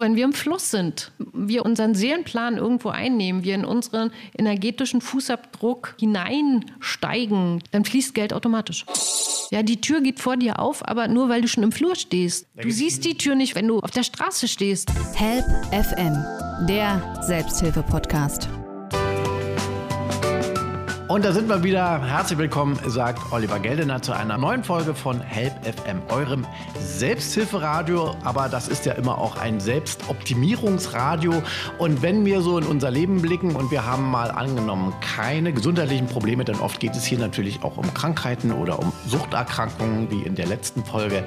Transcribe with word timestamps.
Wenn 0.00 0.14
wir 0.14 0.24
im 0.24 0.32
Fluss 0.32 0.70
sind, 0.70 1.10
wir 1.18 1.64
unseren 1.64 1.96
Seelenplan 1.96 2.56
irgendwo 2.56 2.90
einnehmen, 2.90 3.42
wir 3.42 3.56
in 3.56 3.64
unseren 3.64 4.12
energetischen 4.38 5.00
Fußabdruck 5.00 5.96
hineinsteigen, 5.98 7.64
dann 7.72 7.84
fließt 7.84 8.14
Geld 8.14 8.32
automatisch. 8.32 8.86
Ja, 9.50 9.64
die 9.64 9.80
Tür 9.80 10.00
geht 10.00 10.20
vor 10.20 10.36
dir 10.36 10.60
auf, 10.60 10.86
aber 10.86 11.08
nur 11.08 11.28
weil 11.28 11.42
du 11.42 11.48
schon 11.48 11.64
im 11.64 11.72
Flur 11.72 11.96
stehst. 11.96 12.46
Du 12.54 12.70
siehst 12.70 13.04
die 13.04 13.16
Tür 13.16 13.34
nicht, 13.34 13.56
wenn 13.56 13.66
du 13.66 13.80
auf 13.80 13.90
der 13.90 14.04
Straße 14.04 14.46
stehst. 14.46 14.88
Help 15.16 15.44
FM, 15.72 16.14
der 16.68 17.20
Selbsthilfe-Podcast. 17.26 18.48
Und 21.08 21.24
da 21.24 21.32
sind 21.32 21.48
wir 21.48 21.64
wieder. 21.64 22.02
Herzlich 22.02 22.38
willkommen, 22.38 22.78
sagt 22.86 23.32
Oliver 23.32 23.58
Geldener 23.60 24.02
zu 24.02 24.12
einer 24.12 24.36
neuen 24.36 24.62
Folge 24.62 24.94
von 24.94 25.22
Help 25.22 25.54
FM, 25.64 26.02
eurem 26.10 26.46
Selbsthilferadio. 26.78 28.14
Aber 28.24 28.50
das 28.50 28.68
ist 28.68 28.84
ja 28.84 28.92
immer 28.92 29.16
auch 29.16 29.38
ein 29.38 29.58
Selbstoptimierungsradio. 29.58 31.42
Und 31.78 32.02
wenn 32.02 32.26
wir 32.26 32.42
so 32.42 32.58
in 32.58 32.66
unser 32.66 32.90
Leben 32.90 33.22
blicken 33.22 33.56
und 33.56 33.70
wir 33.70 33.86
haben 33.86 34.10
mal 34.10 34.30
angenommen 34.30 34.92
keine 35.00 35.54
gesundheitlichen 35.54 36.08
Probleme, 36.08 36.44
dann 36.44 36.60
oft 36.60 36.78
geht 36.78 36.94
es 36.94 37.06
hier 37.06 37.18
natürlich 37.18 37.62
auch 37.62 37.78
um 37.78 37.94
Krankheiten 37.94 38.52
oder 38.52 38.78
um 38.78 38.92
Suchterkrankungen, 39.06 40.10
wie 40.10 40.24
in 40.24 40.34
der 40.34 40.46
letzten 40.46 40.84
Folge. 40.84 41.24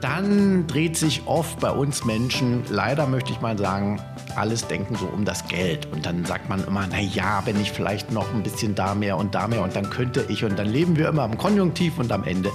Dann 0.00 0.66
dreht 0.66 0.96
sich 0.96 1.22
oft 1.26 1.60
bei 1.60 1.70
uns 1.70 2.04
Menschen, 2.04 2.64
leider 2.68 3.06
möchte 3.06 3.30
ich 3.30 3.40
mal 3.40 3.56
sagen, 3.56 4.00
alles 4.36 4.66
denken 4.66 4.94
so 4.96 5.06
um 5.06 5.24
das 5.24 5.46
Geld. 5.48 5.86
Und 5.92 6.06
dann 6.06 6.24
sagt 6.24 6.48
man 6.48 6.64
immer, 6.66 6.86
na 6.90 7.00
ja, 7.00 7.42
wenn 7.44 7.60
ich 7.60 7.72
vielleicht 7.72 8.12
noch 8.12 8.32
ein 8.32 8.42
bisschen 8.42 8.74
da 8.74 8.94
mehr 8.94 9.16
und 9.16 9.34
da 9.34 9.48
mehr 9.48 9.62
und 9.62 9.74
dann 9.74 9.90
könnte 9.90 10.24
ich. 10.28 10.44
Und 10.44 10.58
dann 10.58 10.68
leben 10.68 10.96
wir 10.96 11.08
immer 11.08 11.24
im 11.24 11.38
Konjunktiv 11.38 11.98
und 11.98 12.12
am 12.12 12.24
Ende 12.24 12.50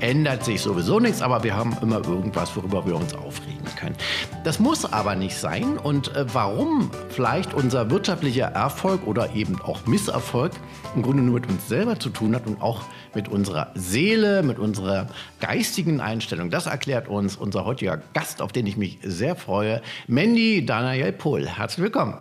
ändert 0.00 0.44
sich 0.44 0.60
sowieso 0.60 1.00
nichts, 1.00 1.22
aber 1.22 1.42
wir 1.44 1.56
haben 1.56 1.76
immer 1.80 2.06
irgendwas, 2.06 2.54
worüber 2.56 2.86
wir 2.86 2.96
uns 2.96 3.14
aufregen 3.14 3.64
können. 3.76 3.96
Das 4.44 4.58
muss 4.58 4.84
aber 4.84 5.14
nicht 5.14 5.36
sein. 5.36 5.78
Und 5.78 6.14
äh, 6.14 6.26
warum 6.32 6.90
vielleicht 7.10 7.54
unser 7.54 7.90
wirtschaftlicher 7.90 8.46
Erfolg 8.46 9.06
oder 9.06 9.34
eben 9.34 9.60
auch 9.62 9.86
Misserfolg 9.86 10.52
im 10.94 11.02
Grunde 11.02 11.22
nur 11.22 11.40
mit 11.40 11.48
uns 11.48 11.68
selber 11.68 11.98
zu 11.98 12.10
tun 12.10 12.34
hat 12.34 12.46
und 12.46 12.60
auch 12.62 12.82
mit 13.14 13.28
unserer 13.28 13.70
Seele, 13.74 14.42
mit 14.42 14.58
unserer 14.58 15.08
geistigen 15.40 16.00
Einstellung, 16.00 16.50
das 16.50 16.66
erklärt 16.66 17.08
uns 17.08 17.36
unser 17.36 17.64
heutiger 17.64 18.02
Gast, 18.12 18.42
auf 18.42 18.52
den 18.52 18.66
ich 18.66 18.76
mich 18.76 18.98
sehr 19.02 19.36
freue, 19.36 19.82
Mandy 20.06 20.64
Daniel 20.64 21.12
Pohl. 21.12 21.46
Herzlich 21.46 21.84
willkommen. 21.84 22.18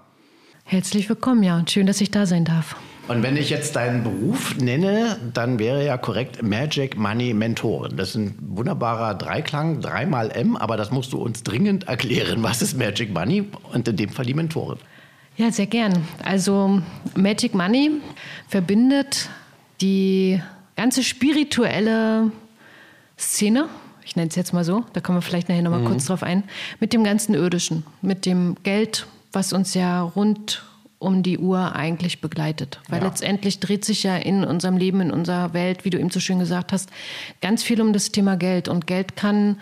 Herzlich 0.66 1.09
willkommen, 1.09 1.44
ja, 1.44 1.58
und 1.58 1.69
schön, 1.69 1.88
dass 1.88 2.00
ich 2.00 2.11
da 2.11 2.25
sein 2.25 2.45
darf. 2.45 2.75
Und 3.09 3.22
wenn 3.22 3.35
ich 3.35 3.50
jetzt 3.50 3.75
deinen 3.75 4.02
Beruf 4.02 4.55
nenne, 4.58 5.17
dann 5.33 5.59
wäre 5.59 5.85
ja 5.85 5.97
korrekt 5.97 6.41
Magic 6.41 6.97
Money 6.97 7.33
Mentorin. 7.33 7.97
Das 7.97 8.09
ist 8.09 8.16
ein 8.16 8.35
wunderbarer 8.39 9.16
Dreiklang, 9.16 9.81
dreimal 9.81 10.31
M, 10.31 10.55
aber 10.55 10.78
das 10.78 10.89
musst 10.89 11.11
du 11.11 11.17
uns 11.17 11.44
dringend 11.44 11.89
erklären. 11.89 12.44
Was 12.44 12.61
ist 12.61 12.78
Magic 12.78 13.13
Money 13.13 13.50
und 13.73 13.89
in 13.89 13.97
dem 13.97 14.09
Fall 14.09 14.25
die 14.25 14.33
Mentorin? 14.33 14.78
Ja, 15.35 15.52
sehr 15.52 15.66
gern. 15.66 16.07
Also 16.23 16.81
Magic 17.16 17.53
Money 17.53 17.91
verbindet 18.47 19.30
die 19.81 20.41
ganze 20.75 21.03
spirituelle 21.03 22.31
Szene, 23.17 23.69
ich 24.05 24.16
nenne 24.16 24.29
es 24.29 24.35
jetzt 24.35 24.53
mal 24.53 24.63
so, 24.63 24.83
da 24.93 25.02
kommen 25.02 25.17
wir 25.17 25.21
vielleicht 25.21 25.49
nachher 25.49 25.61
nochmal 25.61 25.81
mhm. 25.81 25.85
kurz 25.85 26.05
drauf 26.05 26.23
ein, 26.23 26.43
mit 26.79 26.93
dem 26.93 27.03
ganzen 27.03 27.33
Irdischen, 27.35 27.83
mit 28.02 28.25
dem 28.25 28.55
Geld, 28.63 29.07
was 29.31 29.53
uns 29.53 29.73
ja 29.73 30.01
rund 30.01 30.63
um 30.99 31.21
die 31.21 31.38
Uhr 31.38 31.75
eigentlich 31.75 32.21
begleitet. 32.21 32.79
Weil 32.88 33.01
ja. 33.01 33.07
letztendlich 33.07 33.59
dreht 33.59 33.83
sich 33.83 34.03
ja 34.03 34.16
in 34.16 34.44
unserem 34.44 34.77
Leben, 34.77 35.01
in 35.01 35.11
unserer 35.11 35.53
Welt, 35.53 35.83
wie 35.85 35.89
du 35.89 35.99
eben 35.99 36.09
so 36.09 36.19
schön 36.19 36.39
gesagt 36.39 36.71
hast, 36.71 36.89
ganz 37.41 37.61
viel 37.61 37.81
um 37.81 37.91
das 37.91 38.11
Thema 38.11 38.38
Geld. 38.38 38.69
Und 38.69 38.88
Geld 38.88 39.17
kann, 39.17 39.57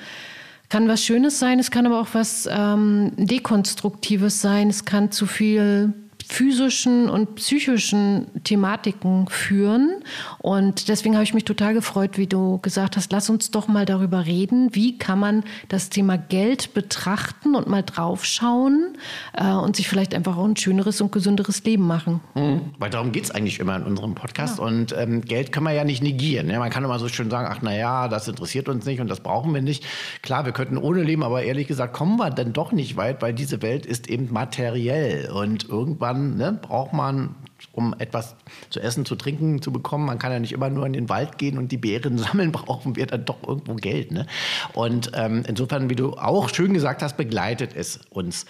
kann 0.69 0.87
was 0.87 1.03
Schönes 1.03 1.39
sein, 1.39 1.59
es 1.59 1.71
kann 1.71 1.87
aber 1.87 1.99
auch 1.99 2.09
was 2.13 2.47
ähm, 2.51 3.13
Dekonstruktives 3.17 4.39
sein, 4.39 4.69
es 4.69 4.85
kann 4.85 5.11
zu 5.11 5.25
viel 5.25 5.93
physischen 6.31 7.09
und 7.09 7.35
psychischen 7.35 8.27
Thematiken 8.45 9.27
führen. 9.27 10.01
Und 10.39 10.87
deswegen 10.87 11.15
habe 11.15 11.25
ich 11.25 11.33
mich 11.33 11.43
total 11.43 11.73
gefreut, 11.73 12.17
wie 12.17 12.25
du 12.25 12.57
gesagt 12.59 12.95
hast, 12.95 13.11
lass 13.11 13.29
uns 13.29 13.51
doch 13.51 13.67
mal 13.67 13.85
darüber 13.85 14.25
reden, 14.25 14.69
wie 14.73 14.97
kann 14.97 15.19
man 15.19 15.43
das 15.67 15.89
Thema 15.89 16.17
Geld 16.17 16.73
betrachten 16.73 17.53
und 17.53 17.67
mal 17.67 17.83
draufschauen 17.83 18.97
äh, 19.33 19.51
und 19.51 19.75
sich 19.75 19.89
vielleicht 19.89 20.15
einfach 20.15 20.37
auch 20.37 20.45
ein 20.45 20.55
schöneres 20.55 21.01
und 21.01 21.11
gesünderes 21.11 21.63
Leben 21.65 21.85
machen. 21.85 22.21
Mhm. 22.33 22.61
Weil 22.79 22.89
darum 22.89 23.11
geht 23.11 23.25
es 23.25 23.31
eigentlich 23.31 23.59
immer 23.59 23.75
in 23.75 23.83
unserem 23.83 24.15
Podcast. 24.15 24.59
Ja. 24.59 24.63
Und 24.63 24.95
ähm, 24.97 25.21
Geld 25.21 25.51
kann 25.51 25.63
man 25.63 25.75
ja 25.75 25.83
nicht 25.83 26.01
negieren. 26.01 26.47
Ne? 26.47 26.59
Man 26.59 26.69
kann 26.69 26.85
immer 26.85 26.99
so 26.99 27.09
schön 27.09 27.29
sagen, 27.29 27.49
ach 27.51 27.61
naja, 27.61 28.07
das 28.07 28.29
interessiert 28.29 28.69
uns 28.69 28.85
nicht 28.85 29.01
und 29.01 29.09
das 29.09 29.19
brauchen 29.19 29.53
wir 29.53 29.61
nicht. 29.61 29.83
Klar, 30.21 30.45
wir 30.45 30.53
könnten 30.53 30.77
ohne 30.77 31.03
leben, 31.03 31.23
aber 31.23 31.43
ehrlich 31.43 31.67
gesagt 31.67 31.93
kommen 31.93 32.17
wir 32.17 32.29
dann 32.29 32.53
doch 32.53 32.71
nicht 32.71 32.95
weit, 32.95 33.21
weil 33.21 33.33
diese 33.33 33.61
Welt 33.61 33.85
ist 33.85 34.09
eben 34.09 34.31
materiell. 34.31 35.29
Und 35.29 35.67
irgendwann 35.67 36.20
ne, 36.21 36.57
braucht 36.61 36.93
man, 36.93 37.35
um 37.73 37.93
etwas 37.99 38.35
zu 38.69 38.79
essen, 38.79 39.05
zu 39.05 39.15
trinken 39.15 39.61
zu 39.61 39.71
bekommen. 39.71 40.05
Man 40.05 40.19
kann 40.19 40.31
ja 40.31 40.39
nicht 40.39 40.51
immer 40.51 40.69
nur 40.69 40.85
in 40.85 40.93
den 40.93 41.09
Wald 41.09 41.37
gehen 41.37 41.57
und 41.57 41.71
die 41.71 41.77
Beeren 41.77 42.17
sammeln, 42.17 42.51
brauchen 42.51 42.95
wir 42.95 43.05
dann 43.05 43.25
doch 43.25 43.47
irgendwo 43.47 43.75
Geld. 43.75 44.11
Ne? 44.11 44.25
Und 44.73 45.11
ähm, 45.13 45.43
insofern, 45.47 45.89
wie 45.89 45.95
du 45.95 46.13
auch 46.13 46.49
schön 46.49 46.73
gesagt 46.73 47.01
hast, 47.01 47.17
begleitet 47.17 47.75
es 47.75 47.99
uns. 48.09 48.45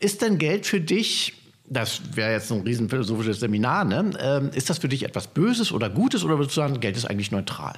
Ist 0.00 0.22
denn 0.22 0.38
Geld 0.38 0.66
für 0.66 0.80
dich 0.80 1.34
das 1.72 2.16
wäre 2.16 2.32
jetzt 2.32 2.52
ein 2.52 2.60
riesen 2.60 2.90
philosophisches 2.90 3.40
Seminar, 3.40 3.84
ne? 3.84 4.10
Ähm, 4.20 4.50
ist 4.52 4.68
das 4.68 4.78
für 4.78 4.88
dich 4.88 5.04
etwas 5.04 5.28
Böses 5.28 5.72
oder 5.72 5.88
Gutes 5.88 6.22
oder 6.22 6.36
würdest 6.36 6.54
du 6.54 6.60
sagen, 6.60 6.80
Geld 6.80 6.98
ist 6.98 7.06
eigentlich 7.06 7.30
neutral? 7.30 7.74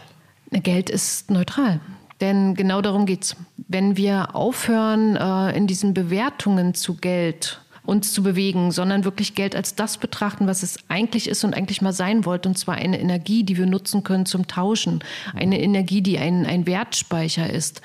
Geld 0.50 0.91
ist 0.91 1.31
neutral. 1.31 1.81
Denn 2.21 2.54
genau 2.54 2.81
darum 2.81 3.06
geht 3.06 3.25
es. 3.25 3.37
Wenn 3.56 3.97
wir 3.97 4.34
aufhören, 4.34 5.16
äh, 5.16 5.56
in 5.56 5.66
diesen 5.66 5.94
Bewertungen 5.94 6.75
zu 6.75 6.94
Geld 6.94 7.60
uns 7.84 8.12
zu 8.12 8.22
bewegen, 8.22 8.71
sondern 8.71 9.05
wirklich 9.05 9.34
Geld 9.34 9.55
als 9.55 9.75
das 9.75 9.99
betrachten, 9.99 10.47
was 10.47 10.62
es 10.62 10.78
eigentlich 10.89 11.28
ist 11.28 11.45
und 11.45 11.55
eigentlich 11.55 11.83
mal 11.83 11.93
sein 11.93 12.25
wollte. 12.25 12.49
Und 12.49 12.59
zwar 12.59 12.77
eine 12.77 13.00
Energie, 13.00 13.45
die 13.45 13.56
wir 13.56 13.67
nutzen 13.67 14.03
können 14.05 14.27
zum 14.27 14.47
Tauschen. 14.47 15.05
Eine 15.34 15.61
Energie, 15.61 16.00
die 16.00 16.19
ein, 16.19 16.47
ein 16.47 16.67
Wertspeicher 16.67 17.49
ist. 17.50 17.83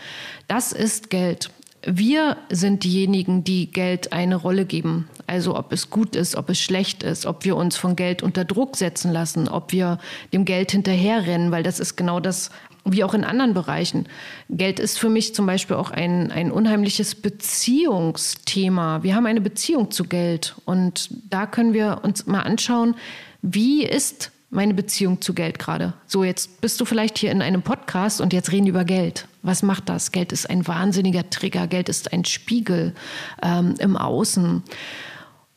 Das 0.47 0.71
ist 0.71 1.09
Geld. 1.09 1.51
Wir 1.85 2.35
sind 2.49 2.83
diejenigen, 2.83 3.43
die 3.43 3.71
Geld 3.71 4.11
eine 4.11 4.35
Rolle 4.35 4.65
geben. 4.65 5.07
Also 5.27 5.57
ob 5.57 5.71
es 5.71 5.89
gut 5.89 6.15
ist, 6.15 6.35
ob 6.35 6.49
es 6.49 6.59
schlecht 6.59 7.03
ist, 7.03 7.25
ob 7.25 7.45
wir 7.45 7.55
uns 7.55 7.77
von 7.77 7.95
Geld 7.95 8.21
unter 8.23 8.43
Druck 8.43 8.75
setzen 8.75 9.11
lassen, 9.13 9.47
ob 9.47 9.71
wir 9.71 9.99
dem 10.33 10.43
Geld 10.43 10.71
hinterherrennen, 10.71 11.51
weil 11.51 11.63
das 11.63 11.79
ist 11.79 11.95
genau 11.95 12.19
das, 12.19 12.51
wie 12.91 13.03
auch 13.03 13.13
in 13.13 13.23
anderen 13.23 13.53
Bereichen. 13.53 14.07
Geld 14.49 14.79
ist 14.79 14.99
für 14.99 15.09
mich 15.09 15.35
zum 15.35 15.45
Beispiel 15.45 15.75
auch 15.75 15.91
ein, 15.91 16.31
ein 16.31 16.51
unheimliches 16.51 17.15
Beziehungsthema. 17.15 19.03
Wir 19.03 19.15
haben 19.15 19.25
eine 19.25 19.41
Beziehung 19.41 19.91
zu 19.91 20.05
Geld 20.05 20.55
und 20.65 21.09
da 21.29 21.45
können 21.45 21.73
wir 21.73 22.01
uns 22.03 22.25
mal 22.25 22.41
anschauen, 22.41 22.95
wie 23.41 23.83
ist 23.83 24.31
meine 24.49 24.73
Beziehung 24.73 25.21
zu 25.21 25.33
Geld 25.33 25.59
gerade. 25.59 25.93
So, 26.07 26.23
jetzt 26.23 26.61
bist 26.61 26.81
du 26.81 26.85
vielleicht 26.85 27.17
hier 27.17 27.31
in 27.31 27.41
einem 27.41 27.61
Podcast 27.61 28.19
und 28.19 28.33
jetzt 28.33 28.51
reden 28.51 28.67
über 28.67 28.83
Geld. 28.83 29.27
Was 29.43 29.61
macht 29.61 29.89
das? 29.89 30.11
Geld 30.11 30.31
ist 30.31 30.49
ein 30.49 30.67
wahnsinniger 30.67 31.29
Trigger, 31.29 31.67
Geld 31.67 31.87
ist 31.87 32.11
ein 32.11 32.25
Spiegel 32.25 32.93
ähm, 33.43 33.75
im 33.79 33.95
Außen. 33.95 34.63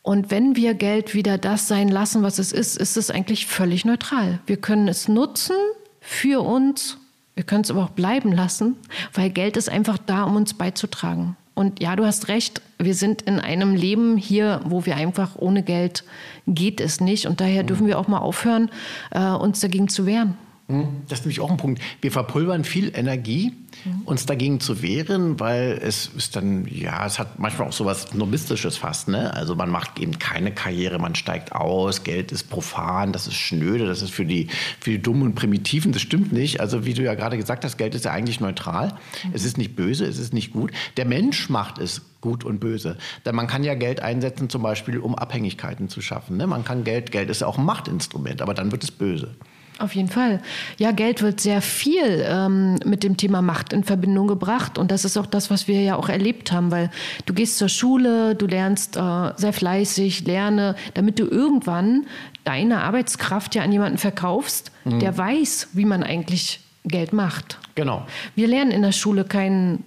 Und 0.02 0.30
wenn 0.30 0.56
wir 0.56 0.74
Geld 0.74 1.14
wieder 1.14 1.38
das 1.38 1.68
sein 1.68 1.88
lassen, 1.88 2.22
was 2.22 2.38
es 2.38 2.52
ist, 2.52 2.76
ist 2.76 2.96
es 2.96 3.10
eigentlich 3.10 3.46
völlig 3.46 3.84
neutral. 3.84 4.40
Wir 4.46 4.56
können 4.56 4.88
es 4.88 5.08
nutzen 5.08 5.56
für 6.00 6.44
uns 6.44 6.98
wir 7.34 7.44
können 7.44 7.62
es 7.62 7.70
aber 7.70 7.84
auch 7.84 7.90
bleiben 7.90 8.32
lassen, 8.32 8.76
weil 9.14 9.30
Geld 9.30 9.56
ist 9.56 9.68
einfach 9.68 9.98
da, 9.98 10.24
um 10.24 10.36
uns 10.36 10.54
beizutragen. 10.54 11.36
Und 11.54 11.82
ja, 11.82 11.96
du 11.96 12.04
hast 12.04 12.28
recht, 12.28 12.62
wir 12.78 12.94
sind 12.94 13.22
in 13.22 13.38
einem 13.38 13.74
Leben 13.74 14.16
hier, 14.16 14.60
wo 14.64 14.86
wir 14.86 14.96
einfach 14.96 15.36
ohne 15.36 15.62
Geld 15.62 16.04
geht 16.46 16.80
es 16.80 17.00
nicht. 17.00 17.26
Und 17.26 17.40
daher 17.40 17.62
dürfen 17.62 17.86
wir 17.86 17.98
auch 17.98 18.08
mal 18.08 18.18
aufhören, 18.18 18.70
äh, 19.10 19.30
uns 19.30 19.60
dagegen 19.60 19.88
zu 19.88 20.06
wehren. 20.06 20.36
Hm, 20.68 21.02
das 21.08 21.20
ist 21.20 21.24
nämlich 21.24 21.40
auch 21.40 21.50
ein 21.50 21.56
Punkt. 21.56 21.82
Wir 22.00 22.12
verpulvern 22.12 22.64
viel 22.64 22.92
Energie, 22.94 23.52
mhm. 23.84 24.02
uns 24.04 24.26
dagegen 24.26 24.60
zu 24.60 24.80
wehren, 24.80 25.40
weil 25.40 25.80
es 25.82 26.06
ist 26.16 26.36
dann, 26.36 26.66
ja, 26.66 27.04
es 27.04 27.18
hat 27.18 27.38
manchmal 27.38 27.68
auch 27.68 27.72
so 27.72 27.84
was 27.84 28.14
Nomistisches 28.14 28.76
fast. 28.76 29.08
Ne? 29.08 29.34
Also 29.34 29.56
man 29.56 29.70
macht 29.70 29.98
eben 29.98 30.18
keine 30.18 30.52
Karriere, 30.52 30.98
man 30.98 31.14
steigt 31.14 31.52
aus, 31.52 32.04
Geld 32.04 32.30
ist 32.30 32.48
profan, 32.48 33.12
das 33.12 33.26
ist 33.26 33.34
schnöde, 33.34 33.86
das 33.86 34.02
ist 34.02 34.12
für 34.12 34.24
die, 34.24 34.48
für 34.78 34.90
die 34.90 35.02
Dummen 35.02 35.22
und 35.22 35.34
Primitiven, 35.34 35.92
das 35.92 36.02
stimmt 36.02 36.32
nicht. 36.32 36.60
Also 36.60 36.84
wie 36.84 36.94
du 36.94 37.02
ja 37.02 37.14
gerade 37.14 37.36
gesagt 37.36 37.64
hast, 37.64 37.76
Geld 37.76 37.94
ist 37.94 38.04
ja 38.04 38.12
eigentlich 38.12 38.40
neutral. 38.40 38.88
Mhm. 39.24 39.30
Es 39.32 39.44
ist 39.44 39.58
nicht 39.58 39.74
böse, 39.74 40.06
es 40.06 40.18
ist 40.18 40.32
nicht 40.32 40.52
gut. 40.52 40.70
Der 40.96 41.06
Mensch 41.06 41.50
macht 41.50 41.78
es 41.78 42.02
gut 42.20 42.44
und 42.44 42.60
böse. 42.60 42.96
Denn 43.26 43.34
man 43.34 43.48
kann 43.48 43.64
ja 43.64 43.74
Geld 43.74 44.00
einsetzen, 44.00 44.48
zum 44.48 44.62
Beispiel, 44.62 44.98
um 44.98 45.16
Abhängigkeiten 45.16 45.88
zu 45.88 46.00
schaffen. 46.00 46.36
Ne? 46.36 46.46
Man 46.46 46.64
kann 46.64 46.84
Geld, 46.84 47.10
Geld 47.10 47.28
ist 47.30 47.40
ja 47.40 47.48
auch 47.48 47.58
ein 47.58 47.64
Machtinstrument, 47.64 48.40
aber 48.40 48.54
dann 48.54 48.70
wird 48.70 48.84
es 48.84 48.92
böse. 48.92 49.34
Auf 49.82 49.96
jeden 49.96 50.08
Fall. 50.08 50.40
Ja, 50.78 50.92
Geld 50.92 51.22
wird 51.22 51.40
sehr 51.40 51.60
viel 51.60 52.24
ähm, 52.24 52.78
mit 52.84 53.02
dem 53.02 53.16
Thema 53.16 53.42
Macht 53.42 53.72
in 53.72 53.82
Verbindung 53.82 54.28
gebracht. 54.28 54.78
Und 54.78 54.92
das 54.92 55.04
ist 55.04 55.16
auch 55.16 55.26
das, 55.26 55.50
was 55.50 55.66
wir 55.66 55.82
ja 55.82 55.96
auch 55.96 56.08
erlebt 56.08 56.52
haben, 56.52 56.70
weil 56.70 56.88
du 57.26 57.34
gehst 57.34 57.58
zur 57.58 57.68
Schule, 57.68 58.36
du 58.36 58.46
lernst 58.46 58.96
äh, 58.96 59.32
sehr 59.36 59.52
fleißig, 59.52 60.24
lerne, 60.24 60.76
damit 60.94 61.18
du 61.18 61.24
irgendwann 61.24 62.06
deine 62.44 62.84
Arbeitskraft 62.84 63.56
ja 63.56 63.62
an 63.62 63.72
jemanden 63.72 63.98
verkaufst, 63.98 64.70
mhm. 64.84 65.00
der 65.00 65.18
weiß, 65.18 65.70
wie 65.72 65.84
man 65.84 66.04
eigentlich 66.04 66.60
Geld 66.84 67.12
macht. 67.12 67.58
Genau. 67.74 68.06
Wir 68.36 68.46
lernen 68.46 68.70
in 68.70 68.82
der 68.82 68.92
Schule 68.92 69.24
kein 69.24 69.82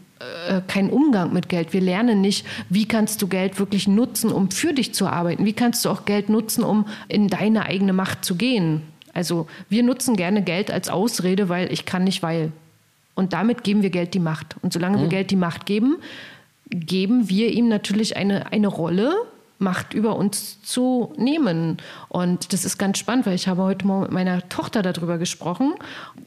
äh, 0.50 0.60
keinen 0.68 0.90
Umgang 0.90 1.32
mit 1.32 1.48
Geld. 1.48 1.72
Wir 1.72 1.82
lernen 1.82 2.20
nicht, 2.20 2.46
wie 2.70 2.86
kannst 2.86 3.22
du 3.22 3.28
Geld 3.28 3.60
wirklich 3.60 3.88
nutzen, 3.88 4.32
um 4.32 4.52
für 4.52 4.74
dich 4.74 4.94
zu 4.94 5.08
arbeiten. 5.08 5.46
Wie 5.46 5.54
kannst 5.54 5.86
du 5.86 5.90
auch 5.90 6.04
Geld 6.04 6.28
nutzen, 6.28 6.66
um 6.66 6.86
in 7.08 7.28
deine 7.30 7.66
eigene 7.66 7.94
Macht 7.94 8.26
zu 8.26 8.36
gehen. 8.36 8.82
Also 9.16 9.48
wir 9.70 9.82
nutzen 9.82 10.16
gerne 10.16 10.44
Geld 10.44 10.70
als 10.70 10.90
Ausrede, 10.90 11.50
weil 11.50 11.72
ich 11.74 11.86
kann 11.86 12.04
nicht, 12.04 12.22
weil. 12.22 12.52
Und 13.16 13.34
damit 13.34 13.64
geben 13.64 13.82
wir 13.82 13.90
Geld 13.90 14.14
die 14.14 14.20
Macht. 14.20 14.58
Und 14.62 14.74
solange 14.74 14.98
mhm. 14.98 15.02
wir 15.04 15.08
Geld 15.08 15.32
die 15.32 15.38
Macht 15.38 15.66
geben, 15.66 15.98
geben 16.70 17.30
wir 17.30 17.52
ihm 17.52 17.70
natürlich 17.70 18.18
eine, 18.18 18.52
eine 18.52 18.68
Rolle, 18.68 19.16
Macht 19.58 19.94
über 19.94 20.18
uns 20.18 20.62
zu 20.64 21.14
nehmen. 21.18 21.78
Und 22.10 22.52
das 22.52 22.66
ist 22.66 22.78
ganz 22.78 22.98
spannend, 22.98 23.26
weil 23.26 23.36
ich 23.36 23.48
habe 23.48 23.64
heute 23.64 23.88
Morgen 23.88 24.04
mit 24.04 24.12
meiner 24.12 24.48
Tochter 24.50 24.82
darüber 24.82 25.18
gesprochen. 25.18 25.74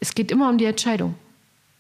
Es 0.01 0.15
geht 0.15 0.31
immer 0.31 0.49
um 0.49 0.57
die 0.57 0.65
Entscheidung. 0.65 1.15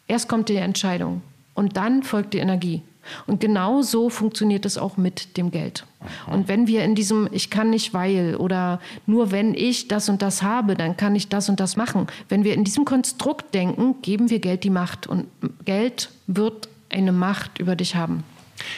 Erst 0.09 0.29
kommt 0.29 0.51
die 0.51 0.57
Entscheidung 0.57 1.23
und 1.55 1.79
dann 1.79 2.03
folgt 2.03 2.35
die 2.35 2.39
Energie. 2.39 2.83
Und 3.27 3.41
genau 3.41 3.83
so 3.83 4.09
funktioniert 4.09 4.67
es 4.67 4.79
auch 4.79 4.97
mit 4.97 5.37
dem 5.37 5.51
Geld. 5.51 5.85
Und 6.31 6.49
wenn 6.49 6.67
wir 6.67 6.85
in 6.85 6.95
diesem 6.95 7.29
Ich 7.33 7.51
kann 7.51 7.71
nicht 7.71 7.93
weil 7.93 8.37
oder 8.37 8.81
nur 9.07 9.31
wenn 9.31 9.55
ich 9.55 9.89
das 9.89 10.09
und 10.09 10.23
das 10.23 10.43
habe, 10.43 10.75
dann 10.75 10.97
kann 10.97 11.17
ich 11.17 11.29
das 11.29 11.49
und 11.49 11.61
das 11.61 11.77
machen. 11.77 12.07
Wenn 12.29 12.45
wir 12.45 12.55
in 12.55 12.65
diesem 12.65 12.85
Konstrukt 12.85 13.55
denken, 13.55 13.97
geben 14.03 14.31
wir 14.31 14.39
Geld 14.39 14.65
die 14.65 14.71
Macht. 14.71 15.07
Und 15.07 15.27
Geld 15.65 16.11
wird 16.27 16.69
eine 16.91 17.13
Macht 17.13 17.59
über 17.59 17.77
dich 17.77 17.97
haben. 17.97 18.25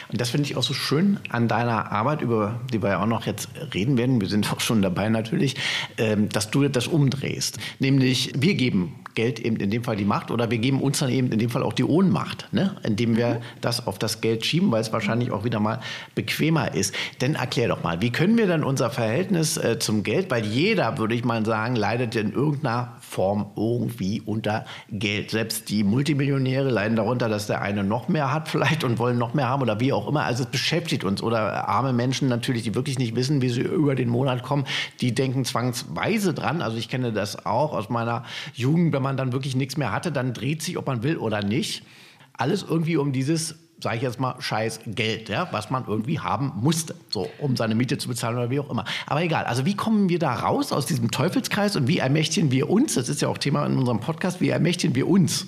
Und 0.09 0.21
das 0.21 0.29
finde 0.29 0.45
ich 0.45 0.57
auch 0.57 0.63
so 0.63 0.73
schön 0.73 1.19
an 1.29 1.47
deiner 1.47 1.91
Arbeit, 1.91 2.21
über 2.21 2.59
die 2.71 2.81
wir 2.81 2.89
ja 2.89 3.01
auch 3.01 3.07
noch 3.07 3.25
jetzt 3.25 3.49
reden 3.73 3.97
werden. 3.97 4.21
Wir 4.21 4.29
sind 4.29 4.51
auch 4.53 4.59
schon 4.59 4.81
dabei 4.81 5.09
natürlich, 5.09 5.55
ähm, 5.97 6.29
dass 6.29 6.51
du 6.51 6.67
das 6.67 6.87
umdrehst. 6.87 7.59
Nämlich, 7.79 8.33
wir 8.35 8.55
geben 8.55 8.95
Geld 9.15 9.39
eben 9.39 9.57
in 9.57 9.69
dem 9.69 9.83
Fall 9.83 9.95
die 9.95 10.05
Macht 10.05 10.31
oder 10.31 10.49
wir 10.51 10.57
geben 10.57 10.81
uns 10.81 10.99
dann 10.99 11.09
eben 11.09 11.31
in 11.31 11.39
dem 11.39 11.49
Fall 11.49 11.63
auch 11.63 11.73
die 11.73 11.83
Ohnmacht, 11.83 12.47
ne? 12.51 12.77
indem 12.83 13.17
wir 13.17 13.35
mhm. 13.35 13.39
das 13.59 13.87
auf 13.87 13.99
das 13.99 14.21
Geld 14.21 14.45
schieben, 14.45 14.71
weil 14.71 14.81
es 14.81 14.93
wahrscheinlich 14.93 15.31
auch 15.31 15.43
wieder 15.43 15.59
mal 15.59 15.81
bequemer 16.15 16.73
ist. 16.73 16.95
Denn 17.19 17.35
erklär 17.35 17.67
doch 17.67 17.83
mal, 17.83 18.01
wie 18.01 18.11
können 18.11 18.37
wir 18.37 18.47
dann 18.47 18.63
unser 18.63 18.89
Verhältnis 18.89 19.57
äh, 19.57 19.79
zum 19.79 20.03
Geld, 20.03 20.31
weil 20.31 20.45
jeder, 20.45 20.97
würde 20.97 21.15
ich 21.15 21.23
mal 21.23 21.45
sagen, 21.45 21.75
leidet 21.75 22.15
in 22.15 22.31
irgendeiner 22.31 22.95
Form 23.11 23.51
irgendwie 23.57 24.21
unter 24.21 24.65
Geld. 24.89 25.31
Selbst 25.31 25.69
die 25.69 25.83
Multimillionäre 25.83 26.69
leiden 26.69 26.95
darunter, 26.95 27.27
dass 27.27 27.45
der 27.45 27.61
eine 27.61 27.83
noch 27.83 28.07
mehr 28.07 28.33
hat 28.33 28.47
vielleicht 28.47 28.85
und 28.85 28.99
wollen 28.99 29.17
noch 29.17 29.33
mehr 29.33 29.49
haben 29.49 29.61
oder 29.61 29.81
wie 29.81 29.91
auch 29.91 30.07
immer. 30.07 30.23
Also 30.23 30.43
es 30.43 30.49
beschäftigt 30.49 31.03
uns. 31.03 31.21
Oder 31.21 31.67
arme 31.67 31.91
Menschen 31.91 32.29
natürlich, 32.29 32.63
die 32.63 32.73
wirklich 32.73 32.97
nicht 32.97 33.13
wissen, 33.13 33.41
wie 33.41 33.49
sie 33.49 33.61
über 33.61 33.95
den 33.95 34.07
Monat 34.07 34.43
kommen, 34.43 34.65
die 35.01 35.13
denken 35.13 35.43
zwangsweise 35.43 36.33
dran. 36.33 36.61
Also 36.61 36.77
ich 36.77 36.87
kenne 36.87 37.11
das 37.11 37.45
auch 37.45 37.73
aus 37.73 37.89
meiner 37.89 38.23
Jugend, 38.53 38.93
wenn 38.93 39.03
man 39.03 39.17
dann 39.17 39.33
wirklich 39.33 39.57
nichts 39.57 39.75
mehr 39.75 39.91
hatte, 39.91 40.13
dann 40.13 40.33
dreht 40.33 40.61
sich, 40.61 40.77
ob 40.77 40.87
man 40.87 41.03
will 41.03 41.17
oder 41.17 41.43
nicht. 41.43 41.83
Alles 42.31 42.63
irgendwie 42.63 42.95
um 42.95 43.11
dieses 43.11 43.55
sage 43.81 43.97
ich 43.97 44.01
jetzt 44.03 44.19
mal, 44.19 44.35
scheiß 44.39 44.81
Geld, 44.85 45.29
ja, 45.29 45.47
was 45.51 45.69
man 45.69 45.85
irgendwie 45.87 46.19
haben 46.19 46.53
musste, 46.55 46.95
so 47.09 47.29
um 47.39 47.57
seine 47.57 47.75
Miete 47.75 47.97
zu 47.97 48.07
bezahlen 48.07 48.37
oder 48.37 48.49
wie 48.49 48.59
auch 48.59 48.69
immer. 48.69 48.85
Aber 49.07 49.23
egal, 49.23 49.45
also 49.45 49.65
wie 49.65 49.75
kommen 49.75 50.09
wir 50.09 50.19
da 50.19 50.33
raus 50.33 50.71
aus 50.71 50.85
diesem 50.85 51.11
Teufelskreis 51.11 51.75
und 51.75 51.87
wie 51.87 51.97
ermächtigen 51.97 52.51
wir 52.51 52.69
uns, 52.69 52.93
das 52.93 53.09
ist 53.09 53.21
ja 53.21 53.27
auch 53.27 53.37
Thema 53.37 53.65
in 53.65 53.77
unserem 53.77 53.99
Podcast, 53.99 54.39
wie 54.41 54.49
ermächtigen 54.49 54.95
wir 54.95 55.07
uns? 55.07 55.47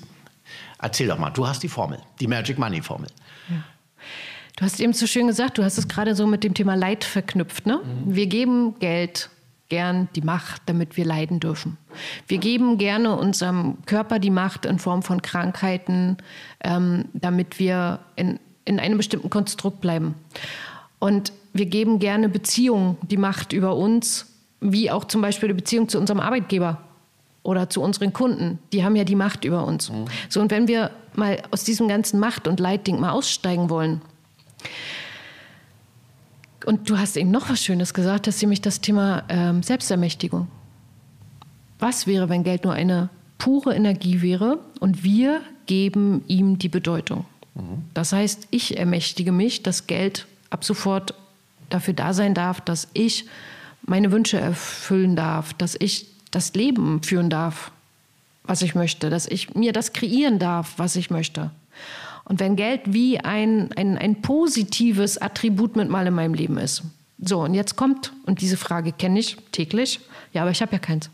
Erzähl 0.79 1.07
doch 1.07 1.17
mal, 1.17 1.29
du 1.29 1.47
hast 1.47 1.63
die 1.63 1.69
Formel, 1.69 1.99
die 2.19 2.27
Magic 2.27 2.57
Money 2.57 2.81
Formel. 2.81 3.07
Ja. 3.49 3.63
Du 4.55 4.65
hast 4.65 4.79
eben 4.79 4.93
so 4.93 5.07
schön 5.07 5.27
gesagt, 5.27 5.57
du 5.57 5.63
hast 5.63 5.77
es 5.77 5.87
gerade 5.87 6.15
so 6.15 6.27
mit 6.27 6.43
dem 6.43 6.53
Thema 6.53 6.75
Leid 6.75 7.03
verknüpft. 7.03 7.65
Ne? 7.65 7.79
Mhm. 7.83 8.15
Wir 8.15 8.27
geben 8.27 8.79
Geld 8.79 9.29
gern 9.73 10.07
die 10.15 10.21
Macht, 10.21 10.61
damit 10.67 10.97
wir 10.97 11.03
leiden 11.03 11.39
dürfen. 11.39 11.79
Wir 12.27 12.37
geben 12.37 12.77
gerne 12.77 13.17
unserem 13.17 13.77
Körper 13.87 14.19
die 14.19 14.29
Macht 14.29 14.67
in 14.67 14.77
Form 14.77 15.01
von 15.01 15.23
Krankheiten, 15.23 16.17
ähm, 16.63 17.05
damit 17.13 17.57
wir 17.57 17.97
in, 18.15 18.39
in 18.65 18.79
einem 18.79 18.97
bestimmten 18.97 19.31
Konstrukt 19.31 19.81
bleiben. 19.81 20.13
Und 20.99 21.33
wir 21.53 21.65
geben 21.65 21.97
gerne 21.97 22.29
Beziehungen 22.29 22.97
die 23.01 23.17
Macht 23.17 23.51
über 23.51 23.75
uns, 23.75 24.27
wie 24.61 24.91
auch 24.91 25.05
zum 25.05 25.23
Beispiel 25.23 25.49
die 25.49 25.55
Beziehung 25.55 25.89
zu 25.89 25.97
unserem 25.97 26.19
Arbeitgeber 26.19 26.77
oder 27.41 27.67
zu 27.67 27.81
unseren 27.81 28.13
Kunden. 28.13 28.59
Die 28.73 28.85
haben 28.85 28.95
ja 28.95 29.05
die 29.05 29.15
Macht 29.15 29.43
über 29.43 29.65
uns. 29.65 29.89
Mhm. 29.89 30.05
So, 30.29 30.39
und 30.39 30.51
wenn 30.51 30.67
wir 30.67 30.91
mal 31.15 31.41
aus 31.49 31.63
diesem 31.63 31.87
ganzen 31.87 32.19
Macht- 32.19 32.47
und 32.47 32.59
Leidding 32.59 32.99
mal 32.99 33.09
aussteigen 33.09 33.71
wollen, 33.71 34.01
und 36.65 36.89
du 36.89 36.97
hast 36.97 37.17
eben 37.17 37.31
noch 37.31 37.49
was 37.49 37.63
Schönes 37.63 37.93
gesagt, 37.93 38.27
dass 38.27 38.41
nämlich 38.41 38.61
das 38.61 38.81
Thema 38.81 39.23
ähm, 39.29 39.63
Selbstermächtigung. 39.63 40.47
Was 41.79 42.07
wäre, 42.07 42.29
wenn 42.29 42.43
Geld 42.43 42.63
nur 42.63 42.73
eine 42.73 43.09
pure 43.37 43.75
Energie 43.75 44.21
wäre 44.21 44.59
und 44.79 45.03
wir 45.03 45.41
geben 45.65 46.23
ihm 46.27 46.57
die 46.57 46.69
Bedeutung? 46.69 47.25
Mhm. 47.55 47.83
Das 47.93 48.13
heißt, 48.13 48.47
ich 48.51 48.77
ermächtige 48.77 49.31
mich, 49.31 49.63
dass 49.63 49.87
Geld 49.87 50.27
ab 50.49 50.63
sofort 50.63 51.13
dafür 51.69 51.93
da 51.93 52.13
sein 52.13 52.33
darf, 52.33 52.61
dass 52.61 52.87
ich 52.93 53.25
meine 53.85 54.11
Wünsche 54.11 54.39
erfüllen 54.39 55.15
darf, 55.15 55.53
dass 55.53 55.75
ich 55.77 56.07
das 56.31 56.53
Leben 56.53 57.03
führen 57.03 57.29
darf, 57.29 57.71
was 58.43 58.61
ich 58.61 58.75
möchte, 58.75 59.09
dass 59.09 59.27
ich 59.27 59.55
mir 59.55 59.73
das 59.73 59.93
kreieren 59.93 60.39
darf, 60.39 60.73
was 60.77 60.95
ich 60.95 61.09
möchte. 61.09 61.51
Und 62.25 62.39
wenn 62.39 62.55
Geld 62.55 62.81
wie 62.85 63.19
ein, 63.19 63.71
ein, 63.75 63.97
ein 63.97 64.21
positives 64.21 65.17
Attribut 65.17 65.75
mit 65.75 65.89
mal 65.89 66.07
in 66.07 66.13
meinem 66.13 66.33
Leben 66.33 66.57
ist. 66.57 66.83
So, 67.19 67.41
und 67.41 67.53
jetzt 67.53 67.75
kommt, 67.75 68.13
und 68.25 68.41
diese 68.41 68.57
Frage 68.57 68.91
kenne 68.91 69.19
ich 69.19 69.37
täglich, 69.51 69.99
ja, 70.33 70.41
aber 70.41 70.51
ich 70.51 70.61
habe 70.61 70.71
ja 70.71 70.79
keins. 70.79 71.09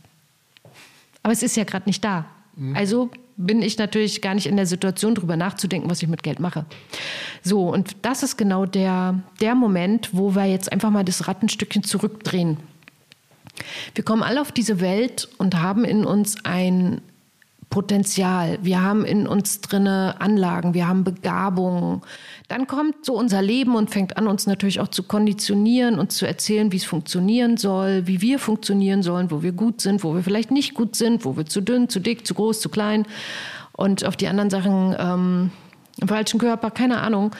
Aber 1.23 1.33
es 1.33 1.43
ist 1.43 1.57
ja 1.57 1.63
gerade 1.63 1.87
nicht 1.87 2.03
da. 2.03 2.25
Mhm. 2.55 2.75
Also 2.75 3.11
bin 3.37 3.61
ich 3.61 3.77
natürlich 3.77 4.21
gar 4.21 4.33
nicht 4.33 4.47
in 4.47 4.57
der 4.57 4.65
Situation, 4.65 5.15
darüber 5.15 5.37
nachzudenken, 5.37 5.89
was 5.89 6.01
ich 6.03 6.09
mit 6.09 6.23
Geld 6.23 6.39
mache. 6.39 6.65
So, 7.41 7.69
und 7.71 7.95
das 8.01 8.21
ist 8.21 8.37
genau 8.37 8.65
der, 8.65 9.19
der 9.39 9.55
Moment, 9.55 10.09
wo 10.11 10.35
wir 10.35 10.45
jetzt 10.45 10.71
einfach 10.71 10.89
mal 10.89 11.05
das 11.05 11.27
Rattenstückchen 11.27 11.83
zurückdrehen. 11.83 12.57
Wir 13.95 14.03
kommen 14.03 14.23
alle 14.23 14.41
auf 14.41 14.51
diese 14.51 14.81
Welt 14.81 15.29
und 15.37 15.61
haben 15.61 15.85
in 15.85 16.05
uns 16.05 16.43
ein, 16.43 17.01
Potenzial, 17.69 18.57
wir 18.63 18.81
haben 18.81 19.05
in 19.05 19.27
uns 19.27 19.61
drinne 19.61 20.15
Anlagen, 20.19 20.73
wir 20.73 20.87
haben 20.87 21.03
Begabungen. 21.03 22.01
Dann 22.47 22.65
kommt 22.65 23.05
so 23.05 23.13
unser 23.13 23.43
Leben 23.43 23.75
und 23.75 23.91
fängt 23.91 24.17
an, 24.17 24.27
uns 24.27 24.47
natürlich 24.47 24.79
auch 24.79 24.87
zu 24.87 25.03
konditionieren 25.03 25.99
und 25.99 26.11
zu 26.11 26.25
erzählen, 26.25 26.71
wie 26.71 26.77
es 26.77 26.83
funktionieren 26.83 27.57
soll, 27.57 28.07
wie 28.07 28.21
wir 28.21 28.39
funktionieren 28.39 29.03
sollen, 29.03 29.29
wo 29.29 29.43
wir 29.43 29.51
gut 29.51 29.81
sind, 29.81 30.03
wo 30.03 30.15
wir 30.15 30.23
vielleicht 30.23 30.49
nicht 30.49 30.73
gut 30.73 30.95
sind, 30.95 31.25
wo 31.25 31.37
wir 31.37 31.45
zu 31.45 31.61
dünn, 31.61 31.89
zu 31.89 31.99
dick, 31.99 32.25
zu 32.25 32.33
groß, 32.33 32.59
zu 32.59 32.69
klein 32.69 33.05
und 33.73 34.03
auf 34.03 34.17
die 34.17 34.27
anderen 34.27 34.49
Sachen 34.49 34.95
ähm, 34.97 35.51
im 36.01 36.07
falschen 36.07 36.39
Körper, 36.39 36.71
keine 36.71 37.01
Ahnung. 37.01 37.35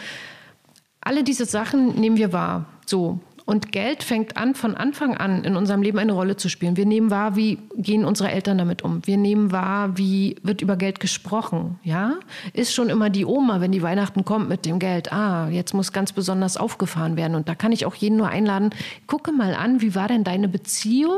Alle 1.02 1.24
diese 1.24 1.46
Sachen 1.46 2.00
nehmen 2.00 2.18
wir 2.18 2.34
wahr. 2.34 2.66
So. 2.86 3.20
Und 3.50 3.72
Geld 3.72 4.04
fängt 4.04 4.38
an, 4.38 4.54
von 4.54 4.76
Anfang 4.76 5.18
an 5.18 5.44
in 5.44 5.56
unserem 5.56 5.82
Leben 5.82 5.98
eine 5.98 6.12
Rolle 6.12 6.38
zu 6.38 6.50
spielen. 6.50 6.78
Wir 6.78 6.86
nehmen 6.86 7.10
wahr, 7.10 7.36
wie 7.36 7.58
gehen 7.78 8.06
unsere 8.06 8.30
Eltern 8.30 8.60
damit 8.60 8.84
um. 8.84 9.02
Wir 9.08 9.18
nehmen 9.18 9.52
wahr, 9.52 9.98
wie 9.98 10.36
wird 10.44 10.62
über 10.62 10.76
Geld 10.76 11.00
gesprochen. 11.00 11.80
Ja, 11.84 12.20
ist 12.54 12.76
schon 12.76 12.90
immer 12.90 13.10
die 13.10 13.26
Oma, 13.26 13.60
wenn 13.60 13.72
die 13.72 13.82
Weihnachten 13.82 14.24
kommt 14.24 14.50
mit 14.50 14.68
dem 14.68 14.78
Geld. 14.78 15.12
Ah, 15.12 15.50
jetzt 15.50 15.74
muss 15.74 15.92
ganz 15.92 16.14
besonders 16.14 16.58
aufgefahren 16.58 17.18
werden. 17.18 17.34
Und 17.34 17.50
da 17.50 17.56
kann 17.56 17.72
ich 17.72 17.88
auch 17.88 17.96
jeden 17.96 18.18
nur 18.18 18.28
einladen. 18.28 18.70
Gucke 19.08 19.32
mal 19.32 19.56
an, 19.56 19.82
wie 19.82 19.96
war 19.96 20.08
denn 20.08 20.24
deine 20.24 20.48
Beziehung 20.48 21.18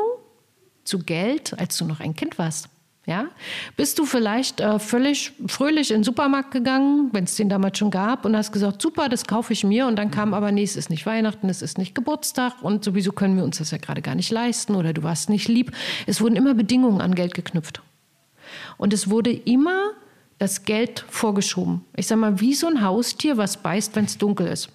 zu 0.86 1.00
Geld, 1.00 1.60
als 1.60 1.78
du 1.78 1.84
noch 1.84 2.00
ein 2.00 2.16
Kind 2.16 2.38
warst? 2.38 2.70
Ja? 3.06 3.28
Bist 3.78 3.98
du 3.98 4.06
vielleicht 4.06 4.60
äh, 4.60 4.78
völlig 4.78 5.34
fröhlich 5.48 5.90
in 5.90 5.98
den 5.98 6.04
Supermarkt 6.04 6.52
gegangen, 6.52 7.10
wenn 7.14 7.24
es 7.24 7.36
den 7.36 7.50
damals 7.50 7.78
schon 7.78 7.90
gab, 7.90 8.26
und 8.26 8.36
hast 8.36 8.52
gesagt, 8.52 8.82
super, 8.82 9.10
das 9.10 9.26
kaufe 9.26 9.54
ich 9.54 9.64
mir. 9.64 9.88
Und 9.88 9.96
dann 9.96 10.12
kam 10.12 10.34
aber, 10.34 10.52
nee, 10.52 10.64
es 10.64 10.76
ist 10.76 10.90
nicht 10.90 11.06
Weihnachten, 11.06 11.50
es 11.50 11.62
ist 11.62 11.78
nicht 11.78 11.96
Geburtstag 11.96 12.62
und 12.62 12.84
sowieso 12.84 13.12
können 13.12 13.36
wir 13.36 13.44
uns 13.44 13.58
das 13.58 13.72
ja 13.72 13.80
gerade 13.80 14.02
gar 14.02 14.16
nicht 14.16 14.32
leisten 14.32 14.76
oder 14.76 14.94
du 14.94 15.04
warst 15.04 15.30
nicht 15.30 15.48
lieb. 15.48 15.72
Es 16.06 16.22
wurden 16.22 16.36
immer 16.36 16.54
Bedingungen 16.54 17.02
an 17.02 17.16
Geld 17.16 17.34
geknüpft. 17.34 17.82
Und 18.78 18.94
es 18.94 19.10
wurde 19.10 19.32
immer 19.32 19.92
das 20.38 20.64
Geld 20.64 21.06
vorgeschoben. 21.08 21.86
Ich 21.96 22.08
sage 22.08 22.22
mal, 22.22 22.40
wie 22.40 22.54
so 22.54 22.68
ein 22.68 22.84
Haustier, 22.84 23.38
was 23.38 23.58
beißt, 23.58 23.96
wenn 23.96 24.06
es 24.06 24.18
dunkel 24.18 24.48
ist. 24.48 24.70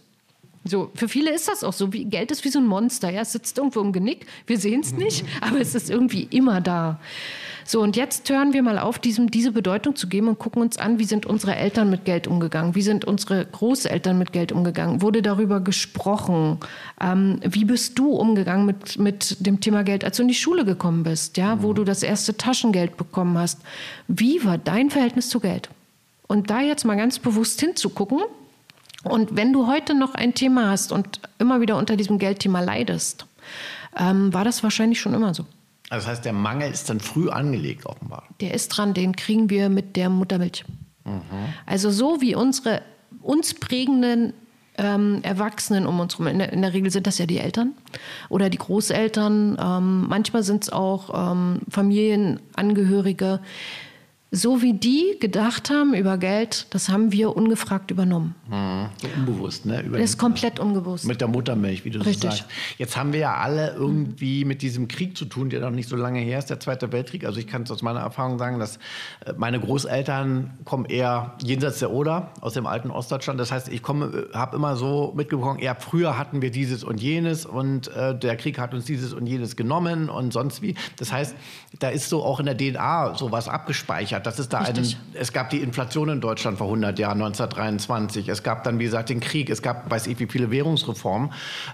So, 0.67 0.91
für 0.95 1.09
viele 1.09 1.33
ist 1.33 1.49
das 1.49 1.65
auch 1.65 1.73
so. 1.73 1.93
Wie, 1.93 2.05
Geld 2.05 2.31
ist 2.31 2.45
wie 2.45 2.49
so 2.49 2.59
ein 2.59 2.67
Monster. 2.67 3.11
Ja? 3.11 3.23
Es 3.23 3.33
sitzt 3.33 3.59
irgendwo 3.59 3.81
im 3.81 3.93
Genick. 3.93 4.27
Wir 4.47 4.59
sehen 4.59 4.81
es 4.81 4.93
nicht, 4.93 5.25
aber 5.41 5.61
es 5.61 5.75
ist 5.75 5.91
irgendwie 5.91 6.25
immer 6.31 6.61
da. 6.61 7.01
So, 7.69 7.81
und 7.83 7.97
jetzt 7.97 8.31
hören 8.31 8.53
wir 8.53 8.63
mal 8.63 8.79
auf, 8.79 9.01
diesem, 9.01 9.29
diese 9.29 9.51
Bedeutung 9.51 9.97
zu 9.97 10.07
geben 10.07 10.29
und 10.29 10.39
gucken 10.39 10.63
uns 10.63 10.79
an, 10.79 11.01
wie 11.01 11.05
sind 11.05 11.27
unsere 11.27 11.57
Eltern 11.57 11.91
mit 11.91 12.05
Geld 12.05 12.29
umgegangen? 12.29 12.77
Wie 12.77 12.83
sind 12.83 13.05
unsere 13.05 13.45
Großeltern 13.45 14.17
mit 14.17 14.33
Geld 14.33 14.53
umgegangen? 14.53 15.03
Wurde 15.03 15.21
darüber 15.21 15.61
gesprochen? 15.61 16.59
Ähm, 17.01 17.41
wie 17.43 17.65
bist 17.65 17.99
du 17.99 18.13
umgegangen 18.13 18.67
mit, 18.67 19.01
mit 19.01 19.45
dem 19.45 19.61
Thema 19.61 19.83
Geld, 19.83 20.05
als 20.05 20.17
du 20.17 20.23
in 20.23 20.29
die 20.29 20.35
Schule 20.35 20.65
gekommen 20.65 21.03
bist, 21.03 21.37
ja, 21.39 21.61
wo 21.61 21.73
du 21.73 21.83
das 21.83 22.05
erste 22.05 22.37
Taschengeld 22.37 22.97
bekommen 22.97 23.37
hast? 23.37 23.61
Wie 24.07 24.45
war 24.45 24.59
dein 24.59 24.91
Verhältnis 24.91 25.29
zu 25.29 25.41
Geld? 25.41 25.69
Und 26.29 26.51
da 26.51 26.61
jetzt 26.61 26.85
mal 26.85 26.97
ganz 26.97 27.19
bewusst 27.19 27.61
hinzugucken, 27.61 28.21
und 29.07 29.37
wenn 29.37 29.53
du 29.53 29.67
heute 29.67 29.95
noch 29.95 30.15
ein 30.15 30.35
Thema 30.35 30.71
hast 30.71 30.93
und 30.93 31.21
immer 31.39 31.61
wieder 31.61 31.77
unter 31.77 31.97
diesem 31.97 32.19
Geldthema 32.19 32.61
leidest, 32.61 33.27
ähm, 33.97 34.33
war 34.33 34.45
das 34.45 34.63
wahrscheinlich 34.63 35.01
schon 35.01 35.15
immer 35.15 35.35
so. 35.35 35.45
Also 35.89 36.07
das 36.07 36.17
heißt, 36.17 36.25
der 36.25 36.33
Mangel 36.33 36.71
ist 36.71 36.91
dann 36.91 37.01
früh 37.01 37.31
angelegt, 37.31 37.87
offenbar. 37.87 38.25
Der 38.41 38.55
ist 38.55 38.69
dran, 38.69 38.93
den 38.93 39.15
kriegen 39.15 39.51
wir 39.51 39.69
mit 39.69 39.97
der 39.97 40.11
Muttermilch. 40.11 40.65
Mhm. 41.05 41.21
Also 41.65 41.91
so 41.91 42.21
wie 42.21 42.35
unsere 42.35 42.83
uns 43.23 43.55
prägenden 43.55 44.33
ähm, 44.79 45.21
Erwachsenen 45.23 45.87
um 45.87 46.01
uns 46.01 46.15
herum. 46.15 46.27
In 46.27 46.39
der, 46.39 46.53
in 46.53 46.63
der, 46.63 46.73
Regel 46.73 46.91
sind 46.91 47.07
das 47.07 47.19
ja 47.19 47.27
die 47.27 47.39
Eltern 47.39 47.73
oder 48.29 48.51
die 48.51 48.59
Großeltern. 48.59 49.57
Ähm, 49.61 50.07
manchmal 50.09 50.43
sind 50.43 50.65
es 50.65 50.71
auch 50.71 51.33
ähm, 51.33 51.61
Familienangehörige, 51.71 53.41
so 54.33 54.61
wie 54.61 54.73
die 54.73 55.17
gedacht 55.21 55.71
haben 55.71 55.95
über 55.95 56.19
Geld, 56.19 56.67
das 56.71 56.89
haben 56.89 57.13
wir 57.13 57.37
ungefragt 57.37 57.93
übernommen. 57.93 58.35
Mhm. 58.49 58.89
So 59.01 59.09
unbewusst, 59.17 59.67
ne? 59.67 59.83
Über 59.83 59.99
das 59.99 60.11
ist 60.11 60.19
komplett 60.19 60.59
unbewusst. 60.59 61.05
Mit 61.05 61.21
der 61.21 61.29
Muttermilch, 61.29 61.85
wie 61.85 61.91
du 61.91 62.01
Richtig. 62.01 62.23
sagst. 62.23 62.45
Jetzt 62.77 62.97
haben 62.97 63.13
wir 63.13 63.21
ja 63.21 63.37
alle 63.37 63.75
irgendwie 63.75 64.45
mit 64.45 64.63
diesem 64.63 64.89
Krieg 64.89 65.17
zu 65.17 65.27
tun, 65.27 65.49
der 65.49 65.61
noch 65.61 65.71
nicht 65.71 65.89
so 65.89 65.95
lange 65.95 66.19
her 66.19 66.41
ist, 66.41 66.51
der 66.51 66.59
Zweite 66.59 66.91
Weltkrieg. 66.91 67.25
Also 67.25 67.39
ich 67.39 67.47
kann 67.47 67.63
es 67.63 67.71
aus 67.71 67.83
meiner 67.83 68.01
Erfahrung 68.01 68.39
sagen, 68.39 68.59
dass 68.59 68.79
äh, 69.25 69.33
meine 69.37 69.61
Großeltern 69.61 70.59
kommen 70.65 70.87
eher 70.87 71.37
jenseits 71.45 71.79
der 71.79 71.93
Oder, 71.93 72.33
aus 72.41 72.55
dem 72.55 72.67
alten 72.67 72.91
Ostdeutschland. 72.91 73.39
Das 73.39 73.53
heißt, 73.53 73.69
ich 73.69 73.83
komme, 73.83 74.29
äh, 74.33 74.37
habe 74.37 74.57
immer 74.57 74.75
so 74.75 75.13
mitbekommen, 75.17 75.61
eher 75.61 75.77
früher 75.77 76.19
hatten 76.19 76.43
wir 76.43 76.51
dieses 76.51 76.83
und 76.83 77.01
jenes 77.01 77.47
und 77.47 77.89
äh, 77.95 78.19
der 78.19 78.37
Krieg 78.37 78.59
hat 78.59 78.75
uns 78.75 78.87
dieses 78.87 79.13
und 79.13 79.27
jenes 79.27 79.55
genommen 79.55 80.11
und 80.11 80.33
sonst 80.33 80.63
wie. 80.63 80.75
Das 80.97 81.13
heißt, 81.13 81.37
da 81.79 81.91
ist 81.91 82.09
so 82.09 82.25
auch 82.25 82.41
in 82.41 82.47
der 82.47 82.57
DNA 82.57 83.15
sowas 83.15 83.49
abgespeichert 83.49 84.16
gespeichert. 84.17 84.27
Das 84.27 84.39
ist 84.39 84.53
da 84.53 84.59
einen, 84.61 84.95
es 85.15 85.33
gab 85.33 85.51
die 85.51 85.61
Inflation 85.61 86.09
in 86.09 86.21
Deutschland 86.21 86.59
vor 86.59 86.67
100 86.69 86.99
Jahren, 86.99 87.23
1923. 87.23 88.29
Es 88.29 88.43
gab 88.43 88.65
dann, 88.65 88.79
wie 88.79 88.85
gesagt, 88.85 89.09
den 89.09 89.21
Krieg. 89.21 89.51
Es 89.51 89.63
gab, 89.63 89.91
weiß 89.91 90.07
ich, 90.07 90.19
wie 90.19 90.27
viele 90.27 90.51
Währungsreformen. 90.51 91.33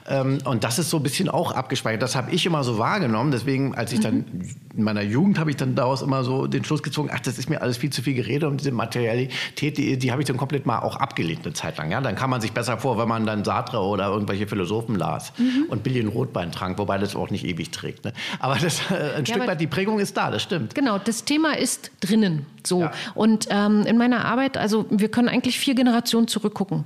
Ähm, 0.08 0.38
und 0.44 0.64
das 0.64 0.78
ist 0.78 0.90
so 0.90 0.98
ein 0.98 1.02
bisschen 1.02 1.28
auch 1.28 1.52
abgespeichert. 1.52 2.02
Das 2.02 2.16
habe 2.16 2.30
ich 2.30 2.46
immer 2.46 2.64
so 2.64 2.78
wahrgenommen. 2.78 3.30
Deswegen, 3.30 3.74
als 3.74 3.92
ich 3.92 4.00
dann 4.00 4.16
mhm. 4.16 4.50
in 4.76 4.84
meiner 4.84 5.02
Jugend 5.02 5.38
habe 5.38 5.50
ich 5.50 5.56
dann 5.56 5.74
daraus 5.74 6.02
immer 6.02 6.24
so 6.24 6.46
den 6.46 6.64
Schluss 6.64 6.82
gezogen, 6.82 7.10
ach, 7.12 7.20
das 7.20 7.38
ist 7.38 7.48
mir 7.48 7.62
alles 7.62 7.76
viel 7.76 7.90
zu 7.90 8.02
viel 8.02 8.14
Gerede 8.14 8.48
und 8.48 8.60
diese 8.60 8.72
Materialität, 8.72 9.78
die, 9.78 9.98
die 9.98 10.12
habe 10.12 10.22
ich 10.22 10.28
dann 10.28 10.36
komplett 10.36 10.66
mal 10.66 10.80
auch 10.80 10.96
abgelehnt 10.96 11.44
eine 11.44 11.54
Zeit 11.54 11.78
lang. 11.78 11.90
Ja, 11.90 12.00
dann 12.00 12.14
kam 12.14 12.30
man 12.30 12.40
sich 12.40 12.52
besser 12.52 12.78
vor, 12.78 12.98
wenn 12.98 13.08
man 13.08 13.26
dann 13.26 13.44
Sartre 13.44 13.78
oder 13.78 14.08
irgendwelche 14.08 14.46
Philosophen 14.46 14.96
las 14.96 15.32
mhm. 15.38 15.66
und 15.68 15.82
Billion 15.82 16.08
Rotbein 16.08 16.52
trank, 16.52 16.78
wobei 16.78 16.98
das 16.98 17.16
auch 17.16 17.30
nicht 17.30 17.44
ewig 17.44 17.70
trägt. 17.70 18.04
Ne? 18.04 18.12
Aber 18.38 18.56
das, 18.56 18.80
äh, 18.90 18.94
ein 19.16 19.24
ja, 19.24 19.34
Stück 19.34 19.46
weit 19.46 19.60
die 19.60 19.66
Prägung 19.66 19.98
ist 19.98 20.16
da, 20.16 20.30
das 20.30 20.42
stimmt. 20.42 20.74
Genau, 20.74 20.98
das 20.98 21.24
Thema 21.24 21.56
ist 21.56 21.90
drinnen. 22.00 22.31
Generationen. 22.32 22.46
So. 22.64 22.80
Ja. 22.80 22.92
Und 23.14 23.48
ähm, 23.50 23.84
in 23.86 23.98
meiner 23.98 24.24
Arbeit, 24.24 24.56
also 24.56 24.86
wir 24.90 25.10
können 25.10 25.28
eigentlich 25.28 25.58
vier 25.58 25.74
Generationen 25.74 26.28
zurückgucken. 26.28 26.84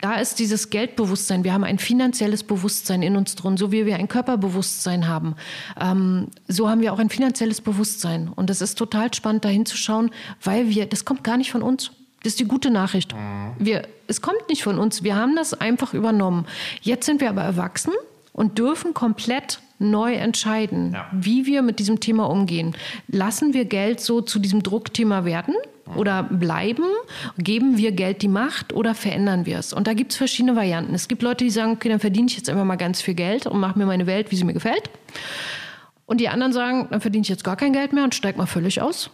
Da 0.00 0.14
ist 0.14 0.38
dieses 0.38 0.70
Geldbewusstsein. 0.70 1.44
Wir 1.44 1.52
haben 1.52 1.64
ein 1.64 1.78
finanzielles 1.78 2.42
Bewusstsein 2.44 3.02
in 3.02 3.16
uns 3.16 3.34
drin, 3.34 3.58
so 3.58 3.70
wie 3.70 3.84
wir 3.84 3.96
ein 3.96 4.08
Körperbewusstsein 4.08 5.06
haben. 5.06 5.36
Ähm, 5.78 6.28
so 6.48 6.68
haben 6.68 6.80
wir 6.80 6.94
auch 6.94 6.98
ein 6.98 7.10
finanzielles 7.10 7.60
Bewusstsein. 7.60 8.28
Und 8.34 8.48
das 8.48 8.62
ist 8.62 8.78
total 8.78 9.12
spannend, 9.12 9.44
da 9.44 9.50
hinzuschauen, 9.50 10.10
weil 10.42 10.68
wir, 10.68 10.86
das 10.86 11.04
kommt 11.04 11.24
gar 11.24 11.36
nicht 11.36 11.50
von 11.50 11.62
uns. 11.62 11.90
Das 12.22 12.32
ist 12.32 12.40
die 12.40 12.46
gute 12.46 12.70
Nachricht. 12.70 13.14
Mhm. 13.14 13.52
Wir, 13.58 13.82
es 14.06 14.22
kommt 14.22 14.48
nicht 14.48 14.62
von 14.62 14.78
uns. 14.78 15.02
Wir 15.02 15.16
haben 15.16 15.36
das 15.36 15.52
einfach 15.52 15.92
übernommen. 15.92 16.46
Jetzt 16.80 17.04
sind 17.04 17.20
wir 17.20 17.28
aber 17.28 17.42
erwachsen 17.42 17.92
und 18.32 18.58
dürfen 18.58 18.94
komplett 18.94 19.60
neu 19.80 20.14
entscheiden, 20.14 20.92
ja. 20.92 21.06
wie 21.12 21.46
wir 21.46 21.62
mit 21.62 21.78
diesem 21.78 21.98
Thema 21.98 22.28
umgehen. 22.30 22.76
Lassen 23.08 23.54
wir 23.54 23.64
Geld 23.64 24.00
so 24.00 24.20
zu 24.20 24.38
diesem 24.38 24.62
Druckthema 24.62 25.24
werden? 25.24 25.54
Oder 25.96 26.22
bleiben? 26.22 26.84
Geben 27.36 27.76
wir 27.76 27.90
Geld 27.90 28.22
die 28.22 28.28
Macht 28.28 28.72
oder 28.72 28.94
verändern 28.94 29.44
wir 29.44 29.58
es? 29.58 29.72
Und 29.72 29.88
da 29.88 29.92
gibt 29.92 30.12
es 30.12 30.18
verschiedene 30.18 30.54
Varianten. 30.54 30.94
Es 30.94 31.08
gibt 31.08 31.20
Leute, 31.22 31.42
die 31.42 31.50
sagen, 31.50 31.72
okay, 31.72 31.88
dann 31.88 31.98
verdiene 31.98 32.28
ich 32.28 32.36
jetzt 32.36 32.48
einfach 32.48 32.64
mal 32.64 32.76
ganz 32.76 33.02
viel 33.02 33.14
Geld 33.14 33.46
und 33.46 33.58
mache 33.58 33.76
mir 33.76 33.86
meine 33.86 34.06
Welt, 34.06 34.30
wie 34.30 34.36
sie 34.36 34.44
mir 34.44 34.52
gefällt. 34.52 34.88
Und 36.06 36.20
die 36.20 36.28
anderen 36.28 36.52
sagen, 36.52 36.86
dann 36.90 37.00
verdiene 37.00 37.22
ich 37.22 37.28
jetzt 37.28 37.42
gar 37.42 37.56
kein 37.56 37.72
Geld 37.72 37.92
mehr 37.92 38.04
und 38.04 38.14
steige 38.14 38.38
mal 38.38 38.46
völlig 38.46 38.80
aus. 38.80 39.10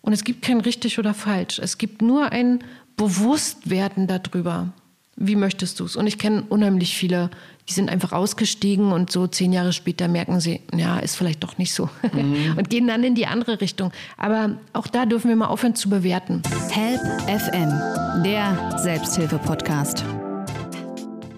Und 0.00 0.12
es 0.12 0.24
gibt 0.24 0.42
kein 0.42 0.60
richtig 0.60 0.98
oder 0.98 1.14
falsch. 1.14 1.58
Es 1.58 1.78
gibt 1.78 2.00
nur 2.00 2.32
ein 2.32 2.60
Bewusstwerden 2.96 4.06
darüber. 4.06 4.72
Wie 5.16 5.36
möchtest 5.36 5.80
du 5.80 5.84
es? 5.84 5.96
Und 5.96 6.06
ich 6.06 6.18
kenne 6.18 6.44
unheimlich 6.48 6.94
viele, 6.94 7.30
die 7.68 7.72
sind 7.72 7.88
einfach 7.88 8.12
ausgestiegen 8.12 8.92
und 8.92 9.10
so 9.10 9.26
zehn 9.26 9.52
Jahre 9.52 9.72
später 9.72 10.08
merken 10.08 10.40
sie, 10.40 10.60
ja, 10.74 10.98
ist 10.98 11.16
vielleicht 11.16 11.42
doch 11.42 11.58
nicht 11.58 11.72
so. 11.72 11.88
Mhm. 12.12 12.54
und 12.56 12.68
gehen 12.70 12.86
dann 12.86 13.02
in 13.02 13.14
die 13.14 13.26
andere 13.26 13.60
Richtung. 13.60 13.92
Aber 14.18 14.56
auch 14.72 14.86
da 14.86 15.06
dürfen 15.06 15.28
wir 15.28 15.36
mal 15.36 15.46
aufhören 15.46 15.74
zu 15.74 15.88
bewerten. 15.88 16.42
Help 16.70 17.00
FM, 17.22 18.22
der 18.22 18.78
Selbsthilfe-Podcast 18.82 20.04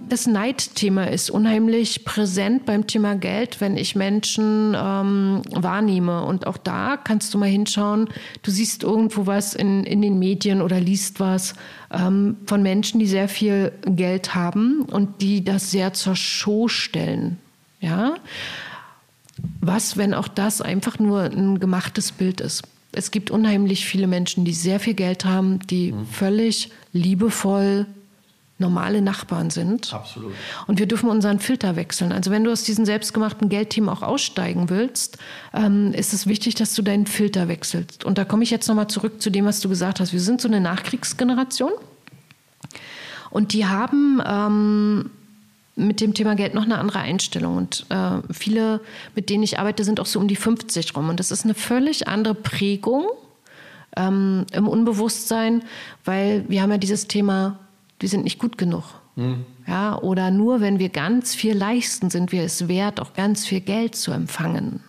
das 0.09 0.27
Neidthema 0.27 1.05
ist 1.05 1.31
unheimlich 1.31 2.05
präsent 2.05 2.65
beim 2.67 2.87
Thema 2.87 3.15
Geld, 3.15 3.61
wenn 3.61 3.77
ich 3.77 3.95
Menschen 3.95 4.75
ähm, 4.77 5.43
wahrnehme. 5.51 6.25
Und 6.25 6.47
auch 6.47 6.57
da 6.57 6.97
kannst 6.97 7.33
du 7.33 7.39
mal 7.39 7.49
hinschauen. 7.49 8.09
Du 8.43 8.51
siehst 8.51 8.83
irgendwo 8.83 9.27
was 9.27 9.55
in, 9.55 9.85
in 9.85 10.03
den 10.03 10.19
Medien 10.19 10.63
oder 10.63 10.81
liest 10.81 11.21
was 11.21 11.55
ähm, 11.93 12.37
von 12.47 12.63
Menschen, 12.63 12.99
die 12.99 13.07
sehr 13.07 13.29
viel 13.29 13.73
Geld 13.85 14.35
haben 14.35 14.83
und 14.83 15.21
die 15.21 15.45
das 15.45 15.71
sehr 15.71 15.93
zur 15.93 16.17
Show 16.17 16.69
stellen. 16.69 17.39
Ja. 17.81 18.17
Was, 19.61 19.97
wenn 19.97 20.15
auch 20.15 20.29
das 20.29 20.61
einfach 20.61 20.99
nur 20.99 21.23
ein 21.23 21.61
gemachtes 21.61 22.13
Bild 22.13 22.41
ist? 22.41 22.63
Es 22.93 23.11
gibt 23.11 23.31
unheimlich 23.31 23.85
viele 23.85 24.07
Menschen, 24.07 24.45
die 24.45 24.53
sehr 24.53 24.81
viel 24.81 24.95
Geld 24.95 25.25
haben, 25.25 25.61
die 25.69 25.93
mhm. 25.93 26.07
völlig 26.07 26.71
liebevoll 26.93 27.87
normale 28.59 29.01
Nachbarn 29.01 29.51
sind. 29.51 29.95
Absolut. 29.95 30.33
Und 30.67 30.79
wir 30.79 30.87
dürfen 30.87 31.09
unseren 31.09 31.39
Filter 31.39 31.77
wechseln. 31.77 32.13
Also 32.13 32.31
wenn 32.31 32.45
du 32.45 32.51
aus 32.51 32.65
diesen 32.65 32.85
selbstgemachten 32.85 33.49
Geldthemen 33.49 33.89
auch 33.89 34.03
aussteigen 34.03 34.69
willst, 34.69 35.19
ähm, 35.55 35.93
ist 35.93 36.13
es 36.13 36.27
wichtig, 36.27 36.57
dass 36.57 36.75
du 36.75 36.83
deinen 36.83 37.07
Filter 37.07 37.49
wechselst. 37.49 38.05
Und 38.05 38.19
da 38.19 38.25
komme 38.25 38.43
ich 38.43 38.51
jetzt 38.51 38.69
nochmal 38.69 38.89
zurück 38.89 39.23
zu 39.23 39.31
dem, 39.31 39.45
was 39.45 39.61
du 39.61 39.69
gesagt 39.69 40.01
hast. 40.01 40.13
Wir 40.13 40.21
sind 40.21 40.41
so 40.41 40.49
eine 40.49 40.61
Nachkriegsgeneration. 40.61 41.73
Und 43.31 43.53
die 43.53 43.67
haben 43.67 44.21
ähm, 44.27 45.11
mit 45.77 46.01
dem 46.01 46.15
Thema 46.15 46.35
Geld 46.35 46.55
noch 46.55 46.65
eine 46.65 46.79
andere 46.79 46.99
Einstellung. 46.99 47.57
Und 47.57 47.87
äh, 47.91 48.19
viele, 48.33 48.81
mit 49.15 49.31
denen 49.31 49.45
ich 49.45 49.59
arbeite, 49.59 49.85
sind 49.85 50.01
auch 50.01 50.07
so 50.07 50.19
um 50.19 50.27
die 50.27 50.37
50 50.37 50.97
rum. 50.97 51.09
Und 51.09 51.21
das 51.21 51.31
ist 51.31 51.45
eine 51.45 51.55
völlig 51.55 52.09
andere 52.09 52.35
Prägung 52.35 53.07
ähm, 53.97 54.47
im 54.53 54.67
Unbewusstsein, 54.67 55.63
weil 56.05 56.45
wir 56.49 56.63
haben 56.63 56.71
ja 56.71 56.79
dieses 56.79 57.07
Thema 57.07 57.59
wir 58.01 58.09
sind 58.09 58.25
nicht 58.25 58.39
gut 58.39 58.59
genug. 58.59 58.85
Mhm. 59.17 59.45
Ja, 59.67 59.99
oder 59.99 60.31
nur 60.31 60.61
wenn 60.61 60.79
wir 60.79 60.89
ganz 60.89 61.35
viel 61.35 61.55
leisten, 61.55 62.11
sind 62.11 62.33
wir 62.33 62.43
es 62.43 62.69
wert, 62.69 63.01
auch 63.01 63.13
ganz 63.15 63.47
viel 63.47 63.61
Geld 63.61 63.97
zu 63.97 64.13
empfangen. 64.13 64.81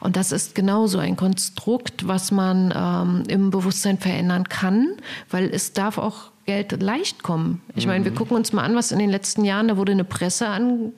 Und 0.00 0.16
das 0.16 0.32
ist 0.32 0.54
genauso 0.54 0.98
ein 0.98 1.16
Konstrukt, 1.16 2.08
was 2.08 2.30
man 2.32 2.74
ähm, 2.76 3.22
im 3.28 3.50
Bewusstsein 3.50 3.98
verändern 3.98 4.48
kann, 4.48 4.96
weil 5.30 5.44
es 5.44 5.72
darf 5.72 5.98
auch 5.98 6.32
Geld 6.44 6.82
leicht 6.82 7.22
kommen. 7.22 7.62
Ich 7.74 7.86
meine, 7.86 8.04
wir 8.04 8.12
mhm. 8.12 8.16
gucken 8.16 8.36
uns 8.36 8.52
mal 8.52 8.64
an, 8.64 8.74
was 8.74 8.92
in 8.92 8.98
den 8.98 9.10
letzten 9.10 9.44
Jahren, 9.44 9.68
da 9.68 9.76
wurde 9.76 9.92
eine 9.92 10.04
Presse 10.04 10.48
an, 10.48 10.92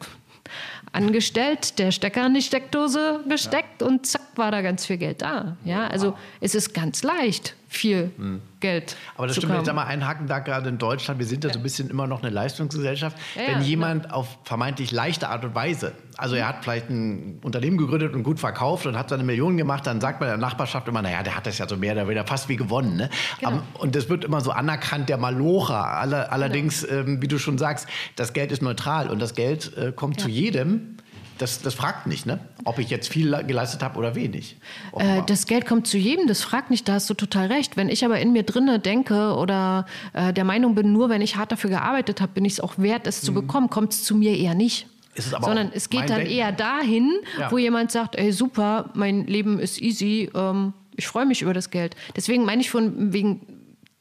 angestellt, 0.92 1.78
der 1.78 1.92
Stecker 1.92 2.26
in 2.26 2.34
die 2.34 2.42
Steckdose 2.42 3.20
gesteckt 3.28 3.82
ja. 3.82 3.86
und 3.86 4.06
zack 4.06 4.22
war 4.36 4.50
da 4.50 4.62
ganz 4.62 4.86
viel 4.86 4.96
Geld 4.96 5.22
da. 5.22 5.56
Ja, 5.64 5.86
also 5.86 6.12
wow. 6.12 6.18
es 6.40 6.54
ist 6.54 6.74
ganz 6.74 7.02
leicht, 7.02 7.54
viel 7.68 8.12
hm. 8.16 8.40
Geld. 8.60 8.96
Aber 9.16 9.26
das 9.26 9.36
stimmt, 9.36 9.52
wenn 9.52 9.60
ich 9.60 9.66
da 9.66 9.72
mal 9.72 9.84
einhaken 9.84 10.26
da 10.26 10.38
gerade 10.38 10.68
in 10.68 10.78
Deutschland, 10.78 11.18
wir 11.18 11.26
sind 11.26 11.44
ja, 11.44 11.48
ja 11.48 11.54
so 11.54 11.60
ein 11.60 11.62
bisschen 11.62 11.90
immer 11.90 12.06
noch 12.06 12.22
eine 12.22 12.30
Leistungsgesellschaft. 12.30 13.16
Ja, 13.34 13.54
wenn 13.54 13.62
jemand 13.62 14.04
genau. 14.04 14.14
auf 14.16 14.38
vermeintlich 14.44 14.92
leichte 14.92 15.28
Art 15.28 15.44
und 15.44 15.54
Weise, 15.54 15.92
also 16.16 16.36
er 16.36 16.48
hat 16.48 16.62
vielleicht 16.62 16.88
ein 16.88 17.40
Unternehmen 17.42 17.76
gegründet 17.76 18.14
und 18.14 18.22
gut 18.22 18.40
verkauft 18.40 18.86
und 18.86 18.96
hat 18.96 19.10
seine 19.10 19.24
Millionen 19.24 19.56
gemacht, 19.56 19.86
dann 19.86 20.00
sagt 20.00 20.20
man 20.20 20.28
in 20.28 20.40
der 20.40 20.48
Nachbarschaft 20.48 20.88
immer, 20.88 21.02
naja, 21.02 21.22
der 21.22 21.36
hat 21.36 21.46
das 21.46 21.58
ja 21.58 21.68
so 21.68 21.76
mehr 21.76 21.92
oder 21.92 22.06
weniger 22.06 22.26
fast 22.26 22.48
wie 22.48 22.56
gewonnen. 22.56 22.96
Ne? 22.96 23.10
Genau. 23.40 23.62
Und 23.78 23.94
das 23.94 24.08
wird 24.08 24.24
immer 24.24 24.40
so 24.40 24.52
anerkannt, 24.52 25.08
der 25.08 25.18
Malocher. 25.18 25.84
Allerdings, 25.84 26.86
genau. 26.86 27.00
ähm, 27.00 27.22
wie 27.22 27.28
du 27.28 27.38
schon 27.38 27.58
sagst, 27.58 27.88
das 28.14 28.32
Geld 28.32 28.52
ist 28.52 28.62
neutral 28.62 29.10
und 29.10 29.20
das 29.20 29.34
Geld 29.34 29.76
äh, 29.76 29.92
kommt 29.92 30.20
zu 30.20 30.28
jedem 30.28 30.96
das, 31.38 31.62
das 31.62 31.74
fragt 31.74 32.06
nicht, 32.06 32.26
ne? 32.26 32.40
ob 32.64 32.78
ich 32.78 32.90
jetzt 32.90 33.08
viel 33.08 33.30
geleistet 33.44 33.82
habe 33.82 33.98
oder 33.98 34.14
wenig. 34.14 34.56
Äh, 34.96 35.22
das 35.26 35.46
Geld 35.46 35.66
kommt 35.66 35.86
zu 35.86 35.98
jedem, 35.98 36.26
das 36.26 36.42
fragt 36.42 36.70
nicht, 36.70 36.88
da 36.88 36.94
hast 36.94 37.08
du 37.10 37.14
total 37.14 37.46
recht. 37.46 37.76
Wenn 37.76 37.88
ich 37.88 38.04
aber 38.04 38.20
in 38.20 38.32
mir 38.32 38.42
drinne 38.42 38.78
denke 38.78 39.34
oder 39.34 39.86
äh, 40.12 40.32
der 40.32 40.44
Meinung 40.44 40.74
bin, 40.74 40.92
nur 40.92 41.08
wenn 41.08 41.22
ich 41.22 41.36
hart 41.36 41.52
dafür 41.52 41.70
gearbeitet 41.70 42.20
habe, 42.20 42.32
bin 42.32 42.44
ich 42.44 42.54
es 42.54 42.60
auch 42.60 42.78
wert, 42.78 43.06
es 43.06 43.22
mhm. 43.22 43.26
zu 43.26 43.34
bekommen, 43.34 43.70
kommt 43.70 43.92
es 43.92 44.04
zu 44.04 44.14
mir 44.14 44.36
eher 44.36 44.54
nicht. 44.54 44.86
Es 45.14 45.30
Sondern 45.30 45.70
es 45.72 45.88
geht 45.88 46.10
dann 46.10 46.18
Denken. 46.18 46.32
eher 46.32 46.52
dahin, 46.52 47.10
ja. 47.38 47.50
wo 47.50 47.56
jemand 47.56 47.90
sagt, 47.90 48.16
ey 48.16 48.32
super, 48.32 48.90
mein 48.94 49.26
Leben 49.26 49.58
ist 49.58 49.80
easy, 49.80 50.30
ähm, 50.34 50.74
ich 50.94 51.06
freue 51.06 51.26
mich 51.26 51.42
über 51.42 51.54
das 51.54 51.70
Geld. 51.70 51.96
Deswegen 52.14 52.44
meine 52.44 52.60
ich 52.60 52.70
von 52.70 53.12
wegen 53.12 53.40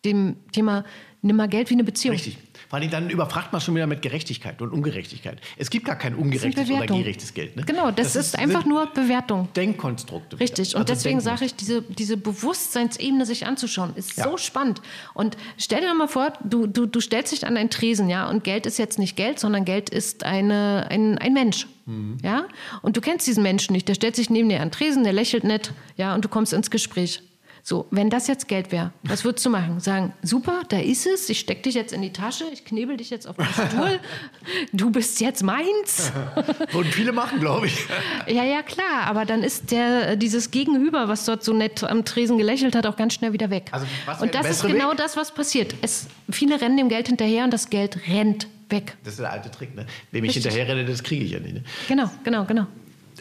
dem 0.03 0.35
Thema, 0.51 0.83
nimm 1.21 1.37
mal 1.37 1.47
Geld 1.47 1.69
wie 1.69 1.73
eine 1.75 1.83
Beziehung. 1.83 2.15
Richtig. 2.15 2.37
Allem 2.75 2.89
dann 2.89 3.09
überfragt 3.09 3.53
man 3.53 3.61
schon 3.61 3.73
wieder 3.75 3.87
mit 3.87 4.01
Gerechtigkeit 4.01 4.61
und 4.61 4.71
Ungerechtigkeit. 4.71 5.39
Es 5.57 5.69
gibt 5.69 5.85
gar 5.85 5.95
kein 5.95 6.13
ungerechtes 6.13 6.69
oder 6.69 6.85
gerechtes 6.85 7.33
Geld. 7.33 7.55
Ne? 7.55 7.63
Genau, 7.63 7.89
das, 7.89 8.13
das 8.13 8.15
ist, 8.15 8.27
ist, 8.27 8.39
einfach 8.39 8.65
nur 8.65 8.87
Bewertung. 8.87 9.47
Denkkonstrukte. 9.55 10.39
Richtig, 10.39 10.75
und 10.75 10.81
also 10.81 10.93
deswegen 10.93 11.21
sage 11.21 11.45
ich, 11.45 11.55
diese, 11.55 11.81
diese 11.81 12.17
Bewusstseinsebene 12.17 13.25
sich 13.25 13.45
anzuschauen, 13.45 13.93
ist 13.95 14.17
ja. 14.17 14.25
so 14.25 14.37
spannend. 14.37 14.81
Und 15.13 15.37
stell 15.57 15.81
dir 15.81 15.93
mal 15.93 16.07
vor, 16.07 16.33
du, 16.43 16.67
du, 16.67 16.85
du 16.85 16.99
stellst 16.99 17.31
dich 17.31 17.47
an 17.47 17.55
einen 17.55 17.69
Tresen, 17.69 18.09
ja, 18.09 18.29
und 18.29 18.43
Geld 18.43 18.65
ist 18.65 18.77
jetzt 18.77 18.99
nicht 18.99 19.15
Geld, 19.15 19.39
sondern 19.39 19.63
Geld 19.63 19.89
ist 19.89 20.25
eine, 20.25 20.87
ein, 20.89 21.17
ein 21.17 21.33
Mensch. 21.33 21.67
Mhm. 21.85 22.17
Ja? 22.23 22.45
Und 22.81 22.97
du 22.97 23.01
kennst 23.01 23.25
diesen 23.25 23.43
Menschen 23.43 23.73
nicht, 23.73 23.87
der 23.87 23.95
stellt 23.95 24.17
sich 24.17 24.29
neben 24.29 24.49
dir 24.49 24.57
an 24.61 24.67
den 24.67 24.71
Tresen, 24.71 25.03
der 25.03 25.13
lächelt 25.13 25.45
nett, 25.45 25.71
ja, 25.95 26.13
und 26.13 26.25
du 26.25 26.29
kommst 26.29 26.51
ins 26.51 26.69
Gespräch. 26.69 27.21
So, 27.67 27.87
wenn 27.89 28.11
das 28.11 28.27
jetzt 28.27 28.47
Geld 28.47 28.71
wäre, 28.71 28.93
was 29.01 29.25
würdest 29.25 29.43
du 29.43 29.49
machen? 29.49 29.79
Sagen, 29.79 30.13
super, 30.21 30.61
da 30.69 30.77
ist 30.77 31.07
es, 31.07 31.27
ich 31.31 31.39
stecke 31.39 31.63
dich 31.63 31.73
jetzt 31.73 31.93
in 31.93 32.03
die 32.03 32.13
Tasche, 32.13 32.43
ich 32.53 32.63
knebel 32.63 32.95
dich 32.95 33.09
jetzt 33.09 33.27
auf 33.27 33.37
den 33.37 33.47
Stuhl, 33.47 33.99
du 34.71 34.91
bist 34.91 35.19
jetzt 35.19 35.41
meins. 35.41 36.11
Würden 36.71 36.91
viele 36.91 37.11
machen, 37.11 37.39
glaube 37.39 37.65
ich. 37.65 37.75
Ja, 38.27 38.43
ja, 38.43 38.61
klar, 38.61 39.05
aber 39.07 39.25
dann 39.25 39.41
ist 39.41 39.71
der, 39.71 40.15
dieses 40.15 40.51
Gegenüber, 40.51 41.07
was 41.07 41.25
dort 41.25 41.43
so 41.43 41.53
nett 41.53 41.83
am 41.83 42.05
Tresen 42.05 42.37
gelächelt 42.37 42.75
hat, 42.75 42.85
auch 42.85 42.97
ganz 42.97 43.15
schnell 43.15 43.33
wieder 43.33 43.49
weg. 43.49 43.69
Also, 43.71 43.87
und 44.21 44.35
das 44.35 44.47
ist 44.47 44.61
genau 44.67 44.91
Weg? 44.91 44.97
das, 44.97 45.17
was 45.17 45.33
passiert. 45.33 45.73
Es, 45.81 46.05
viele 46.29 46.61
rennen 46.61 46.77
dem 46.77 46.89
Geld 46.89 47.07
hinterher 47.07 47.45
und 47.45 47.51
das 47.51 47.71
Geld 47.71 47.97
rennt 48.07 48.47
weg. 48.69 48.95
Das 49.03 49.13
ist 49.13 49.21
der 49.21 49.31
alte 49.31 49.49
Trick, 49.49 49.73
ne? 49.75 49.87
Wem 50.11 50.23
ich 50.25 50.33
hinterher 50.33 50.67
renne, 50.67 50.85
das 50.85 51.01
kriege 51.01 51.25
ich 51.25 51.31
ja 51.31 51.39
nicht. 51.39 51.55
Ne? 51.55 51.63
Genau, 51.87 52.11
genau, 52.23 52.45
genau. 52.45 52.67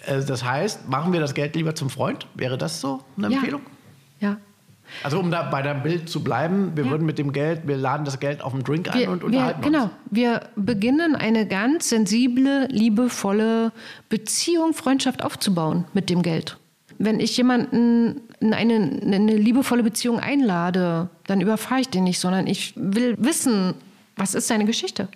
Äh, 0.04 0.22
Das 0.22 0.44
heißt, 0.44 0.86
machen 0.86 1.14
wir 1.14 1.20
das 1.20 1.32
Geld 1.32 1.56
lieber 1.56 1.74
zum 1.74 1.88
Freund? 1.88 2.26
Wäre 2.34 2.58
das 2.58 2.82
so 2.82 3.02
eine 3.16 3.28
Ja. 3.30 3.36
Empfehlung? 3.38 3.62
Ja. 4.21 4.38
Also 5.02 5.18
um 5.18 5.30
da 5.30 5.42
bei 5.44 5.62
deinem 5.62 5.83
Bild 5.83 6.09
zu 6.09 6.23
bleiben, 6.23 6.73
wir 6.76 6.85
Ja. 6.85 6.90
würden 6.90 7.06
mit 7.06 7.18
dem 7.18 7.33
Geld, 7.33 7.62
wir 7.66 7.76
laden 7.76 8.04
das 8.04 8.21
Geld 8.21 8.42
auf 8.42 8.52
einen 8.52 8.64
Drink 8.64 8.88
ein 8.94 9.00
Wir, 9.00 9.11
und 9.11 9.21
wir, 9.23 9.26
unterhalten 9.26 9.62
genau, 9.62 9.85
uns. 9.85 9.92
wir 10.11 10.40
beginnen 10.56 11.16
eine 11.16 11.47
ganz 11.47 11.88
sensible, 11.88 12.68
liebevolle 12.71 13.73
Beziehung, 14.09 14.75
Freundschaft 14.75 15.25
aufzubauen 15.25 15.87
mit 15.94 16.11
dem 16.11 16.23
Geld. 16.23 16.59
Wenn 16.99 17.18
ich 17.18 17.37
jemanden 17.37 18.21
in 18.40 18.52
eine, 18.54 18.75
in 18.76 19.14
eine 19.14 19.37
liebevolle 19.37 19.83
Beziehung 19.83 20.21
einlade, 20.21 21.09
dann 21.26 21.40
überfahre 21.40 21.80
ich 21.80 21.88
den 21.88 22.04
nicht, 22.04 22.21
sondern 22.21 22.47
ich 22.47 22.75
will 22.76 23.16
wissen, 23.18 23.75
was 24.16 24.35
ist 24.35 24.47
seine 24.47 24.64
Geschichte. 24.64 25.09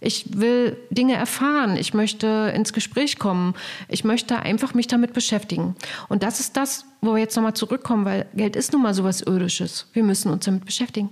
Ich 0.00 0.38
will 0.38 0.76
Dinge 0.90 1.14
erfahren. 1.14 1.76
Ich 1.76 1.92
möchte 1.92 2.52
ins 2.54 2.72
Gespräch 2.72 3.18
kommen. 3.18 3.54
Ich 3.88 4.04
möchte 4.04 4.38
einfach 4.38 4.74
mich 4.74 4.86
damit 4.86 5.12
beschäftigen. 5.12 5.74
Und 6.08 6.22
das 6.22 6.38
ist 6.38 6.56
das, 6.56 6.84
wo 7.00 7.14
wir 7.14 7.20
jetzt 7.20 7.34
nochmal 7.34 7.54
zurückkommen, 7.54 8.04
weil 8.04 8.26
Geld 8.34 8.54
ist 8.54 8.72
nun 8.72 8.82
mal 8.82 8.94
sowas 8.94 9.22
Irdisches. 9.22 9.88
Wir 9.92 10.04
müssen 10.04 10.30
uns 10.30 10.44
damit 10.44 10.64
beschäftigen. 10.64 11.10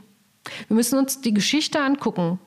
Wir 0.68 0.76
müssen 0.76 0.98
uns 0.98 1.20
die 1.20 1.34
Geschichte 1.34 1.80
angucken, 1.80 2.38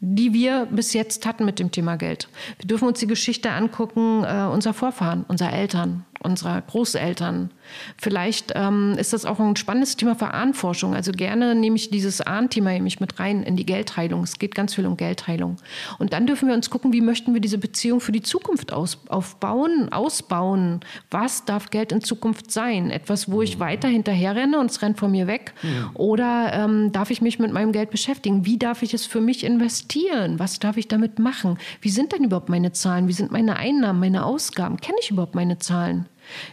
die 0.00 0.32
wir 0.32 0.66
bis 0.70 0.94
jetzt 0.94 1.26
hatten 1.26 1.44
mit 1.44 1.58
dem 1.58 1.70
Thema 1.70 1.96
Geld. 1.96 2.28
Wir 2.58 2.66
dürfen 2.66 2.88
uns 2.88 2.98
die 2.98 3.06
Geschichte 3.06 3.50
angucken 3.50 4.24
äh, 4.24 4.48
unserer 4.52 4.74
Vorfahren, 4.74 5.24
unserer 5.28 5.52
Eltern, 5.52 6.04
unserer 6.22 6.60
Großeltern. 6.60 7.50
Vielleicht 7.96 8.52
ähm, 8.54 8.96
ist 8.98 9.12
das 9.12 9.24
auch 9.24 9.38
ein 9.40 9.56
spannendes 9.56 9.96
Thema 9.96 10.14
für 10.14 10.32
Ahnenforschung. 10.32 10.94
Also 10.94 11.12
gerne 11.12 11.54
nehme 11.54 11.76
ich 11.76 11.90
dieses 11.90 12.20
Ahnenthema 12.20 12.70
nämlich 12.70 13.00
mit 13.00 13.18
rein 13.18 13.42
in 13.42 13.56
die 13.56 13.66
Geldheilung. 13.66 14.22
Es 14.22 14.38
geht 14.38 14.54
ganz 14.54 14.74
viel 14.74 14.86
um 14.86 14.96
Geldheilung. 14.96 15.56
Und 15.98 16.12
dann 16.12 16.26
dürfen 16.26 16.48
wir 16.48 16.54
uns 16.54 16.70
gucken, 16.70 16.92
wie 16.92 17.00
möchten 17.00 17.34
wir 17.34 17.40
diese 17.40 17.58
Beziehung 17.58 18.00
für 18.00 18.12
die 18.12 18.22
Zukunft 18.22 18.72
aus, 18.72 18.98
aufbauen, 19.08 19.92
ausbauen. 19.92 20.80
Was 21.10 21.44
darf 21.44 21.70
Geld 21.70 21.92
in 21.92 22.02
Zukunft 22.02 22.50
sein? 22.50 22.90
Etwas, 22.90 23.30
wo 23.30 23.42
ich 23.42 23.58
weiter 23.58 23.88
hinterher 23.88 24.36
renne 24.36 24.58
und 24.58 24.70
es 24.70 24.82
rennt 24.82 24.98
von 24.98 25.10
mir 25.10 25.26
weg? 25.26 25.54
Oder 25.94 26.52
ähm, 26.52 26.92
darf 26.92 27.10
ich 27.10 27.22
mich 27.22 27.38
mit 27.38 27.52
meinem 27.52 27.72
Geld 27.72 27.90
beschäftigen? 27.90 28.46
Wie 28.46 28.58
darf 28.58 28.82
ich 28.82 28.94
es 28.94 29.06
für 29.06 29.20
mich 29.20 29.44
investieren? 29.44 30.38
Was 30.38 30.58
darf 30.58 30.76
ich 30.76 30.88
damit 30.88 31.18
machen? 31.18 31.58
Wie 31.80 31.90
sind 31.90 32.12
denn 32.12 32.24
überhaupt 32.24 32.48
meine 32.48 32.72
Zahlen? 32.72 33.08
Wie 33.08 33.12
sind 33.12 33.32
meine 33.32 33.56
Einnahmen, 33.56 34.00
meine 34.00 34.24
Ausgaben? 34.24 34.78
Kenne 34.78 34.98
ich 35.00 35.10
überhaupt 35.10 35.34
meine 35.34 35.58
Zahlen? 35.58 36.06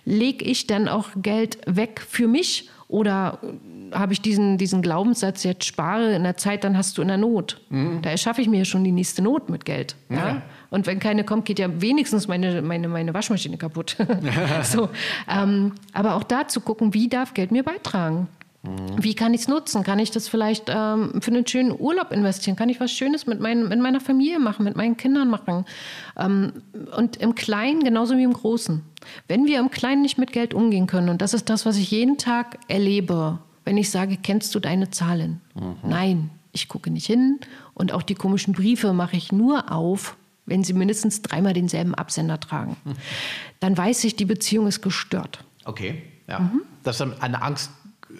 Lege 0.05 0.45
ich 0.45 0.67
dann 0.67 0.87
auch 0.87 1.09
Geld 1.21 1.59
weg 1.65 2.01
für 2.07 2.27
mich? 2.27 2.69
Oder 2.87 3.39
habe 3.91 4.13
ich 4.13 4.21
diesen, 4.21 4.57
diesen 4.57 4.81
Glaubenssatz, 4.81 5.43
jetzt 5.43 5.63
spare 5.63 6.15
in 6.15 6.23
der 6.23 6.37
Zeit, 6.37 6.63
dann 6.63 6.75
hast 6.75 6.97
du 6.97 7.03
in 7.03 7.07
der 7.07 7.17
Not. 7.17 7.61
Da 8.01 8.09
erschaffe 8.09 8.41
ich 8.41 8.47
mir 8.47 8.65
schon 8.65 8.83
die 8.83 8.91
nächste 8.91 9.21
Not 9.21 9.49
mit 9.49 9.63
Geld. 9.63 9.95
Ja? 10.09 10.15
Ja. 10.15 10.41
Und 10.71 10.87
wenn 10.87 10.99
keine 10.99 11.23
kommt, 11.23 11.45
geht 11.45 11.59
ja 11.59 11.81
wenigstens 11.81 12.27
meine, 12.27 12.63
meine, 12.63 12.87
meine 12.87 13.13
Waschmaschine 13.13 13.57
kaputt. 13.57 13.95
so, 14.63 14.89
ähm, 15.29 15.73
aber 15.93 16.15
auch 16.15 16.23
da 16.23 16.47
zu 16.47 16.61
gucken, 16.61 16.93
wie 16.95 17.09
darf 17.09 17.33
Geld 17.35 17.51
mir 17.51 17.63
beitragen? 17.63 18.27
Wie 18.61 19.15
kann 19.15 19.33
ich 19.33 19.41
es 19.41 19.47
nutzen? 19.47 19.83
Kann 19.83 19.99
ich 19.99 20.11
das 20.11 20.27
vielleicht 20.27 20.65
ähm, 20.67 21.21
für 21.21 21.31
einen 21.31 21.47
schönen 21.47 21.71
Urlaub 21.79 22.11
investieren? 22.11 22.57
Kann 22.57 22.67
ich 22.67 22.81
was 22.81 22.91
Schönes 22.91 23.25
mit, 23.25 23.39
mein, 23.39 23.69
mit 23.69 23.79
meiner 23.79 24.01
Familie 24.01 24.39
machen, 24.39 24.65
mit 24.65 24.75
meinen 24.75 24.97
Kindern 24.97 25.29
machen? 25.29 25.65
Ähm, 26.17 26.51
und 26.97 27.15
im 27.17 27.35
Kleinen 27.35 27.83
genauso 27.83 28.17
wie 28.17 28.23
im 28.23 28.33
Großen. 28.33 28.81
Wenn 29.29 29.45
wir 29.45 29.59
im 29.59 29.71
Kleinen 29.71 30.01
nicht 30.01 30.17
mit 30.17 30.33
Geld 30.33 30.53
umgehen 30.53 30.87
können, 30.87 31.07
und 31.07 31.21
das 31.21 31.33
ist 31.33 31.49
das, 31.49 31.65
was 31.65 31.77
ich 31.77 31.89
jeden 31.91 32.17
Tag 32.17 32.59
erlebe, 32.67 33.39
wenn 33.63 33.77
ich 33.77 33.89
sage, 33.91 34.17
kennst 34.21 34.53
du 34.55 34.59
deine 34.59 34.89
Zahlen? 34.89 35.39
Nein, 35.83 36.29
ich 36.51 36.67
gucke 36.67 36.89
nicht 36.89 37.05
hin. 37.05 37.39
Und 37.73 37.93
auch 37.93 38.03
die 38.03 38.15
komischen 38.15 38.53
Briefe 38.53 38.91
mache 38.91 39.15
ich 39.15 39.31
nur 39.31 39.71
auf, 39.71 40.17
wenn 40.45 40.65
sie 40.65 40.73
mindestens 40.73 41.21
dreimal 41.21 41.53
denselben 41.53 41.95
Absender 41.95 42.39
tragen. 42.39 42.75
Dann 43.61 43.77
weiß 43.77 44.03
ich, 44.03 44.17
die 44.17 44.25
Beziehung 44.25 44.67
ist 44.67 44.81
gestört. 44.81 45.45
Okay, 45.63 46.01
ja. 46.27 46.39
Mhm. 46.39 46.61
Das 46.83 46.99
ist 46.99 47.15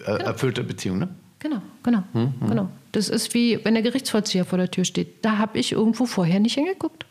dann 0.00 0.06
eine 0.16 0.24
angsterfüllte 0.26 0.62
Beziehung, 0.64 0.98
ne? 0.98 1.08
Genau, 1.38 1.62
genau, 1.82 2.02
genau. 2.46 2.68
Das 2.92 3.08
ist 3.08 3.32
wie, 3.34 3.64
wenn 3.64 3.72
der 3.74 3.82
Gerichtsvollzieher 3.82 4.44
vor 4.44 4.58
der 4.58 4.70
Tür 4.70 4.84
steht. 4.84 5.24
Da 5.24 5.38
habe 5.38 5.58
ich 5.58 5.72
irgendwo 5.72 6.04
vorher 6.06 6.38
nicht 6.40 6.54
hingeguckt. 6.54 7.06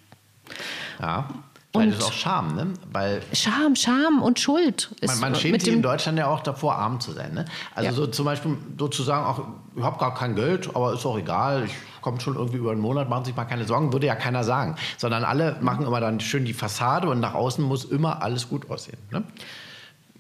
Ja. 1.02 1.30
Vielleicht 1.72 1.92
Und- 1.94 1.98
ist 2.00 2.04
auch 2.04 2.12
Scham, 2.14 2.56
ne? 2.56 2.68
Weil 2.92 3.22
Scham, 3.34 3.76
Scham 3.76 4.24
und 4.24 4.40
Schuld 4.40 4.90
man, 5.06 5.20
man 5.20 5.36
schämt 5.36 5.62
sich 5.62 5.72
in 5.74 5.84
Deutschland 5.84 6.18
ja 6.18 6.26
auch 6.28 6.40
davor, 6.42 6.76
arm 6.76 7.00
zu 7.00 7.12
sein. 7.12 7.34
Ne? 7.36 7.46
Also 7.76 7.90
Ja. 7.90 7.94
so 7.96 8.08
zum 8.08 8.26
Beispiel 8.26 8.58
sozusagen 8.78 9.24
auch, 9.26 9.48
ich 9.76 9.84
habe 9.84 10.00
gar 10.00 10.16
kein 10.16 10.36
Geld, 10.36 10.68
aber 10.76 10.94
ist 10.94 11.06
auch 11.06 11.18
egal, 11.18 11.66
ich 11.66 11.74
komme 12.02 12.20
schon 12.22 12.36
irgendwie 12.36 12.58
über 12.58 12.72
einen 12.72 12.82
Monat, 12.82 13.08
machen 13.08 13.26
sich 13.26 13.36
mal 13.36 13.46
keine 13.46 13.66
Sorgen, 13.66 13.94
würde 13.94 14.08
ja 14.08 14.16
keiner 14.16 14.44
sagen. 14.44 14.76
Sondern 14.98 15.24
alle 15.24 15.58
machen 15.62 15.86
immer 15.86 16.00
dann 16.00 16.20
schön 16.20 16.44
die 16.44 16.54
Fassade 16.54 17.08
und 17.08 17.20
nach 17.20 17.36
außen 17.36 17.64
muss 17.64 17.86
immer 17.86 18.24
alles 18.24 18.50
gut 18.50 18.68
aussehen. 18.72 18.98
Ne? 19.12 19.24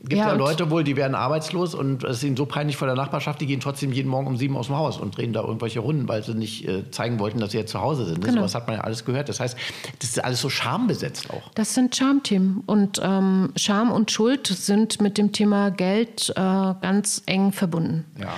Gibt 0.01 0.13
ja, 0.13 0.31
und- 0.31 0.37
Leute 0.37 0.71
wohl, 0.71 0.85
die 0.85 0.95
werden 0.95 1.13
arbeitslos 1.13 1.75
und 1.75 2.05
es 2.05 2.17
ist 2.17 2.23
ihnen 2.23 2.37
so 2.37 2.45
peinlich 2.45 2.77
vor 2.77 2.87
der 2.87 2.95
Nachbarschaft, 2.95 3.41
die 3.41 3.45
gehen 3.45 3.59
trotzdem 3.59 3.91
jeden 3.91 4.07
Morgen 4.07 4.27
um 4.27 4.37
sieben 4.37 4.55
aus 4.55 4.67
dem 4.67 4.77
Haus 4.77 4.97
und 4.97 5.17
drehen 5.17 5.33
da 5.33 5.41
irgendwelche 5.41 5.81
Runden, 5.81 6.07
weil 6.07 6.23
sie 6.23 6.33
nicht 6.35 6.65
äh, 6.67 6.89
zeigen 6.89 7.19
wollten, 7.19 7.39
dass 7.39 7.51
sie 7.51 7.57
jetzt 7.57 7.71
zu 7.71 7.81
Hause 7.81 8.05
sind. 8.05 8.23
Genau. 8.23 8.41
Das 8.41 8.55
hat 8.55 8.67
man 8.67 8.77
ja 8.77 8.83
alles 8.83 9.03
gehört. 9.03 9.27
Das 9.27 9.41
heißt, 9.41 9.57
das 9.99 10.09
ist 10.11 10.23
alles 10.23 10.39
so 10.39 10.49
schambesetzt 10.49 11.29
auch. 11.31 11.51
Das 11.55 11.73
sind 11.73 11.95
Schamthemen. 11.95 12.63
Und 12.65 13.01
ähm, 13.03 13.51
Scham 13.57 13.91
und 13.91 14.09
Schuld 14.09 14.47
sind 14.47 15.01
mit 15.01 15.17
dem 15.17 15.33
Thema 15.33 15.69
Geld 15.69 16.29
äh, 16.29 16.33
ganz 16.35 17.21
eng 17.25 17.51
verbunden. 17.51 18.05
Ja. 18.19 18.33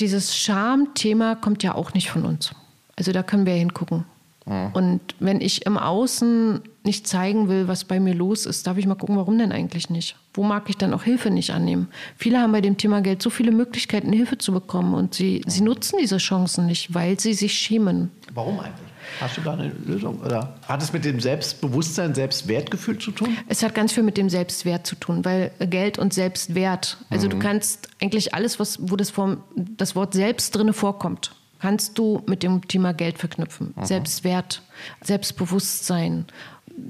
Dieses 0.00 0.36
Schamthema 0.36 1.36
kommt 1.36 1.62
ja 1.62 1.74
auch 1.74 1.94
nicht 1.94 2.10
von 2.10 2.24
uns. 2.24 2.50
Also 2.96 3.12
da 3.12 3.22
können 3.22 3.46
wir 3.46 3.54
hingucken. 3.54 4.04
Und 4.74 5.00
wenn 5.18 5.40
ich 5.40 5.66
im 5.66 5.76
Außen 5.76 6.60
nicht 6.86 7.06
zeigen 7.06 7.48
will, 7.48 7.68
was 7.68 7.84
bei 7.84 8.00
mir 8.00 8.14
los 8.14 8.46
ist, 8.46 8.66
darf 8.66 8.78
ich 8.78 8.86
mal 8.86 8.94
gucken, 8.94 9.16
warum 9.16 9.36
denn 9.38 9.52
eigentlich 9.52 9.90
nicht? 9.90 10.16
Wo 10.32 10.42
mag 10.42 10.70
ich 10.70 10.78
dann 10.78 10.94
auch 10.94 11.02
Hilfe 11.02 11.30
nicht 11.30 11.50
annehmen? 11.50 11.88
Viele 12.16 12.38
haben 12.38 12.52
bei 12.52 12.62
dem 12.62 12.78
Thema 12.78 13.02
Geld 13.02 13.20
so 13.20 13.28
viele 13.28 13.52
Möglichkeiten, 13.52 14.12
Hilfe 14.12 14.38
zu 14.38 14.52
bekommen 14.52 14.94
und 14.94 15.14
sie, 15.14 15.42
sie 15.46 15.60
nutzen 15.60 15.98
diese 16.00 16.16
Chancen 16.16 16.66
nicht, 16.66 16.94
weil 16.94 17.20
sie 17.20 17.34
sich 17.34 17.52
schämen. 17.52 18.10
Warum 18.32 18.58
eigentlich? 18.60 18.88
Hast 19.20 19.36
du 19.36 19.40
da 19.40 19.52
eine 19.52 19.72
Lösung? 19.84 20.20
Oder 20.20 20.54
hat 20.66 20.82
es 20.82 20.92
mit 20.92 21.04
dem 21.04 21.20
Selbstbewusstsein, 21.20 22.14
Selbstwertgefühl 22.14 22.98
zu 22.98 23.10
tun? 23.10 23.36
Es 23.48 23.62
hat 23.62 23.74
ganz 23.74 23.92
viel 23.92 24.02
mit 24.02 24.16
dem 24.16 24.28
Selbstwert 24.28 24.86
zu 24.86 24.96
tun, 24.96 25.24
weil 25.24 25.52
Geld 25.58 25.98
und 25.98 26.12
Selbstwert, 26.12 26.98
also 27.10 27.28
du 27.28 27.38
kannst 27.38 27.88
eigentlich 28.00 28.34
alles, 28.34 28.58
was, 28.58 28.78
wo 28.80 28.96
das, 28.96 29.10
Form, 29.10 29.42
das 29.54 29.94
Wort 29.96 30.14
selbst 30.14 30.54
drinne 30.54 30.72
vorkommt, 30.72 31.32
kannst 31.60 31.98
du 31.98 32.22
mit 32.26 32.42
dem 32.42 32.66
Thema 32.68 32.92
Geld 32.92 33.18
verknüpfen. 33.18 33.74
Selbstwert, 33.82 34.62
Selbstbewusstsein, 35.02 36.26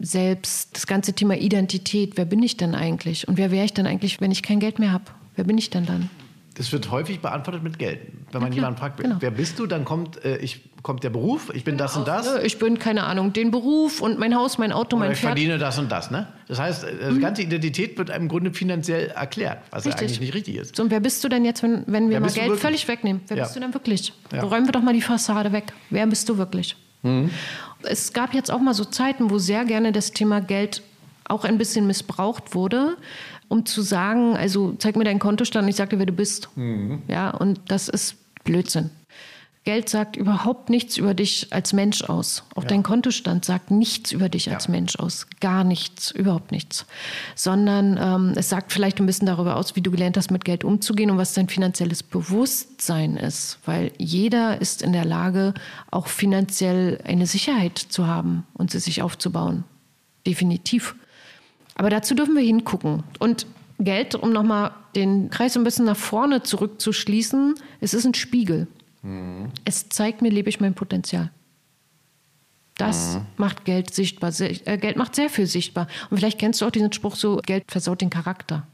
selbst 0.01 0.77
das 0.77 0.87
ganze 0.87 1.13
Thema 1.13 1.37
Identität. 1.37 2.17
Wer 2.17 2.25
bin 2.25 2.43
ich 2.43 2.57
denn 2.57 2.75
eigentlich? 2.75 3.27
Und 3.29 3.39
wer 3.39 3.51
wäre 3.51 3.65
ich 3.65 3.75
denn 3.75 3.87
eigentlich, 3.87 4.21
wenn 4.21 4.31
ich 4.31 4.43
kein 4.43 4.61
Geld 4.61 4.79
mehr 4.79 4.93
habe? 4.93 5.05
Wer 5.35 5.45
bin 5.45 5.59
ich 5.59 5.71
denn 5.71 5.87
dann? 5.87 6.11
Das 6.55 6.73
wird 6.73 6.91
häufig 6.91 7.21
beantwortet 7.21 7.63
mit 7.63 7.79
Geld. 7.79 8.01
Wenn 8.33 8.41
man 8.41 8.51
klar, 8.51 8.55
jemanden 8.55 8.79
fragt, 8.79 8.99
genau. 8.99 9.17
wer 9.21 9.31
bist 9.31 9.59
du, 9.59 9.67
dann 9.67 9.85
kommt, 9.85 10.25
äh, 10.25 10.39
ich, 10.39 10.63
kommt 10.83 11.05
der 11.05 11.11
Beruf, 11.11 11.53
ich 11.55 11.65
bin 11.65 11.77
das 11.77 11.99
und 11.99 12.09
das. 12.09 12.25
Ja, 12.25 12.41
Ich 12.41 12.59
bin, 12.59 12.79
keine 12.79 13.03
Ahnung, 13.05 13.35
den 13.35 13.51
Beruf 13.51 14.01
und 14.01 14.19
mein 14.19 14.35
Haus, 14.35 14.57
mein 14.57 14.73
Auto, 14.73 14.97
Oder 14.97 15.05
mein 15.05 15.13
ich 15.13 15.19
Pferd. 15.19 15.33
verdiene 15.33 15.59
das 15.59 15.79
und 15.79 15.93
das. 15.93 16.11
Ne? 16.11 16.29
Das 16.49 16.59
heißt, 16.59 16.85
äh, 16.85 17.13
die 17.13 17.21
ganze 17.21 17.43
Identität 17.43 17.99
wird 17.99 18.11
einem 18.11 18.23
im 18.25 18.29
Grunde 18.29 18.55
finanziell 18.55 19.09
erklärt, 19.09 19.59
was 19.71 19.85
ja 19.85 19.91
Richtig. 19.91 20.09
eigentlich 20.09 20.21
nicht 20.21 20.35
richtig 20.35 20.57
ist. 20.57 20.77
So, 20.77 20.83
und 20.85 20.91
wer 20.91 21.01
bist 21.01 21.23
du 21.23 21.29
denn 21.29 21.45
jetzt, 21.45 21.63
wenn, 21.63 21.85
wenn 21.89 22.05
wir 22.09 22.13
Wer 22.13 22.21
mal 22.21 22.31
Geld 22.33 22.59
völlig 22.59 22.89
wegnehmen? 22.89 23.21
Wer 23.29 23.37
Ja. 23.37 23.43
bist 23.45 23.55
du 23.55 23.61
denn 23.61 23.75
wirklich? 23.75 24.15
Ja. 24.33 24.43
Räumen 24.43 24.65
wir 24.67 24.73
doch 24.73 24.83
mal 24.83 24.95
die 24.95 25.03
Fassade 25.03 25.53
weg. 25.53 25.75
Wer 25.91 26.07
bist 26.07 26.27
du 26.31 26.39
wirklich? 26.39 26.75
Es 27.83 28.13
gab 28.13 28.35
jetzt 28.35 28.51
auch 28.51 28.61
mal 28.61 28.75
so 28.75 28.85
Zeiten, 28.85 29.31
wo 29.31 29.39
sehr 29.39 29.65
gerne 29.65 29.93
das 29.93 30.13
Thema 30.13 30.41
Geld 30.41 30.83
auch 31.29 31.45
ein 31.45 31.59
bisschen 31.59 31.87
missbraucht 31.87 32.55
wurde, 32.55 32.97
um 33.49 33.67
zu 33.67 33.83
sagen, 33.83 34.37
also 34.37 34.75
zeig 34.79 34.97
mir 34.97 35.05
deinen 35.05 35.19
Kontostand, 35.19 35.69
ich 35.69 35.77
sag 35.77 35.91
dir, 35.91 35.99
wer 35.99 36.07
du 36.07 36.13
bist. 36.13 36.49
Ja, 37.09 37.31
und 37.31 37.61
das 37.69 37.89
ist 37.89 38.17
Blödsinn. 38.45 38.91
Geld 39.67 39.89
sagt 39.89 40.15
überhaupt 40.15 40.71
nichts 40.71 40.97
über 40.97 41.13
dich 41.13 41.49
als 41.51 41.73
Mensch 41.73 42.05
aus. 42.05 42.45
Auch 42.55 42.63
dein 42.63 42.85
Kontostand 42.85 43.45
sagt 43.45 43.73
nichts 43.73 44.13
über 44.13 44.29
dich 44.29 44.49
als 44.49 44.67
Ja. 44.67 44.71
Mensch 44.71 44.95
aus. 44.95 45.27
Gar 45.41 45.65
nichts, 45.65 46.13
überhaupt 46.13 46.53
nichts. 46.53 46.87
Sondern 47.35 47.99
ähm, 48.01 48.33
es 48.37 48.49
sagt 48.49 48.73
vielleicht 48.73 49.01
ein 49.01 49.07
bisschen 49.07 49.27
darüber 49.27 49.57
aus, 49.57 49.75
wie 49.75 49.81
du 49.81 49.91
gelernt 49.91 50.17
hast, 50.17 50.31
mit 50.31 50.45
Geld 50.45 50.63
umzugehen 50.63 51.11
und 51.11 51.19
was 51.19 51.35
dein 51.35 51.49
finanzielles 51.49 52.05
Bewusstsein 52.05 53.17
ist. 53.17 53.59
Weil 53.65 53.91
jeder 53.99 54.61
ist 54.61 54.83
in 54.83 54.93
der 54.93 55.05
Lage, 55.05 55.53
auch 55.91 56.07
finanziell 56.07 57.01
eine 57.05 57.27
Sicherheit 57.27 57.77
zu 57.77 58.07
haben 58.07 58.47
und 58.55 58.71
sie 58.71 58.79
sich 58.79 59.03
aufzubauen. 59.03 59.65
Definitiv. 60.29 60.95
Aber 61.75 61.91
dazu 61.91 62.15
dürfen 62.15 62.37
wir 62.37 62.43
hingucken. 62.45 63.03
Und 63.19 63.49
Geld, 63.81 64.15
um 64.15 64.33
nochmal 64.33 64.71
den 64.95 65.29
Kreis 65.29 65.57
ein 65.57 65.65
bisschen 65.65 65.87
nach 65.87 65.97
vorne 65.97 66.45
zurückzuschließen, 66.45 67.57
es 67.81 67.95
ist 67.95 68.05
ein 68.05 68.15
Spiegel. 68.15 68.69
Es 69.65 69.89
zeigt 69.89 70.23
mir, 70.23 70.31
lebe 70.31 70.49
ich 70.49 70.61
mein 70.61 70.75
Potenzial. 70.75 71.31
Das 72.77 73.19
macht 73.37 73.65
Geld 73.65 73.95
sichtbar. 73.95 74.33
Äh, 74.39 74.77
Geld 74.77 74.97
macht 74.97 75.15
sehr 75.15 75.31
viel 75.31 75.47
sichtbar. 75.47 75.87
Und 76.11 76.19
vielleicht 76.19 76.39
kennst 76.39 76.61
du 76.61 76.67
auch 76.67 76.71
diesen 76.71 76.93
Spruch 76.93 77.17
so, 77.17 77.39
Geld 77.39 77.65
versaut 77.69 78.03
den 78.03 78.11
Charakter. 78.11 78.67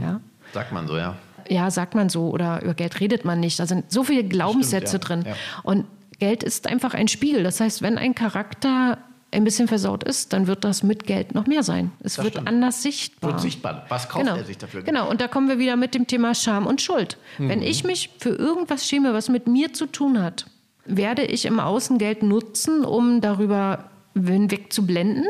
Ja? 0.00 0.20
Sagt 0.52 0.72
man 0.72 0.86
so, 0.86 0.96
ja. 0.96 1.16
ja, 1.48 1.70
sagt 1.70 1.94
man 1.94 2.08
so, 2.08 2.30
oder 2.30 2.62
über 2.62 2.74
Geld 2.74 3.00
redet 3.00 3.24
man 3.24 3.40
nicht. 3.40 3.58
Da 3.58 3.66
sind 3.66 3.90
so 3.90 4.04
viele 4.04 4.24
Glaubenssätze 4.24 4.98
Stimmt, 4.98 5.04
ja. 5.04 5.16
drin. 5.16 5.24
Ja. 5.26 5.34
Und 5.64 5.86
Geld 6.18 6.44
ist 6.44 6.68
einfach 6.68 6.94
ein 6.94 7.08
Spiegel. 7.08 7.42
Das 7.42 7.60
heißt, 7.60 7.82
wenn 7.82 7.98
ein 7.98 8.14
Charakter 8.14 8.98
ein 9.30 9.44
bisschen 9.44 9.68
versaut 9.68 10.04
ist, 10.04 10.32
dann 10.32 10.46
wird 10.46 10.64
das 10.64 10.82
mit 10.82 11.04
Geld 11.06 11.34
noch 11.34 11.46
mehr 11.46 11.62
sein. 11.62 11.90
Es 12.00 12.14
Das 12.14 12.24
wird 12.24 12.34
stimmt. 12.34 12.48
anders 12.48 12.82
sichtbar. 12.82 13.32
Wird 13.32 13.40
sichtbar. 13.40 13.84
Was 13.88 14.08
kauft 14.08 14.24
genau. 14.24 14.36
er 14.38 14.44
sich 14.44 14.56
dafür? 14.58 14.82
Genau, 14.82 15.08
und 15.10 15.20
da 15.20 15.28
kommen 15.28 15.48
wir 15.48 15.58
wieder 15.58 15.76
mit 15.76 15.94
dem 15.94 16.06
Thema 16.06 16.34
Scham 16.34 16.66
und 16.66 16.80
Schuld. 16.80 17.18
Mhm. 17.38 17.48
Wenn 17.50 17.62
ich 17.62 17.84
mich 17.84 18.10
für 18.18 18.30
irgendwas 18.30 18.86
schäme, 18.86 19.12
was 19.12 19.28
mit 19.28 19.46
mir 19.46 19.72
zu 19.74 19.86
tun 19.86 20.22
hat, 20.22 20.46
werde 20.86 21.22
ich 21.24 21.44
im 21.44 21.60
Außen 21.60 21.98
Geld 21.98 22.22
nutzen, 22.22 22.84
um 22.84 23.20
darüber 23.20 23.90
hinweg 24.14 24.72
zu 24.72 24.86
blenden. 24.86 25.24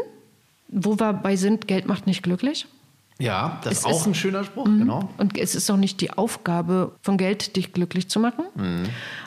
Wo 0.69 0.99
wir 1.01 1.13
bei 1.15 1.35
sind, 1.37 1.67
Geld 1.67 1.87
macht 1.87 2.07
nicht 2.07 2.23
glücklich. 2.23 2.67
Ja, 3.19 3.59
das 3.65 3.73
Es 3.73 3.79
ist 3.81 3.87
auch 3.87 4.07
Mhm. 4.07 4.13
ein 4.13 4.15
schöner 4.15 4.45
Spruch, 4.45 4.65
genau. 4.67 5.09
Und 5.19 5.37
es 5.37 5.57
ist 5.57 5.69
auch 5.71 5.77
nicht 5.77 6.01
die 6.01 6.13
Aufgabe 6.13 6.93
von 7.03 7.17
Geld, 7.17 7.57
dich 7.57 7.73
glücklich 7.73 8.09
zu 8.09 8.21
machen. 8.21 8.45
Mhm. 8.55 8.85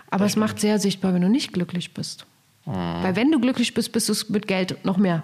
Aber 0.09 0.23
es 0.25 0.37
macht 0.37 0.61
sehr 0.61 0.79
sichtbar, 0.79 1.13
wenn 1.13 1.21
du 1.23 1.27
nicht 1.29 1.51
glücklich 1.51 1.93
bist. 1.93 2.25
Mhm. 2.65 2.73
Weil 3.01 3.15
wenn 3.15 3.31
du 3.31 3.39
glücklich 3.39 3.73
bist, 3.73 3.91
bist 3.91 4.07
du 4.09 4.13
es 4.13 4.29
mit 4.29 4.47
Geld 4.47 4.83
noch 4.85 4.97
mehr. 4.97 5.23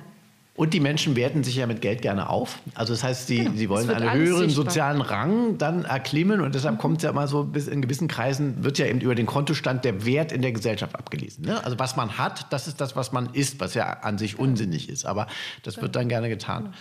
Und 0.56 0.74
die 0.74 0.80
Menschen 0.80 1.16
werten 1.16 1.44
sich 1.44 1.56
ja 1.58 1.68
mit 1.68 1.82
Geld 1.82 2.02
gerne 2.02 2.30
auf. 2.32 2.58
Also 2.74 2.92
das 2.92 3.04
heißt, 3.04 3.28
sie, 3.28 3.38
Genau. 3.44 3.52
sie 3.56 3.70
wollen 3.70 3.88
einen 3.92 4.12
höheren 4.12 4.50
sichtbar. 4.50 4.66
sozialen 4.66 5.02
Rang 5.02 5.60
dann 5.60 5.86
erklimmen 5.86 6.42
und 6.42 6.56
deshalb 6.56 6.80
kommt 6.80 6.98
es 6.98 7.04
ja 7.04 7.12
immer 7.12 7.28
so, 7.28 7.44
bis 7.44 7.68
in 7.68 7.80
gewissen 7.84 8.08
Kreisen 8.08 8.64
wird 8.64 8.80
ja 8.80 8.88
eben 8.88 9.00
über 9.00 9.14
den 9.14 9.28
Kontostand 9.28 9.86
der 9.86 10.04
Wert 10.04 10.32
in 10.32 10.42
der 10.42 10.52
Gesellschaft 10.54 10.96
abgelesen. 10.96 11.46
Ne? 11.46 11.64
Also 11.64 11.78
was 11.78 11.96
man 11.96 12.18
hat, 12.18 12.52
das 12.52 12.68
ist 12.68 12.82
das, 12.82 12.96
was 12.96 13.12
man 13.12 13.30
ist, 13.34 13.60
was 13.60 13.76
ja 13.76 13.86
an 14.02 14.18
sich 14.18 14.40
unsinnig 14.40 14.90
ist. 14.90 15.06
Aber 15.06 15.28
das 15.62 15.80
wird 15.80 15.96
dann 15.96 16.10
gerne 16.10 16.28
getan. 16.28 16.74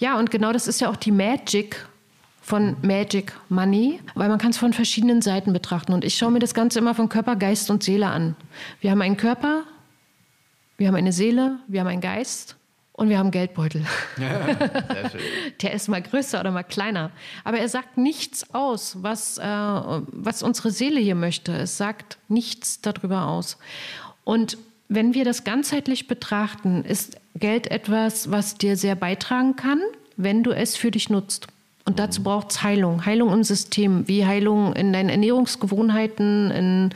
Ja, 0.00 0.18
und 0.18 0.32
genau 0.32 0.52
das 0.52 0.66
ist 0.66 0.80
ja 0.80 0.90
auch 0.90 0.96
die 0.96 1.12
Magic 1.12 1.86
von 2.48 2.78
Magic 2.80 3.34
Money, 3.50 4.00
weil 4.14 4.30
man 4.30 4.38
kann 4.38 4.52
es 4.52 4.56
von 4.56 4.72
verschiedenen 4.72 5.20
Seiten 5.20 5.52
betrachten. 5.52 5.92
Und 5.92 6.02
ich 6.02 6.16
schaue 6.16 6.30
mir 6.30 6.38
das 6.38 6.54
Ganze 6.54 6.78
immer 6.78 6.94
von 6.94 7.10
Körper, 7.10 7.36
Geist 7.36 7.70
und 7.70 7.82
Seele 7.82 8.06
an. 8.06 8.36
Wir 8.80 8.90
haben 8.90 9.02
einen 9.02 9.18
Körper, 9.18 9.64
wir 10.78 10.88
haben 10.88 10.94
eine 10.94 11.12
Seele, 11.12 11.58
wir 11.68 11.80
haben 11.80 11.88
einen 11.88 12.00
Geist 12.00 12.56
und 12.94 13.10
wir 13.10 13.18
haben 13.18 13.26
einen 13.26 13.32
Geldbeutel. 13.32 13.84
Schön. 14.16 15.20
Der 15.60 15.74
ist 15.74 15.88
mal 15.88 16.00
größer 16.00 16.40
oder 16.40 16.50
mal 16.50 16.62
kleiner. 16.62 17.10
Aber 17.44 17.58
er 17.58 17.68
sagt 17.68 17.98
nichts 17.98 18.54
aus, 18.54 18.96
was, 19.02 19.36
äh, 19.36 19.44
was 19.44 20.42
unsere 20.42 20.70
Seele 20.70 21.00
hier 21.00 21.16
möchte. 21.16 21.52
Es 21.52 21.76
sagt 21.76 22.16
nichts 22.28 22.80
darüber 22.80 23.26
aus. 23.26 23.58
Und 24.24 24.56
wenn 24.88 25.12
wir 25.12 25.26
das 25.26 25.44
ganzheitlich 25.44 26.08
betrachten, 26.08 26.82
ist 26.82 27.18
Geld 27.34 27.70
etwas, 27.70 28.30
was 28.30 28.56
dir 28.56 28.78
sehr 28.78 28.94
beitragen 28.94 29.54
kann, 29.54 29.82
wenn 30.16 30.42
du 30.42 30.52
es 30.52 30.76
für 30.76 30.90
dich 30.90 31.10
nutzt. 31.10 31.48
Und 31.88 31.98
dazu 31.98 32.22
braucht 32.22 32.50
es 32.50 32.62
Heilung. 32.62 33.06
Heilung 33.06 33.32
im 33.32 33.42
System, 33.42 34.06
wie 34.06 34.26
Heilung 34.26 34.74
in 34.74 34.92
deinen 34.92 35.08
Ernährungsgewohnheiten, 35.08 36.50
in, 36.50 36.90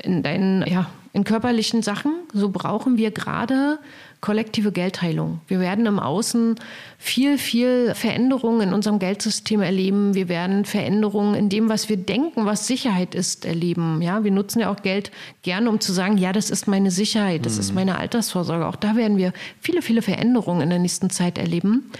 in 0.00 0.22
deinen, 0.22 0.64
ja, 0.64 0.86
in 1.12 1.24
körperlichen 1.24 1.82
Sachen. 1.82 2.12
So 2.32 2.50
brauchen 2.50 2.98
wir 2.98 3.10
gerade 3.10 3.80
kollektive 4.20 4.70
Geldheilung. 4.70 5.40
Wir 5.48 5.58
werden 5.58 5.86
im 5.86 5.98
Außen 5.98 6.54
viel, 6.98 7.36
viel 7.36 7.96
Veränderungen 7.96 8.68
in 8.68 8.74
unserem 8.74 9.00
Geldsystem 9.00 9.60
erleben. 9.60 10.14
Wir 10.14 10.28
werden 10.28 10.64
Veränderungen 10.64 11.34
in 11.34 11.48
dem, 11.48 11.68
was 11.68 11.88
wir 11.88 11.96
denken, 11.96 12.46
was 12.46 12.68
Sicherheit 12.68 13.16
ist, 13.16 13.44
erleben. 13.44 14.02
Ja, 14.02 14.22
wir 14.22 14.30
nutzen 14.30 14.60
ja 14.60 14.70
auch 14.70 14.82
Geld 14.82 15.10
gerne, 15.42 15.68
um 15.68 15.80
zu 15.80 15.92
sagen, 15.92 16.16
ja, 16.16 16.32
das 16.32 16.48
ist 16.48 16.68
meine 16.68 16.92
Sicherheit, 16.92 17.44
das 17.44 17.58
ist 17.58 17.74
meine 17.74 17.98
Altersvorsorge. 17.98 18.68
Auch 18.68 18.76
da 18.76 18.94
werden 18.94 19.16
wir 19.16 19.32
viele, 19.60 19.82
viele 19.82 20.00
Veränderungen 20.00 20.60
in 20.60 20.70
der 20.70 20.78
nächsten 20.78 21.10
Zeit 21.10 21.38
erleben. 21.38 21.90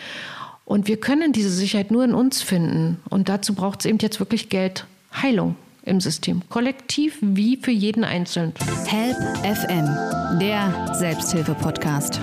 Und 0.68 0.86
wir 0.86 1.00
können 1.00 1.32
diese 1.32 1.48
Sicherheit 1.48 1.90
nur 1.90 2.04
in 2.04 2.12
uns 2.12 2.42
finden. 2.42 2.98
Und 3.08 3.30
dazu 3.30 3.54
braucht 3.54 3.80
es 3.80 3.86
eben 3.86 3.96
jetzt 4.00 4.20
wirklich 4.20 4.50
Geldheilung 4.50 5.56
im 5.82 5.98
System. 5.98 6.42
Kollektiv 6.50 7.16
wie 7.22 7.56
für 7.56 7.70
jeden 7.70 8.04
Einzelnen. 8.04 8.52
Help 8.84 9.16
FM, 9.46 10.38
der 10.38 10.94
Selbsthilfe-Podcast. 10.94 12.20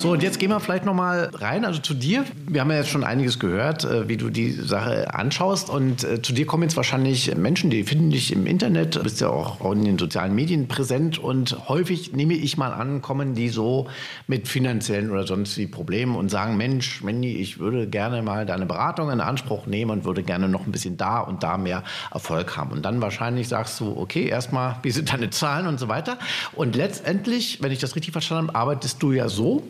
So, 0.00 0.12
und 0.12 0.22
jetzt 0.22 0.38
gehen 0.38 0.48
wir 0.48 0.60
vielleicht 0.60 0.86
noch 0.86 0.94
mal 0.94 1.30
rein, 1.34 1.66
also 1.66 1.78
zu 1.78 1.92
dir. 1.92 2.24
Wir 2.48 2.62
haben 2.62 2.70
ja 2.70 2.78
jetzt 2.78 2.88
schon 2.88 3.04
einiges 3.04 3.38
gehört, 3.38 3.84
äh, 3.84 4.08
wie 4.08 4.16
du 4.16 4.30
die 4.30 4.50
Sache 4.50 5.12
anschaust. 5.12 5.68
Und 5.68 6.04
äh, 6.04 6.22
zu 6.22 6.32
dir 6.32 6.46
kommen 6.46 6.62
jetzt 6.62 6.78
wahrscheinlich 6.78 7.36
Menschen, 7.36 7.68
die 7.68 7.84
finden 7.84 8.08
dich 8.08 8.32
im 8.32 8.46
Internet. 8.46 8.96
Du 8.96 9.02
bist 9.02 9.20
ja 9.20 9.28
auch 9.28 9.60
in 9.70 9.84
den 9.84 9.98
sozialen 9.98 10.34
Medien 10.34 10.68
präsent. 10.68 11.18
Und 11.18 11.68
häufig, 11.68 12.14
nehme 12.14 12.32
ich 12.32 12.56
mal 12.56 12.72
an, 12.72 13.02
kommen 13.02 13.34
die 13.34 13.50
so 13.50 13.88
mit 14.26 14.48
finanziellen 14.48 15.10
oder 15.10 15.26
sonst 15.26 15.58
wie 15.58 15.66
Problemen 15.66 16.16
und 16.16 16.30
sagen, 16.30 16.56
Mensch, 16.56 17.02
Mandy, 17.02 17.36
ich 17.36 17.58
würde 17.58 17.86
gerne 17.86 18.22
mal 18.22 18.46
deine 18.46 18.64
Beratung 18.64 19.10
in 19.10 19.20
Anspruch 19.20 19.66
nehmen 19.66 19.90
und 19.90 20.06
würde 20.06 20.22
gerne 20.22 20.48
noch 20.48 20.64
ein 20.64 20.72
bisschen 20.72 20.96
da 20.96 21.20
und 21.20 21.42
da 21.42 21.58
mehr 21.58 21.84
Erfolg 22.10 22.56
haben. 22.56 22.70
Und 22.70 22.86
dann 22.86 23.02
wahrscheinlich 23.02 23.48
sagst 23.48 23.78
du, 23.80 23.94
okay, 23.98 24.28
erstmal, 24.28 24.76
wie 24.82 24.92
sind 24.92 25.12
deine 25.12 25.28
Zahlen 25.28 25.66
und 25.66 25.78
so 25.78 25.88
weiter. 25.88 26.16
Und 26.54 26.74
letztendlich, 26.74 27.58
wenn 27.60 27.70
ich 27.70 27.80
das 27.80 27.96
richtig 27.96 28.12
verstanden 28.12 28.48
habe, 28.48 28.58
arbeitest 28.58 29.02
du 29.02 29.12
ja 29.12 29.28
so, 29.28 29.62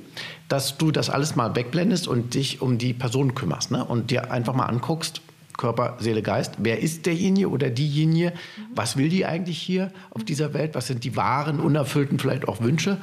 dass 0.49 0.79
du 0.79 0.91
das 0.91 1.11
alles 1.11 1.37
mal 1.37 1.55
wegblendest 1.55 2.09
und 2.09 2.35
dich 2.35 2.61
um 2.61 2.79
die 2.79 2.93
Person 2.93 3.35
kümmerst 3.35 3.71
ne? 3.71 3.85
und 3.85 4.11
dir 4.11 4.31
einfach 4.31 4.55
mal 4.55 4.67
anguckst, 4.67 5.23
Körper, 5.61 5.97
Seele, 5.99 6.23
Geist, 6.23 6.55
wer 6.57 6.81
ist 6.81 7.05
derjenige 7.05 7.51
oder 7.51 7.69
diejenige, 7.69 8.33
was 8.75 8.97
will 8.97 9.11
die 9.11 9.27
eigentlich 9.27 9.61
hier 9.61 9.93
auf 10.11 10.25
dieser 10.25 10.55
Welt, 10.55 10.75
was 10.75 10.87
sind 10.87 11.05
die 11.05 11.17
wahren, 11.17 11.61
unerfüllten 11.61 12.19
vielleicht 12.19 12.49
auch 12.49 12.63
Wünsche 12.63 12.97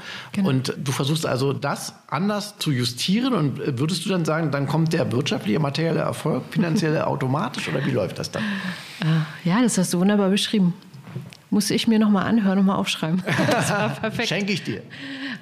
und 0.44 0.74
du 0.76 0.92
versuchst 0.92 1.28
also 1.28 1.54
das 1.54 1.94
anders 2.08 2.58
zu 2.58 2.72
justieren 2.72 3.36
und 3.36 3.60
äh, 3.60 3.78
würdest 3.78 4.06
du 4.06 4.10
dann 4.10 4.26
sagen, 4.26 4.50
dann 4.50 4.66
kommt 4.66 4.92
der 4.94 5.12
wirtschaftliche, 5.12 5.60
materielle 5.60 6.00
Erfolg, 6.00 6.46
finanzielle 6.50 7.06
automatisch 7.08 7.70
oder 7.70 7.86
wie 7.86 7.92
läuft 7.92 8.18
das 8.18 8.32
dann? 8.32 8.42
Ja, 9.44 9.62
das 9.62 9.78
hast 9.78 9.94
du 9.94 10.00
wunderbar 10.00 10.30
beschrieben. 10.30 10.74
Muss 11.50 11.72
ich 11.72 11.88
mir 11.88 11.98
nochmal 11.98 12.26
anhören 12.26 12.60
und 12.60 12.66
mal 12.66 12.76
aufschreiben. 12.76 13.24
Das 13.50 13.70
war 13.70 13.90
perfekt. 13.90 14.28
Schenke 14.28 14.54
ich 14.54 14.64
dir. 14.64 14.82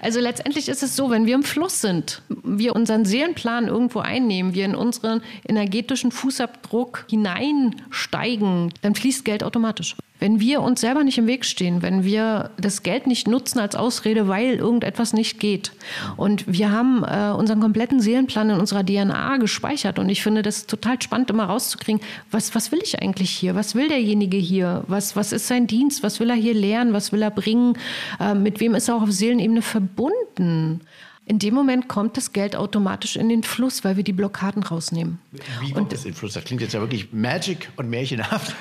Also 0.02 0.20
letztendlich 0.20 0.70
ist 0.70 0.84
es 0.84 0.96
so, 0.96 1.10
wenn 1.10 1.26
wir 1.26 1.36
im 1.36 1.44
Fluss 1.44 1.82
sind, 1.82 2.22
wir 2.44 2.76
unseren 2.76 3.06
Seelenplan 3.06 3.68
irgendwo 3.68 4.00
einnehmen, 4.00 4.54
wir 4.54 4.66
in 4.66 4.76
unseren 4.76 5.22
energetischen 5.48 6.12
Fußabdruck 6.12 7.06
hineinsteigen, 7.10 8.72
dann 8.82 8.94
fließt 8.94 9.26
Geld 9.26 9.44
automatisch. 9.44 9.96
Wenn 10.20 10.40
wir 10.40 10.62
uns 10.62 10.82
selber 10.82 11.04
nicht 11.04 11.18
im 11.18 11.28
Weg 11.28 11.44
stehen, 11.44 11.82
wenn 11.82 12.06
wir 12.06 12.52
das 12.58 12.84
Geld 12.84 13.06
nicht 13.06 13.28
nutzen 13.28 13.60
als 13.60 13.76
Ausrede, 13.76 14.28
weil 14.30 14.56
irgendetwas 14.56 15.12
nicht 15.12 15.40
geht. 15.40 15.74
Und 16.16 16.46
wir 16.48 16.72
haben 16.72 17.04
äh, 17.04 17.32
unseren 17.38 17.60
kompletten 17.60 18.00
Seelenplan 18.00 18.50
in 18.50 18.60
unserer 18.60 18.86
DNA 18.86 19.38
gespeichert. 19.38 20.00
Und 20.00 20.08
ich 20.08 20.24
finde 20.24 20.42
das 20.42 20.68
total 20.68 21.02
spannend, 21.02 21.30
immer 21.30 21.46
rauszukriegen, 21.46 22.02
was, 22.32 22.56
was 22.56 22.72
will 22.72 22.80
ich 22.82 23.02
eigentlich 23.02 23.30
hier? 23.30 23.56
Was 23.56 23.76
will 23.76 23.90
derjenige 23.90 24.38
hier? 24.38 24.84
Was, 24.88 25.16
was 25.18 25.34
ist 25.34 25.48
sein 25.48 25.68
Dienst? 25.68 26.02
Was 26.02 26.20
will 26.20 26.30
er 26.30 26.36
hier 26.36 26.54
lernen? 26.54 26.94
Was 26.94 27.12
will 27.12 27.22
er 27.22 27.32
bringen? 27.32 27.78
Äh, 28.20 28.36
mit 28.36 28.62
wem 28.62 28.74
ist 28.74 28.88
er 28.88 28.96
auch 28.96 29.02
auf 29.02 29.12
Seelenebene 29.12 29.62
verbunden? 29.62 30.82
In 31.28 31.40
dem 31.40 31.56
Moment 31.56 31.88
kommt 31.88 32.18
das 32.18 32.34
Geld 32.34 32.56
automatisch 32.56 33.16
in 33.16 33.30
den 33.30 33.42
Fluss, 33.42 33.84
weil 33.84 33.98
wir 33.98 34.04
die 34.04 34.14
Blockaden 34.14 34.62
rausnehmen. 34.62 35.20
Wie 35.62 35.72
kommt 35.72 35.92
das 35.92 36.06
Influss? 36.06 36.34
Das 36.34 36.44
klingt 36.44 36.62
jetzt 36.62 36.74
ja 36.74 36.82
wirklich 36.82 37.12
magic 37.14 37.72
und 37.78 37.90
märchenhaft. 37.90 38.56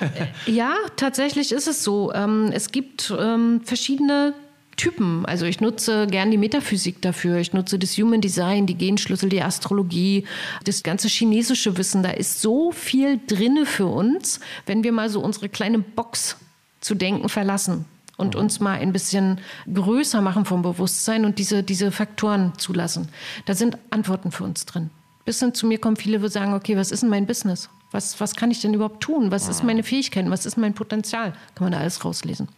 Ja, 0.47 0.75
tatsächlich 0.97 1.53
ist 1.53 1.69
es 1.69 1.85
so. 1.85 2.13
Ähm, 2.13 2.51
es 2.53 2.71
gibt 2.73 3.13
ähm, 3.19 3.61
verschiedene 3.65 4.35
Typen. 4.77 5.27
Also 5.27 5.47
ich 5.47 5.61
nutze 5.61 6.07
gern 6.07 6.31
die 6.31 6.39
Metaphysik 6.39 7.03
dafür. 7.03 7.39
Ich 7.39 7.53
nutze 7.53 7.79
das 7.79 7.97
Human 7.99 8.21
Design, 8.21 8.67
die 8.67 8.77
Genschlüssel, 8.77 9.29
die 9.29 9.43
Astrologie, 9.43 10.25
das 10.65 10.83
ganze 10.83 11.09
chinesische 11.09 11.77
Wissen. 11.77 12.03
Da 12.03 12.11
ist 12.11 12.41
so 12.41 12.73
viel 12.73 13.21
drinne 13.27 13.67
für 13.67 13.87
uns, 13.87 14.41
wenn 14.67 14.85
wir 14.85 14.93
mal 14.93 15.11
so 15.11 15.21
unsere 15.21 15.49
kleine 15.49 15.79
Box 15.79 16.37
zu 16.81 16.95
denken 16.95 17.29
verlassen 17.29 17.85
und 18.17 18.37
uns 18.37 18.61
mal 18.61 18.79
ein 18.79 18.93
bisschen 18.93 19.41
größer 19.73 20.21
machen 20.21 20.45
vom 20.45 20.63
Bewusstsein 20.63 21.25
und 21.25 21.39
diese, 21.39 21.63
diese 21.63 21.91
Faktoren 21.91 22.53
zulassen. 22.59 23.09
Da 23.47 23.55
sind 23.55 23.79
Antworten 23.91 24.31
für 24.31 24.45
uns 24.45 24.67
drin. 24.67 24.91
Bis 25.25 25.41
hin 25.41 25.55
zu 25.55 25.67
mir 25.67 25.79
kommen 25.79 25.97
viele, 25.97 26.19
die 26.19 26.29
sagen, 26.29 26.53
okay, 26.53 26.77
was 26.77 26.91
ist 26.91 27.03
denn 27.03 27.09
mein 27.09 27.27
Business? 27.27 27.71
Was, 27.95 28.21
was 28.21 28.35
kann 28.35 28.51
ich 28.51 28.61
denn 28.61 28.75
überhaupt 28.75 29.05
tun? 29.05 29.31
Was 29.31 29.49
ist 29.49 29.63
meine 29.63 29.85
Fähigkeit? 29.85 30.29
Was 30.29 30.47
ist 30.47 30.57
mein 30.57 30.75
Potenzial? 30.75 31.33
Kann 31.55 31.67
man 31.67 31.73
da 31.73 31.79
alles 31.79 32.05
rauslesen. 32.05 32.49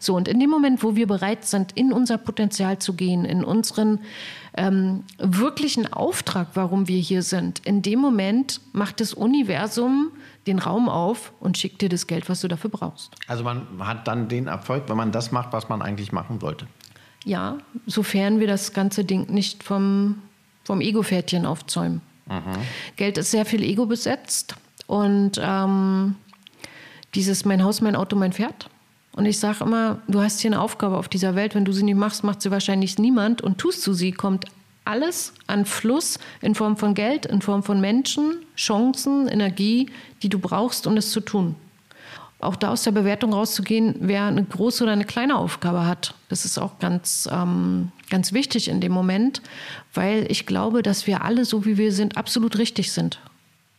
So, 0.00 0.16
und 0.16 0.26
in 0.26 0.40
dem 0.40 0.48
Moment, 0.48 0.82
wo 0.82 0.96
wir 0.96 1.06
bereit 1.06 1.44
sind, 1.44 1.72
in 1.72 1.92
unser 1.92 2.16
Potenzial 2.16 2.78
zu 2.78 2.94
gehen, 2.94 3.26
in 3.26 3.44
unseren 3.44 4.00
ähm, 4.56 5.04
wirklichen 5.18 5.92
Auftrag, 5.92 6.48
warum 6.54 6.88
wir 6.88 6.98
hier 6.98 7.22
sind, 7.22 7.58
in 7.66 7.82
dem 7.82 7.98
Moment 7.98 8.62
macht 8.72 9.02
das 9.02 9.12
Universum 9.12 10.12
den 10.46 10.58
Raum 10.58 10.88
auf 10.88 11.32
und 11.40 11.58
schickt 11.58 11.82
dir 11.82 11.88
das 11.88 12.06
Geld, 12.06 12.28
was 12.28 12.40
du 12.40 12.48
dafür 12.48 12.70
brauchst. 12.70 13.10
Also 13.26 13.44
man 13.44 13.66
hat 13.80 14.06
dann 14.06 14.28
den 14.28 14.46
Erfolg, 14.46 14.84
wenn 14.88 14.96
man 14.96 15.12
das 15.12 15.32
macht, 15.32 15.52
was 15.52 15.68
man 15.68 15.82
eigentlich 15.82 16.12
machen 16.12 16.40
sollte. 16.40 16.66
Ja, 17.24 17.58
sofern 17.86 18.38
wir 18.38 18.46
das 18.46 18.72
ganze 18.72 19.04
Ding 19.04 19.28
nicht 19.28 19.64
vom, 19.64 20.22
vom 20.64 20.80
Ego-Pferdchen 20.80 21.44
aufzäumen. 21.46 22.00
Geld 22.96 23.18
ist 23.18 23.30
sehr 23.30 23.44
viel 23.44 23.62
Ego 23.62 23.86
besetzt. 23.86 24.54
und 24.86 25.32
ähm, 25.40 26.16
dieses 27.14 27.44
mein 27.44 27.62
Haus, 27.64 27.80
mein 27.80 27.96
Auto, 27.96 28.16
mein 28.16 28.32
Pferd. 28.32 28.68
Und 29.12 29.26
ich 29.26 29.38
sage 29.38 29.64
immer, 29.64 29.98
du 30.08 30.20
hast 30.20 30.40
hier 30.40 30.50
eine 30.50 30.60
Aufgabe 30.60 30.98
auf 30.98 31.08
dieser 31.08 31.34
Welt. 31.34 31.54
Wenn 31.54 31.64
du 31.64 31.72
sie 31.72 31.82
nicht 31.82 31.96
machst, 31.96 32.22
macht 32.22 32.42
sie 32.42 32.50
wahrscheinlich 32.50 32.98
niemand. 32.98 33.40
Und 33.40 33.58
tust 33.58 33.86
du 33.86 33.94
sie, 33.94 34.12
kommt 34.12 34.44
alles 34.86 35.32
an 35.46 35.64
Fluss 35.64 36.18
in 36.40 36.54
Form 36.54 36.76
von 36.76 36.94
Geld, 36.94 37.26
in 37.26 37.42
Form 37.42 37.62
von 37.62 37.80
Menschen, 37.80 38.36
Chancen, 38.56 39.28
Energie, 39.28 39.90
die 40.22 40.28
du 40.28 40.38
brauchst, 40.38 40.86
um 40.86 40.96
es 40.96 41.10
zu 41.10 41.20
tun. 41.20 41.56
Auch 42.38 42.56
da 42.56 42.70
aus 42.70 42.82
der 42.82 42.92
Bewertung 42.92 43.32
rauszugehen, 43.32 43.96
wer 44.00 44.24
eine 44.24 44.44
große 44.44 44.84
oder 44.84 44.92
eine 44.92 45.06
kleine 45.06 45.36
Aufgabe 45.36 45.86
hat, 45.86 46.14
das 46.28 46.44
ist 46.44 46.58
auch 46.58 46.78
ganz, 46.78 47.28
ähm, 47.32 47.92
ganz 48.10 48.32
wichtig 48.32 48.68
in 48.68 48.80
dem 48.80 48.92
Moment, 48.92 49.40
weil 49.94 50.30
ich 50.30 50.44
glaube, 50.44 50.82
dass 50.82 51.06
wir 51.06 51.24
alle, 51.24 51.46
so 51.46 51.64
wie 51.64 51.78
wir 51.78 51.92
sind, 51.92 52.18
absolut 52.18 52.58
richtig 52.58 52.92
sind 52.92 53.20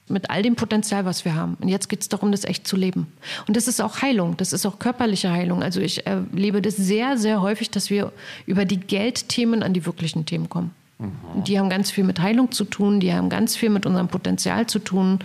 mit 0.10 0.30
all 0.30 0.42
dem 0.42 0.56
Potenzial, 0.56 1.06
was 1.06 1.26
wir 1.26 1.36
haben. 1.36 1.58
Und 1.60 1.68
jetzt 1.68 1.90
geht 1.90 2.02
es 2.02 2.10
darum, 2.10 2.32
das 2.32 2.46
echt 2.46 2.68
zu 2.68 2.76
leben. 2.76 3.08
Und 3.48 3.58
das 3.58 3.68
ist 3.68 3.82
auch 3.82 4.02
Heilung, 4.02 4.38
das 4.38 4.54
ist 4.54 4.66
auch 4.66 4.80
körperliche 4.80 5.32
Heilung. 5.32 5.62
Also 5.62 5.82
ich 5.82 6.06
erlebe 6.08 6.62
das 6.62 6.78
sehr, 6.78 7.18
sehr 7.18 7.42
häufig, 7.42 7.70
dass 7.72 7.90
wir 7.90 8.12
über 8.46 8.66
die 8.66 8.80
Geldthemen 8.80 9.64
an 9.64 9.74
die 9.74 9.86
wirklichen 9.86 10.26
Themen 10.26 10.50
kommen. 10.50 10.72
Mhm. 11.00 11.44
Die 11.44 11.60
haben 11.60 11.70
ganz 11.70 11.92
viel 11.92 12.04
mit 12.04 12.20
Heilung 12.20 12.52
zu 12.52 12.66
tun, 12.66 13.00
die 13.00 13.14
haben 13.14 13.30
ganz 13.30 13.56
viel 13.56 13.70
mit 13.70 13.86
unserem 13.86 14.08
Potenzial 14.08 14.66
zu 14.68 14.80
tun, 14.80 15.20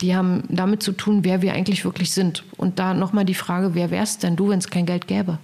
die 0.00 0.16
haben 0.16 0.44
damit 0.48 0.82
zu 0.82 0.92
tun, 0.92 1.24
wer 1.24 1.42
wir 1.42 1.52
eigentlich 1.52 1.84
wirklich 1.84 2.12
sind. 2.12 2.44
Und 2.56 2.78
da 2.78 2.94
nochmal 2.94 3.24
die 3.24 3.34
Frage, 3.34 3.74
wer 3.74 3.90
wärst 3.90 4.22
denn 4.22 4.36
du, 4.36 4.48
wenn 4.48 4.58
es 4.58 4.70
kein 4.70 4.86
Geld 4.86 5.06
gäbe? 5.06 5.38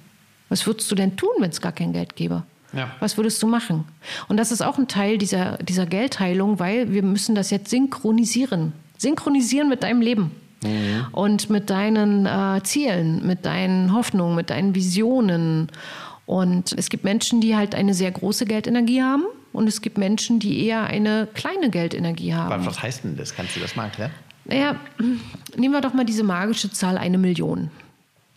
Was 0.49 0.67
würdest 0.67 0.91
du 0.91 0.95
denn 0.95 1.17
tun, 1.17 1.31
wenn 1.41 1.51
es 1.51 1.61
gar 1.61 1.73
kein 1.73 1.93
Geld 1.93 2.17
gäbe? 2.17 2.45
Ja. 2.73 2.91
Was 3.01 3.17
würdest 3.17 3.43
du 3.43 3.47
machen? 3.47 3.85
Und 4.29 4.39
das 4.39 4.53
ist 4.53 4.63
auch 4.63 4.79
ein 4.79 4.89
Teil 4.89 5.19
dieser, 5.19 5.59
dieser 5.59 5.87
Geldheilung, 5.87 6.59
weil 6.59 6.93
wir 6.93 7.03
müssen 7.03 7.35
das 7.35 7.51
jetzt 7.51 7.71
synchronisieren. 7.71 8.73
Synchronisieren 8.99 9.69
mit 9.69 9.83
deinem 9.83 10.01
Leben. 10.01 10.31
Mhm. 10.63 11.07
Und 11.13 11.51
mit 11.51 11.71
deinen 11.71 12.27
äh, 12.27 12.63
Zielen, 12.63 13.27
mit 13.27 13.45
deinen 13.45 13.93
Hoffnungen, 13.93 14.37
mit 14.37 14.51
deinen 14.51 14.75
Visionen. 14.75 15.69
Und 16.25 16.73
es 16.73 16.89
gibt 16.89 17.05
Menschen, 17.05 17.41
die 17.41 17.57
halt 17.57 17.75
eine 17.75 17.95
sehr 17.95 18.11
große 18.11 18.47
Geldenergie 18.47 19.03
haben 19.03 19.25
und 19.57 19.69
es 19.69 19.81
gibt 19.81 19.99
Menschen, 19.99 20.39
die 20.39 20.65
eher 20.67 20.85
eine 20.85 21.27
kleine 21.35 21.71
Geldenergie 21.71 22.35
haben. 22.35 22.67
Was 22.67 22.83
heißt 22.83 23.05
denn 23.05 23.17
das? 23.17 23.35
Kannst 23.35 23.57
du 23.57 23.61
das 23.61 23.75
mal 23.75 23.85
erklären? 23.85 24.11
Naja, 24.45 24.77
nehmen 25.57 25.75
wir 25.75 25.81
doch 25.81 25.95
mal 25.95 26.05
diese 26.05 26.23
magische 26.23 26.71
Zahl 26.71 26.99
eine 26.99 27.19
Million. 27.19 27.71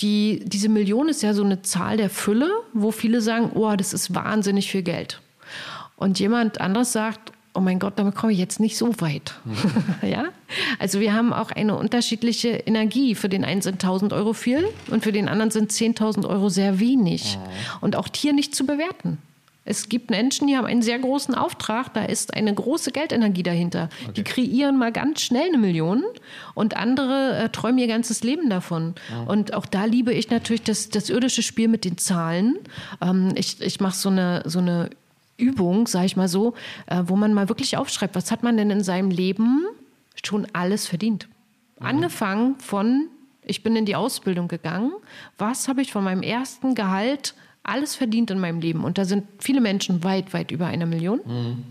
Die, 0.01 0.41
diese 0.45 0.69
Million 0.69 1.09
ist 1.09 1.21
ja 1.21 1.33
so 1.33 1.43
eine 1.43 1.61
Zahl 1.61 1.97
der 1.97 2.09
Fülle, 2.09 2.49
wo 2.73 2.91
viele 2.91 3.21
sagen, 3.21 3.51
oh, 3.53 3.75
das 3.75 3.93
ist 3.93 4.15
wahnsinnig 4.15 4.71
viel 4.71 4.81
Geld. 4.81 5.21
Und 5.97 6.19
jemand 6.19 6.61
anderes 6.61 6.93
sagt, 6.93 7.33
oh 7.53 7.59
mein 7.59 7.79
Gott, 7.79 7.99
damit 7.99 8.15
komme 8.15 8.31
ich 8.31 8.39
jetzt 8.39 8.61
nicht 8.61 8.77
so 8.77 8.99
weit. 9.01 9.33
Mhm. 9.43 9.55
ja? 10.09 10.25
Also 10.79 11.01
wir 11.01 11.13
haben 11.13 11.33
auch 11.33 11.51
eine 11.51 11.75
unterschiedliche 11.75 12.49
Energie. 12.49 13.13
Für 13.15 13.27
den 13.27 13.43
einen 13.43 13.61
sind 13.61 13.83
1000 13.83 14.13
Euro 14.13 14.31
viel 14.31 14.65
und 14.89 15.03
für 15.03 15.11
den 15.11 15.27
anderen 15.27 15.51
sind 15.51 15.71
10.000 15.71 16.27
Euro 16.27 16.47
sehr 16.47 16.79
wenig. 16.79 17.37
Mhm. 17.37 17.77
Und 17.81 17.95
auch 17.97 18.07
hier 18.15 18.31
nicht 18.31 18.55
zu 18.55 18.65
bewerten. 18.65 19.17
Es 19.69 19.87
gibt 19.87 20.09
Menschen, 20.09 20.47
die 20.47 20.57
haben 20.57 20.65
einen 20.65 20.81
sehr 20.81 20.97
großen 20.97 21.35
Auftrag, 21.35 21.93
da 21.93 22.03
ist 22.03 22.33
eine 22.33 22.51
große 22.51 22.91
Geldenergie 22.91 23.43
dahinter. 23.43 23.89
Okay. 24.01 24.13
Die 24.13 24.23
kreieren 24.23 24.79
mal 24.79 24.91
ganz 24.91 25.21
schnell 25.21 25.47
eine 25.47 25.59
Million 25.59 26.03
und 26.55 26.75
andere 26.75 27.37
äh, 27.37 27.49
träumen 27.49 27.77
ihr 27.77 27.85
ganzes 27.85 28.23
Leben 28.23 28.49
davon. 28.49 28.95
Ja. 29.11 29.31
Und 29.31 29.53
auch 29.53 29.67
da 29.67 29.85
liebe 29.85 30.11
ich 30.11 30.31
natürlich 30.31 30.63
das, 30.63 30.89
das 30.89 31.11
irdische 31.11 31.43
Spiel 31.43 31.67
mit 31.67 31.85
den 31.85 31.99
Zahlen. 31.99 32.57
Ähm, 32.99 33.33
ich 33.35 33.61
ich 33.61 33.79
mache 33.79 33.95
so 33.95 34.09
eine, 34.09 34.41
so 34.45 34.57
eine 34.57 34.89
Übung, 35.37 35.85
sage 35.85 36.07
ich 36.07 36.17
mal 36.17 36.27
so, 36.27 36.55
äh, 36.87 37.03
wo 37.05 37.15
man 37.15 37.35
mal 37.35 37.47
wirklich 37.47 37.77
aufschreibt, 37.77 38.15
was 38.15 38.31
hat 38.31 38.41
man 38.41 38.57
denn 38.57 38.71
in 38.71 38.83
seinem 38.83 39.11
Leben 39.11 39.67
schon 40.23 40.47
alles 40.51 40.87
verdient. 40.87 41.27
Mhm. 41.79 41.85
Angefangen 41.85 42.55
von, 42.57 43.07
ich 43.43 43.61
bin 43.61 43.75
in 43.75 43.85
die 43.85 43.95
Ausbildung 43.95 44.47
gegangen, 44.47 44.93
was 45.37 45.67
habe 45.67 45.83
ich 45.83 45.91
von 45.91 46.03
meinem 46.03 46.23
ersten 46.23 46.73
Gehalt 46.73 47.35
alles 47.69 47.95
verdient 47.95 48.31
in 48.31 48.39
meinem 48.39 48.59
Leben. 48.59 48.83
Und 48.83 48.97
da 48.97 49.05
sind 49.05 49.25
viele 49.39 49.61
Menschen 49.61 50.03
weit, 50.03 50.33
weit 50.33 50.51
über 50.51 50.67
einer 50.67 50.85
Million. 50.85 51.19
Mhm. 51.25 51.63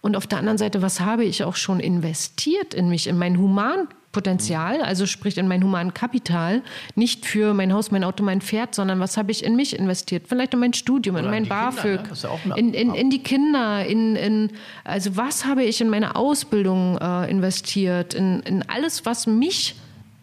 Und 0.00 0.16
auf 0.16 0.26
der 0.26 0.38
anderen 0.38 0.58
Seite, 0.58 0.80
was 0.80 1.00
habe 1.00 1.24
ich 1.24 1.42
auch 1.42 1.56
schon 1.56 1.80
investiert 1.80 2.72
in 2.72 2.88
mich, 2.88 3.08
in 3.08 3.18
mein 3.18 3.36
Humanpotenzial, 3.36 4.80
also 4.80 5.06
sprich 5.06 5.36
in 5.38 5.48
mein 5.48 5.64
Humankapital, 5.64 6.62
nicht 6.94 7.26
für 7.26 7.52
mein 7.52 7.72
Haus, 7.72 7.90
mein 7.90 8.04
Auto, 8.04 8.22
mein 8.22 8.40
Pferd, 8.40 8.76
sondern 8.76 9.00
was 9.00 9.16
habe 9.16 9.32
ich 9.32 9.44
in 9.44 9.56
mich 9.56 9.76
investiert? 9.76 10.26
Vielleicht 10.28 10.54
in 10.54 10.60
mein 10.60 10.72
Studium, 10.72 11.16
Oder 11.16 11.24
in 11.24 11.30
mein 11.30 11.48
BAföG, 11.48 12.04
Kinder, 12.04 12.28
ne? 12.44 12.48
ja 12.48 12.54
in, 12.54 12.74
in, 12.74 12.94
in, 12.94 13.10
die 13.10 13.22
Kinder, 13.22 13.84
in, 13.84 14.14
in, 14.14 14.50
also 14.84 15.16
was 15.16 15.44
habe 15.44 15.64
ich 15.64 15.80
in 15.80 15.88
meine 15.88 16.14
Ausbildung 16.14 16.96
äh, 16.98 17.28
investiert, 17.28 18.14
in, 18.14 18.40
in 18.40 18.62
alles, 18.68 19.04
was 19.04 19.26
mich 19.26 19.74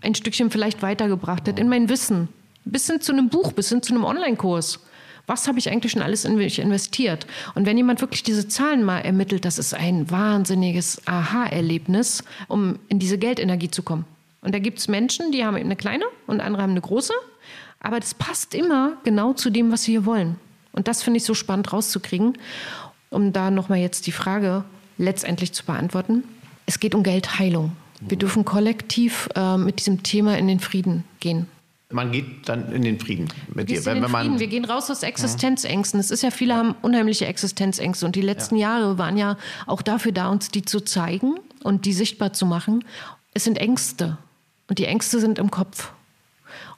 ein 0.01 0.15
Stückchen 0.15 0.51
vielleicht 0.51 0.81
weitergebracht 0.83 1.49
hat, 1.49 1.59
in 1.59 1.67
mein 1.67 1.89
Wissen, 1.89 2.29
bis 2.63 2.87
hin 2.87 3.01
zu 3.01 3.11
einem 3.11 3.27
Buch, 3.27 3.51
bis 3.51 3.69
hin 3.69 3.81
zu 3.81 3.93
einem 3.93 4.05
Online-Kurs. 4.05 4.79
Was 5.27 5.47
habe 5.47 5.57
ich 5.57 5.69
eigentlich 5.69 5.91
schon 5.91 6.01
alles 6.01 6.25
in 6.25 6.35
mich 6.35 6.59
investiert? 6.59 7.25
Und 7.55 7.65
wenn 7.65 7.77
jemand 7.77 8.01
wirklich 8.01 8.23
diese 8.23 8.47
Zahlen 8.47 8.83
mal 8.83 8.99
ermittelt, 8.99 9.45
das 9.45 9.57
ist 9.57 9.73
ein 9.73 10.09
wahnsinniges 10.11 11.01
Aha-Erlebnis, 11.05 12.23
um 12.47 12.79
in 12.89 12.99
diese 12.99 13.17
Geldenergie 13.17 13.71
zu 13.71 13.81
kommen. 13.81 14.05
Und 14.41 14.53
da 14.53 14.59
gibt 14.59 14.77
es 14.79 14.87
Menschen, 14.87 15.31
die 15.31 15.43
haben 15.43 15.57
eine 15.57 15.75
kleine 15.75 16.05
und 16.27 16.41
andere 16.41 16.61
haben 16.61 16.71
eine 16.71 16.81
große. 16.81 17.13
Aber 17.79 17.99
das 17.99 18.13
passt 18.13 18.53
immer 18.53 18.97
genau 19.03 19.33
zu 19.33 19.49
dem, 19.49 19.71
was 19.71 19.83
sie 19.83 19.93
hier 19.93 20.05
wollen. 20.05 20.35
Und 20.71 20.87
das 20.87 21.01
finde 21.01 21.17
ich 21.17 21.23
so 21.23 21.33
spannend 21.33 21.73
rauszukriegen, 21.73 22.37
um 23.09 23.33
da 23.33 23.49
nochmal 23.49 23.79
jetzt 23.79 24.05
die 24.07 24.11
Frage 24.11 24.63
letztendlich 24.97 25.53
zu 25.53 25.65
beantworten. 25.65 26.23
Es 26.67 26.79
geht 26.79 26.93
um 26.93 27.03
Geldheilung. 27.03 27.71
Wir 28.01 28.17
dürfen 28.17 28.45
kollektiv 28.45 29.29
äh, 29.35 29.57
mit 29.57 29.79
diesem 29.79 30.03
Thema 30.03 30.37
in 30.37 30.47
den 30.47 30.59
Frieden 30.59 31.05
gehen 31.19 31.47
man 31.91 32.11
geht 32.11 32.49
dann 32.49 32.71
in 32.71 32.81
den 32.81 32.99
Frieden 32.99 33.29
mit 33.53 33.69
dir. 33.69 33.85
Wenn, 33.85 34.01
wenn 34.01 34.11
man 34.11 34.39
wir 34.39 34.47
gehen 34.47 34.65
raus 34.65 34.89
aus 34.89 35.03
Existenzängsten. 35.03 35.99
Es 35.99 36.11
ist 36.11 36.23
ja, 36.23 36.31
viele 36.31 36.55
haben 36.55 36.75
unheimliche 36.81 37.25
Existenzängste 37.27 38.05
und 38.05 38.15
die 38.15 38.21
letzten 38.21 38.55
ja. 38.55 38.79
Jahre 38.79 38.97
waren 38.97 39.17
ja 39.17 39.37
auch 39.67 39.81
dafür 39.81 40.11
da, 40.11 40.29
uns 40.29 40.49
die 40.49 40.63
zu 40.63 40.81
zeigen 40.81 41.35
und 41.63 41.85
die 41.85 41.93
sichtbar 41.93 42.33
zu 42.33 42.45
machen. 42.45 42.83
Es 43.33 43.43
sind 43.43 43.57
Ängste 43.57 44.17
und 44.67 44.79
die 44.79 44.85
Ängste 44.85 45.19
sind 45.19 45.37
im 45.37 45.51
Kopf. 45.51 45.91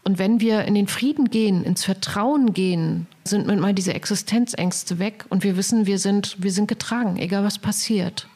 Und 0.03 0.19
wenn 0.19 0.39
wir 0.39 0.65
in 0.65 0.75
den 0.75 0.87
Frieden 0.87 1.29
gehen, 1.29 1.63
ins 1.63 1.83
Vertrauen 1.83 2.53
gehen, 2.53 3.07
sind 3.23 3.47
mit 3.47 3.59
mal 3.59 3.73
diese 3.73 3.93
Existenzängste 3.93 4.99
weg 4.99 5.25
und 5.29 5.43
wir 5.43 5.57
wissen, 5.57 5.85
wir 5.85 5.99
sind, 5.99 6.37
wir 6.39 6.51
sind 6.51 6.67
getragen, 6.67 7.17
egal 7.17 7.43
was 7.43 7.59
passiert. 7.59 8.27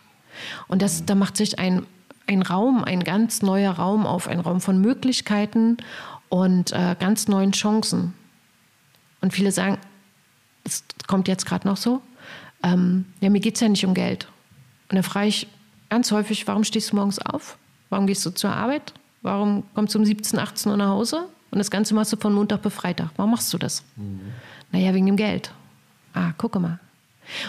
Und 0.67 0.81
das, 0.81 1.05
da 1.05 1.15
macht 1.15 1.37
sich 1.37 1.59
ein, 1.59 1.85
ein 2.27 2.41
Raum, 2.41 2.83
ein 2.83 3.03
ganz 3.03 3.41
neuer 3.41 3.71
Raum 3.71 4.05
auf, 4.05 4.27
ein 4.27 4.39
Raum 4.39 4.59
von 4.59 4.81
Möglichkeiten 4.81 5.77
und 6.31 6.71
äh, 6.71 6.95
ganz 6.97 7.27
neuen 7.27 7.51
Chancen. 7.51 8.13
Und 9.19 9.33
viele 9.33 9.51
sagen, 9.51 9.77
es 10.63 10.83
kommt 11.05 11.27
jetzt 11.27 11.45
gerade 11.45 11.67
noch 11.67 11.75
so, 11.75 12.01
ähm, 12.63 13.05
ja, 13.19 13.29
mir 13.29 13.41
geht 13.41 13.55
es 13.55 13.61
ja 13.61 13.67
nicht 13.67 13.85
um 13.85 13.93
Geld. 13.93 14.27
Und 14.89 14.95
da 14.95 15.03
frage 15.03 15.27
ich 15.27 15.47
ganz 15.89 16.11
häufig, 16.11 16.47
warum 16.47 16.63
stehst 16.63 16.91
du 16.91 16.95
morgens 16.95 17.19
auf? 17.19 17.57
Warum 17.89 18.07
gehst 18.07 18.25
du 18.25 18.29
zur 18.29 18.51
Arbeit? 18.51 18.93
Warum 19.21 19.63
kommst 19.75 19.93
du 19.93 19.99
um 19.99 20.05
17, 20.05 20.39
18 20.39 20.71
Uhr 20.71 20.77
nach 20.77 20.87
Hause? 20.87 21.27
Und 21.51 21.59
das 21.59 21.69
Ganze 21.69 21.93
machst 21.93 22.13
du 22.13 22.17
von 22.17 22.33
Montag 22.33 22.61
bis 22.61 22.73
Freitag. 22.73 23.09
Warum 23.17 23.31
machst 23.31 23.53
du 23.53 23.57
das? 23.57 23.83
Mhm. 23.97 24.21
Naja, 24.71 24.93
wegen 24.93 25.07
dem 25.07 25.17
Geld. 25.17 25.53
Ah, 26.13 26.31
gucke 26.37 26.59
mal. 26.59 26.79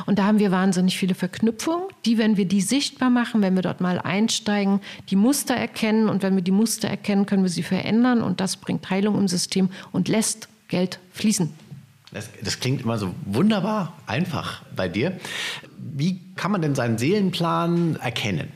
Und 0.06 0.18
da 0.18 0.24
haben 0.24 0.38
wir 0.38 0.50
wahnsinnig 0.50 0.98
viele 0.98 1.14
Verknüpfungen, 1.14 1.84
die, 2.04 2.18
wenn 2.18 2.36
wir 2.36 2.46
die 2.46 2.60
sichtbar 2.60 3.10
machen, 3.10 3.42
wenn 3.42 3.54
wir 3.54 3.62
dort 3.62 3.80
mal 3.80 3.98
einsteigen, 3.98 4.80
die 5.10 5.16
Muster 5.16 5.54
erkennen 5.54 6.08
und 6.08 6.22
wenn 6.22 6.34
wir 6.34 6.42
die 6.42 6.50
Muster 6.52 6.88
erkennen, 6.88 7.26
können 7.26 7.42
wir 7.42 7.50
sie 7.50 7.62
verändern 7.62 8.22
und 8.22 8.40
das 8.40 8.56
bringt 8.56 8.88
Heilung 8.90 9.18
im 9.18 9.28
System 9.28 9.70
und 9.92 10.08
lässt 10.08 10.48
Geld 10.68 10.98
fließen. 11.12 11.52
Das, 12.12 12.28
das, 12.42 12.60
klingt 12.60 12.82
immer 12.82 12.98
so 12.98 13.14
wunderbar 13.24 13.94
einfach 14.06 14.62
bei 14.76 14.88
dir. 14.88 15.18
Wie 15.78 16.20
kann 16.36 16.50
man 16.50 16.60
denn 16.60 16.74
seinen 16.74 16.98
Seelenplan 16.98 17.96
erkennen? 17.96 18.48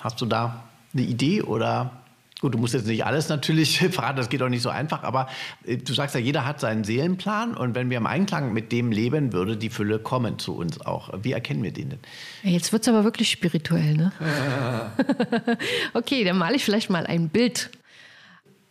Hast 0.00 0.20
du 0.20 0.26
da 0.26 0.64
eine 0.92 1.02
Idee 1.02 1.42
oder 1.42 2.01
Gut, 2.42 2.54
du 2.54 2.58
musst 2.58 2.74
jetzt 2.74 2.88
nicht 2.88 3.06
alles 3.06 3.28
natürlich 3.28 3.78
verraten, 3.92 4.16
das 4.16 4.28
geht 4.28 4.42
auch 4.42 4.48
nicht 4.48 4.62
so 4.62 4.68
einfach, 4.68 5.04
aber 5.04 5.28
äh, 5.64 5.76
du 5.76 5.94
sagst 5.94 6.16
ja, 6.16 6.20
jeder 6.20 6.44
hat 6.44 6.58
seinen 6.58 6.82
Seelenplan 6.82 7.56
und 7.56 7.76
wenn 7.76 7.88
wir 7.88 7.96
im 7.98 8.06
Einklang 8.06 8.52
mit 8.52 8.72
dem 8.72 8.90
leben, 8.90 9.32
würde 9.32 9.56
die 9.56 9.70
Fülle 9.70 10.00
kommen 10.00 10.40
zu 10.40 10.56
uns 10.56 10.80
auch. 10.80 11.10
Wie 11.22 11.30
erkennen 11.30 11.62
wir 11.62 11.70
den 11.70 11.90
denn? 11.90 12.00
Jetzt 12.42 12.72
wird 12.72 12.82
es 12.82 12.88
aber 12.88 13.04
wirklich 13.04 13.30
spirituell, 13.30 13.94
ne? 13.94 14.12
okay, 15.94 16.24
dann 16.24 16.36
male 16.36 16.56
ich 16.56 16.64
vielleicht 16.64 16.90
mal 16.90 17.06
ein 17.06 17.28
Bild. 17.28 17.70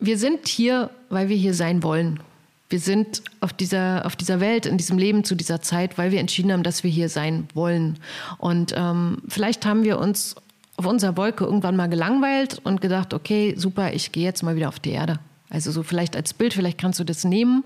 Wir 0.01 0.17
sind 0.17 0.49
hier, 0.49 0.89
weil 1.09 1.29
wir 1.29 1.37
hier 1.37 1.53
sein 1.53 1.81
wollen. 1.81 2.19
Wir 2.67 2.79
sind 2.79 3.23
auf 3.39 3.53
dieser, 3.53 4.05
auf 4.05 4.17
dieser 4.17 4.41
Welt, 4.41 4.65
in 4.65 4.77
diesem 4.77 4.97
Leben 4.97 5.23
zu 5.23 5.35
dieser 5.35 5.61
Zeit, 5.61 5.97
weil 5.97 6.11
wir 6.11 6.19
entschieden 6.19 6.51
haben, 6.51 6.63
dass 6.63 6.83
wir 6.83 6.91
hier 6.91 7.07
sein 7.07 7.47
wollen. 7.53 7.99
Und 8.37 8.73
ähm, 8.75 9.21
vielleicht 9.29 9.65
haben 9.65 9.83
wir 9.85 9.97
uns 9.97 10.35
auf 10.77 10.85
unserer 10.85 11.17
Wolke 11.17 11.43
irgendwann 11.43 11.75
mal 11.75 11.89
gelangweilt 11.89 12.59
und 12.63 12.81
gedacht, 12.81 13.13
okay, 13.13 13.53
super, 13.57 13.93
ich 13.93 14.11
gehe 14.11 14.23
jetzt 14.23 14.43
mal 14.43 14.55
wieder 14.55 14.69
auf 14.69 14.79
die 14.79 14.91
Erde. 14.91 15.19
Also 15.49 15.71
so 15.71 15.83
vielleicht 15.83 16.15
als 16.15 16.33
Bild, 16.33 16.53
vielleicht 16.53 16.79
kannst 16.79 16.99
du 16.99 17.03
das 17.03 17.23
nehmen. 17.23 17.63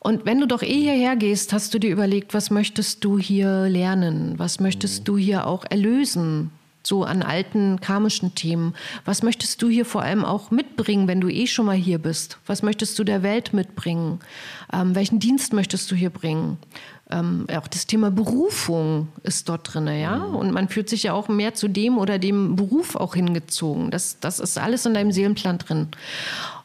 Und 0.00 0.24
wenn 0.24 0.40
du 0.40 0.46
doch 0.46 0.62
eh 0.62 0.80
hierher 0.80 1.16
gehst, 1.16 1.52
hast 1.52 1.72
du 1.72 1.78
dir 1.78 1.90
überlegt, 1.90 2.34
was 2.34 2.50
möchtest 2.50 3.04
du 3.04 3.18
hier 3.18 3.68
lernen? 3.68 4.34
Was 4.38 4.60
möchtest 4.60 5.00
mhm. 5.00 5.04
du 5.04 5.16
hier 5.16 5.46
auch 5.46 5.64
erlösen? 5.68 6.50
So 6.86 7.04
an 7.04 7.22
alten 7.22 7.80
karmischen 7.80 8.34
Themen. 8.34 8.74
Was 9.04 9.22
möchtest 9.22 9.60
du 9.62 9.68
hier 9.68 9.84
vor 9.84 10.02
allem 10.02 10.24
auch 10.24 10.50
mitbringen, 10.50 11.08
wenn 11.08 11.20
du 11.20 11.28
eh 11.28 11.46
schon 11.46 11.66
mal 11.66 11.76
hier 11.76 11.98
bist? 11.98 12.38
Was 12.46 12.62
möchtest 12.62 12.98
du 12.98 13.04
der 13.04 13.22
Welt 13.22 13.52
mitbringen? 13.52 14.20
Ähm, 14.72 14.94
welchen 14.94 15.18
Dienst 15.18 15.52
möchtest 15.52 15.90
du 15.90 15.94
hier 15.94 16.10
bringen? 16.10 16.58
Ähm, 17.08 17.46
auch 17.56 17.68
das 17.68 17.86
Thema 17.86 18.10
Berufung 18.10 19.08
ist 19.22 19.48
dort 19.48 19.72
drin, 19.72 19.86
ja. 19.86 20.16
Mhm. 20.16 20.34
Und 20.34 20.52
man 20.52 20.68
fühlt 20.68 20.88
sich 20.88 21.04
ja 21.04 21.12
auch 21.12 21.28
mehr 21.28 21.54
zu 21.54 21.68
dem 21.68 21.98
oder 21.98 22.18
dem 22.18 22.56
Beruf 22.56 22.96
auch 22.96 23.14
hingezogen. 23.14 23.90
Das, 23.92 24.18
das 24.18 24.40
ist 24.40 24.58
alles 24.58 24.86
in 24.86 24.94
deinem 24.94 25.12
Seelenplan 25.12 25.58
drin. 25.58 25.88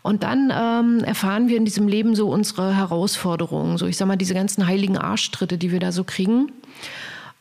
Und 0.01 0.23
dann 0.23 0.51
ähm, 0.51 1.03
erfahren 1.03 1.47
wir 1.47 1.57
in 1.57 1.65
diesem 1.65 1.87
Leben 1.87 2.15
so 2.15 2.29
unsere 2.29 2.75
Herausforderungen, 2.75 3.77
so 3.77 3.85
ich 3.85 3.97
sag 3.97 4.07
mal, 4.07 4.15
diese 4.15 4.33
ganzen 4.33 4.65
heiligen 4.65 4.97
Arschtritte, 4.97 5.59
die 5.59 5.71
wir 5.71 5.79
da 5.79 5.91
so 5.91 6.03
kriegen, 6.03 6.51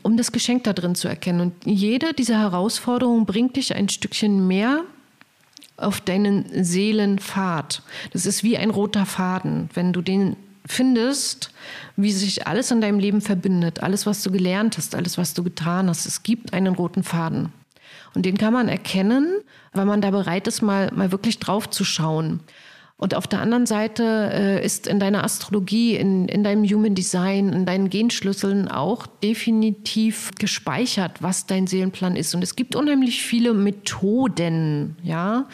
um 0.03 0.17
das 0.17 0.33
Geschenk 0.33 0.65
da 0.65 0.73
drin 0.73 0.95
zu 0.95 1.09
erkennen. 1.09 1.41
Und 1.41 1.55
jede 1.65 2.15
dieser 2.15 2.39
Herausforderungen 2.39 3.27
bringt 3.27 3.57
dich 3.57 3.75
ein 3.75 3.89
Stückchen 3.89 4.47
mehr 4.47 4.83
auf 5.77 6.01
deinen 6.01 6.65
Seelenpfad. 6.65 7.83
Das 8.13 8.27
ist 8.27 8.43
wie 8.43 8.57
ein 8.57 8.71
roter 8.71 9.07
Faden. 9.07 9.71
Wenn 9.75 9.93
du 9.93 10.03
den 10.03 10.37
findest, 10.67 11.51
wie 11.97 12.13
sich 12.13 12.47
alles 12.47 12.71
in 12.71 12.81
deinem 12.81 12.99
Leben 12.99 13.21
verbindet, 13.21 13.83
alles, 13.83 14.07
was 14.07 14.23
du 14.23 14.31
gelernt 14.31 14.77
hast, 14.77 14.95
alles, 14.95 15.19
was 15.19 15.35
du 15.35 15.43
getan 15.43 15.89
hast, 15.89 16.07
es 16.07 16.23
gibt 16.23 16.53
einen 16.53 16.75
roten 16.75 17.03
Faden. 17.03 17.53
Und 18.15 18.27
den 18.27 18.39
kann 18.39 18.53
man 18.53 18.69
erkennen, 18.69 19.41
weil 19.73 19.85
man 19.85 20.01
da 20.01 20.11
bereit 20.11 20.47
ist, 20.47 20.63
mal, 20.63 20.91
mal 20.93 21.13
wirklich 21.13 21.39
drauf 21.39 21.71
zu 21.71 21.85
schauen. 21.85 22.41
Und 23.01 23.15
auf 23.15 23.27
der 23.27 23.41
anderen 23.41 23.65
Seite 23.65 24.31
äh, 24.31 24.63
ist 24.63 24.87
in 24.87 25.01
deiner 25.01 25.25
Astrologie, 25.25 25.97
in, 25.97 26.29
in 26.29 26.45
deinem 26.45 26.65
Human 26.65 26.95
Design, 26.95 27.51
in 27.51 27.65
deinen 27.65 27.89
Genschlüsseln 27.89 28.69
auch 28.69 29.07
definitiv 29.07 30.33
gespeichert, 30.39 31.23
was 31.23 31.47
dein 31.47 31.67
Seelenplan 31.67 32.15
ist. 32.15 32.35
Und 32.35 32.43
es 32.43 32.57
gibt 32.57 32.77
unheimlich 32.77 33.23
viele 33.23 33.55
Methoden, 33.55 34.97
ja, 35.03 35.47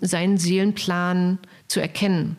seinen 0.00 0.38
Seelenplan 0.38 1.38
zu 1.66 1.80
erkennen. 1.80 2.36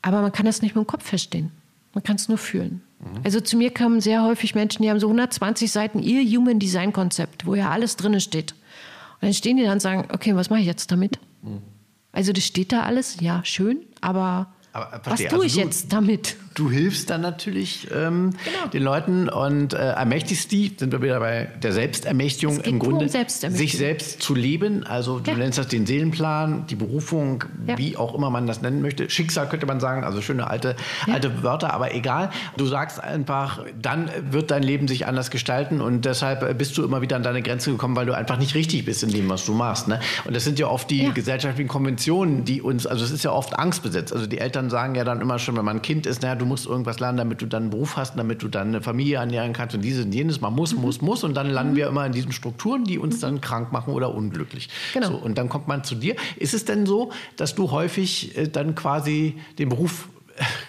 Aber 0.00 0.22
man 0.22 0.30
kann 0.30 0.46
das 0.46 0.62
nicht 0.62 0.76
mit 0.76 0.84
dem 0.84 0.86
Kopf 0.86 1.04
verstehen. 1.04 1.50
Man 1.92 2.04
kann 2.04 2.14
es 2.14 2.28
nur 2.28 2.38
fühlen. 2.38 2.82
Mhm. 3.00 3.22
Also 3.24 3.40
zu 3.40 3.56
mir 3.56 3.74
kommen 3.74 4.00
sehr 4.00 4.22
häufig 4.22 4.54
Menschen, 4.54 4.84
die 4.84 4.90
haben 4.90 5.00
so 5.00 5.08
120 5.08 5.72
Seiten 5.72 5.98
ihr 6.04 6.22
Human 6.38 6.60
Design 6.60 6.92
Konzept, 6.92 7.46
wo 7.46 7.56
ja 7.56 7.70
alles 7.70 7.96
drin 7.96 8.20
steht. 8.20 8.52
Und 8.52 9.22
dann 9.22 9.34
stehen 9.34 9.56
die 9.56 9.64
da 9.64 9.72
und 9.72 9.82
sagen, 9.82 10.06
okay, 10.12 10.36
was 10.36 10.50
mache 10.50 10.60
ich 10.60 10.66
jetzt 10.66 10.92
damit? 10.92 11.18
Mhm. 11.42 11.62
Also 12.12 12.32
das 12.32 12.44
steht 12.44 12.72
da 12.72 12.82
alles, 12.82 13.18
ja, 13.20 13.44
schön, 13.44 13.86
aber, 14.00 14.54
aber 14.86 15.00
was 15.04 15.20
tue 15.20 15.30
also 15.30 15.42
ich 15.42 15.54
du, 15.54 15.60
jetzt 15.60 15.92
damit? 15.92 16.36
du 16.58 16.70
hilfst 16.70 17.08
dann 17.10 17.20
natürlich 17.20 17.86
ähm, 17.94 18.30
genau. 18.30 18.68
den 18.72 18.82
Leuten 18.82 19.28
und 19.28 19.74
äh, 19.74 19.92
ermächtigst 19.92 20.50
die, 20.50 20.74
sind 20.76 20.92
wir 20.92 21.02
wieder 21.02 21.20
bei 21.20 21.48
der 21.62 21.72
Selbstermächtigung 21.72 22.60
im 22.60 22.78
Grunde, 22.78 23.06
um 23.06 23.50
sich 23.50 23.78
selbst 23.78 24.20
zu 24.20 24.34
leben. 24.34 24.84
Also 24.84 25.20
du 25.20 25.30
ja. 25.30 25.36
nennst 25.36 25.58
das 25.58 25.68
den 25.68 25.86
Seelenplan, 25.86 26.66
die 26.66 26.74
Berufung, 26.74 27.44
ja. 27.66 27.78
wie 27.78 27.96
auch 27.96 28.14
immer 28.14 28.30
man 28.30 28.46
das 28.46 28.60
nennen 28.60 28.82
möchte. 28.82 29.08
Schicksal 29.08 29.48
könnte 29.48 29.66
man 29.66 29.78
sagen, 29.78 30.02
also 30.02 30.20
schöne 30.20 30.48
alte, 30.48 30.74
ja. 31.06 31.14
alte 31.14 31.42
Wörter, 31.42 31.72
aber 31.72 31.94
egal. 31.94 32.30
Du 32.56 32.66
sagst 32.66 33.02
einfach, 33.02 33.64
dann 33.80 34.10
wird 34.30 34.50
dein 34.50 34.62
Leben 34.62 34.88
sich 34.88 35.06
anders 35.06 35.30
gestalten 35.30 35.80
und 35.80 36.04
deshalb 36.04 36.58
bist 36.58 36.76
du 36.76 36.84
immer 36.84 37.02
wieder 37.02 37.16
an 37.16 37.22
deine 37.22 37.42
Grenze 37.42 37.70
gekommen, 37.70 37.94
weil 37.94 38.06
du 38.06 38.16
einfach 38.16 38.38
nicht 38.38 38.54
richtig 38.54 38.84
bist 38.84 39.02
in 39.04 39.10
dem, 39.10 39.28
was 39.28 39.46
du 39.46 39.52
machst. 39.52 39.86
Ne? 39.86 40.00
Und 40.24 40.34
das 40.34 40.44
sind 40.44 40.58
ja 40.58 40.66
oft 40.66 40.90
die 40.90 41.12
gesellschaftlichen 41.12 41.68
Konventionen, 41.68 42.44
die 42.44 42.60
uns, 42.60 42.86
also 42.86 43.04
es 43.04 43.12
ist 43.12 43.22
ja 43.22 43.30
oft 43.30 43.56
angstbesetzt. 43.56 44.12
Also 44.12 44.26
die 44.26 44.38
Eltern 44.38 44.67
sagen 44.70 44.94
ja 44.94 45.04
dann 45.04 45.20
immer 45.20 45.38
schon, 45.38 45.56
wenn 45.56 45.64
man 45.64 45.76
ein 45.76 45.82
Kind 45.82 46.06
ist, 46.06 46.22
naja, 46.22 46.34
du 46.34 46.44
musst 46.44 46.66
irgendwas 46.66 47.00
lernen, 47.00 47.18
damit 47.18 47.42
du 47.42 47.46
dann 47.46 47.64
einen 47.64 47.70
Beruf 47.70 47.96
hast, 47.96 48.18
damit 48.18 48.42
du 48.42 48.48
dann 48.48 48.68
eine 48.68 48.80
Familie 48.80 49.16
ernähren 49.16 49.52
kannst 49.52 49.74
und 49.74 49.82
dieses 49.82 50.04
und 50.04 50.12
jenes. 50.12 50.40
Man 50.40 50.54
muss, 50.54 50.74
mhm. 50.74 50.82
muss, 50.82 51.00
muss. 51.00 51.24
Und 51.24 51.34
dann 51.34 51.50
landen 51.50 51.72
mhm. 51.72 51.76
wir 51.76 51.86
immer 51.88 52.06
in 52.06 52.12
diesen 52.12 52.32
Strukturen, 52.32 52.84
die 52.84 52.98
uns 52.98 53.16
mhm. 53.16 53.20
dann 53.20 53.40
krank 53.40 53.72
machen 53.72 53.92
oder 53.92 54.14
unglücklich. 54.14 54.68
Genau. 54.94 55.08
So, 55.08 55.16
und 55.16 55.38
dann 55.38 55.48
kommt 55.48 55.68
man 55.68 55.84
zu 55.84 55.94
dir. 55.94 56.16
Ist 56.36 56.54
es 56.54 56.64
denn 56.64 56.86
so, 56.86 57.10
dass 57.36 57.54
du 57.54 57.70
häufig 57.70 58.36
äh, 58.36 58.48
dann 58.48 58.74
quasi 58.74 59.36
den 59.58 59.68
Beruf 59.68 60.08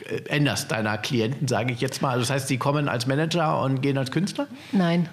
äh, 0.05 0.21
änderst 0.29 0.71
deiner 0.71 0.97
Klienten, 0.97 1.47
sage 1.47 1.73
ich 1.73 1.81
jetzt 1.81 2.01
mal? 2.01 2.12
Also 2.12 2.21
das 2.21 2.29
heißt, 2.29 2.49
die 2.49 2.57
kommen 2.57 2.89
als 2.89 3.07
Manager 3.07 3.62
und 3.62 3.81
gehen 3.81 3.97
als 3.97 4.12
Künstler? 4.12 4.47
Nein. 4.71 5.09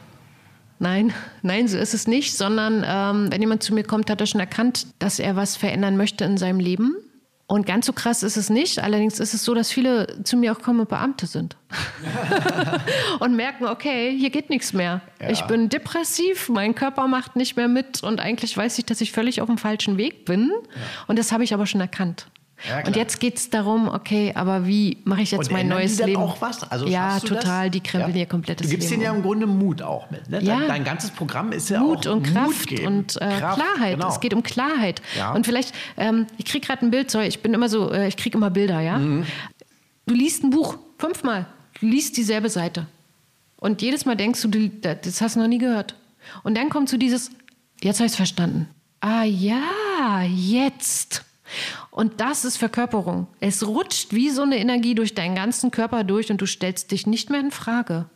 Nein, 0.78 1.14
nein, 1.40 1.68
so 1.68 1.78
ist 1.78 1.94
es 1.94 2.06
nicht, 2.06 2.36
sondern 2.36 2.84
ähm, 2.86 3.32
wenn 3.32 3.40
jemand 3.40 3.62
zu 3.62 3.72
mir 3.72 3.82
kommt, 3.82 4.10
hat 4.10 4.20
er 4.20 4.26
schon 4.26 4.40
erkannt, 4.40 4.86
dass 4.98 5.18
er 5.18 5.34
was 5.34 5.56
verändern 5.56 5.96
möchte 5.96 6.24
in 6.24 6.36
seinem 6.36 6.60
Leben 6.60 6.96
und 7.48 7.64
ganz 7.64 7.86
so 7.86 7.92
krass 7.92 8.24
ist 8.24 8.36
es 8.36 8.50
nicht. 8.50 8.80
Allerdings 8.80 9.20
ist 9.20 9.32
es 9.32 9.44
so, 9.44 9.54
dass 9.54 9.70
viele 9.70 10.22
zu 10.24 10.36
mir 10.36 10.50
auch 10.50 10.60
kommen 10.60 10.80
und 10.80 10.88
Beamte 10.88 11.26
sind. 11.26 11.56
und 13.20 13.36
merken, 13.36 13.66
okay, 13.66 14.16
hier 14.18 14.30
geht 14.30 14.50
nichts 14.50 14.72
mehr. 14.72 15.00
Ja. 15.20 15.30
Ich 15.30 15.42
bin 15.42 15.68
depressiv, 15.68 16.48
mein 16.48 16.74
Körper 16.74 17.06
macht 17.06 17.36
nicht 17.36 17.56
mehr 17.56 17.68
mit 17.68 18.02
und 18.02 18.20
eigentlich 18.20 18.56
weiß 18.56 18.78
ich, 18.78 18.86
dass 18.86 19.00
ich 19.00 19.12
völlig 19.12 19.40
auf 19.40 19.46
dem 19.46 19.58
falschen 19.58 19.96
Weg 19.96 20.24
bin. 20.24 20.50
Ja. 20.50 20.82
Und 21.06 21.18
das 21.20 21.30
habe 21.30 21.44
ich 21.44 21.54
aber 21.54 21.66
schon 21.66 21.80
erkannt. 21.80 22.26
Ja, 22.66 22.86
und 22.86 22.96
jetzt 22.96 23.20
geht 23.20 23.36
es 23.36 23.50
darum, 23.50 23.88
okay, 23.88 24.32
aber 24.34 24.66
wie 24.66 24.98
mache 25.04 25.20
ich 25.20 25.30
jetzt 25.30 25.48
und 25.48 25.52
mein 25.52 25.68
neues 25.68 25.98
die 25.98 26.04
Leben? 26.04 26.16
auch 26.16 26.40
was? 26.40 26.62
Also 26.70 26.86
ja, 26.86 27.20
total, 27.20 27.66
das? 27.66 27.72
die 27.72 27.80
krempeln 27.80 28.14
ja. 28.14 28.20
ihr 28.20 28.26
komplettes 28.26 28.66
Leben. 28.66 28.70
Du 28.70 28.76
gibst 28.78 28.90
denen 28.90 29.02
ja 29.02 29.14
im 29.14 29.22
Grunde 29.22 29.46
Mut 29.46 29.82
auch 29.82 30.10
mit. 30.10 30.28
Ne? 30.30 30.42
Ja. 30.42 30.60
Dein, 30.60 30.68
dein, 30.68 30.84
ganzes 30.84 31.10
Programm 31.10 31.52
ist 31.52 31.68
ja 31.68 31.80
Mut 31.80 32.06
auch 32.06 32.12
und 32.12 32.22
Kraft 32.22 32.70
Mut 32.70 32.80
und 32.80 33.16
äh, 33.16 33.38
Kraft, 33.38 33.60
Klarheit. 33.60 33.94
Genau. 33.96 34.08
Es 34.08 34.20
geht 34.20 34.32
um 34.32 34.42
Klarheit. 34.42 35.02
Ja. 35.16 35.32
Und 35.32 35.44
vielleicht, 35.44 35.74
ähm, 35.98 36.26
ich 36.38 36.46
kriege 36.46 36.66
gerade 36.66 36.86
ein 36.86 36.90
Bild, 36.90 37.10
sorry, 37.10 37.26
ich 37.26 37.42
bin 37.42 37.52
immer 37.52 37.68
so, 37.68 37.92
äh, 37.92 38.08
ich 38.08 38.16
kriege 38.16 38.38
immer 38.38 38.50
Bilder, 38.50 38.80
ja. 38.80 38.98
Mhm. 38.98 39.26
Du 40.06 40.14
liest 40.14 40.42
ein 40.42 40.50
Buch 40.50 40.78
fünfmal, 40.98 41.46
du 41.80 41.86
liest 41.86 42.16
dieselbe 42.16 42.48
Seite. 42.48 42.86
Und 43.58 43.82
jedes 43.82 44.06
Mal 44.06 44.16
denkst 44.16 44.42
du, 44.42 44.48
das 44.48 45.20
hast 45.20 45.36
du 45.36 45.40
noch 45.40 45.48
nie 45.48 45.58
gehört. 45.58 45.94
Und 46.42 46.56
dann 46.56 46.70
kommt 46.70 46.88
zu 46.88 46.98
dieses, 46.98 47.30
jetzt 47.82 47.98
habe 47.98 48.06
ich 48.06 48.12
es 48.12 48.16
verstanden. 48.16 48.68
Ah 49.00 49.24
ja, 49.24 50.22
jetzt. 50.22 51.24
Und 51.90 52.20
das 52.20 52.44
ist 52.44 52.56
Verkörperung. 52.56 53.26
Es 53.40 53.66
rutscht 53.66 54.12
wie 54.12 54.30
so 54.30 54.42
eine 54.42 54.58
Energie 54.58 54.94
durch 54.94 55.14
deinen 55.14 55.34
ganzen 55.34 55.70
Körper 55.70 56.04
durch 56.04 56.30
und 56.30 56.40
du 56.40 56.46
stellst 56.46 56.90
dich 56.90 57.06
nicht 57.06 57.30
mehr 57.30 57.40
in 57.40 57.50
Frage. 57.50 58.06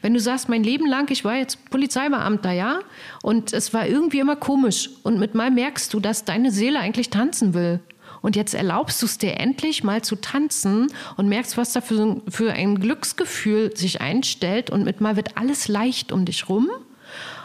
Wenn 0.00 0.14
du 0.14 0.20
sagst, 0.20 0.48
mein 0.48 0.64
Leben 0.64 0.86
lang, 0.86 1.10
ich 1.10 1.24
war 1.24 1.36
jetzt 1.36 1.70
Polizeibeamter, 1.70 2.52
ja, 2.52 2.80
und 3.22 3.52
es 3.52 3.74
war 3.74 3.86
irgendwie 3.86 4.20
immer 4.20 4.36
komisch 4.36 4.90
und 5.02 5.18
mit 5.18 5.34
mal 5.34 5.50
merkst 5.50 5.92
du, 5.92 6.00
dass 6.00 6.24
deine 6.24 6.50
Seele 6.50 6.78
eigentlich 6.78 7.10
tanzen 7.10 7.52
will. 7.52 7.80
Und 8.20 8.34
jetzt 8.34 8.54
erlaubst 8.54 9.00
du 9.02 9.06
es 9.06 9.18
dir 9.18 9.38
endlich 9.38 9.84
mal 9.84 10.02
zu 10.02 10.16
tanzen 10.16 10.88
und 11.16 11.28
merkst, 11.28 11.56
was 11.56 11.72
da 11.72 11.80
für, 11.80 12.52
ein 12.52 12.80
Glücksgefühl 12.80 13.76
sich 13.76 14.00
einstellt 14.00 14.70
und 14.70 14.84
mit 14.84 15.00
mal 15.00 15.16
wird 15.16 15.36
alles 15.36 15.68
leicht 15.68 16.10
um 16.10 16.24
dich 16.24 16.48
rum. 16.48 16.68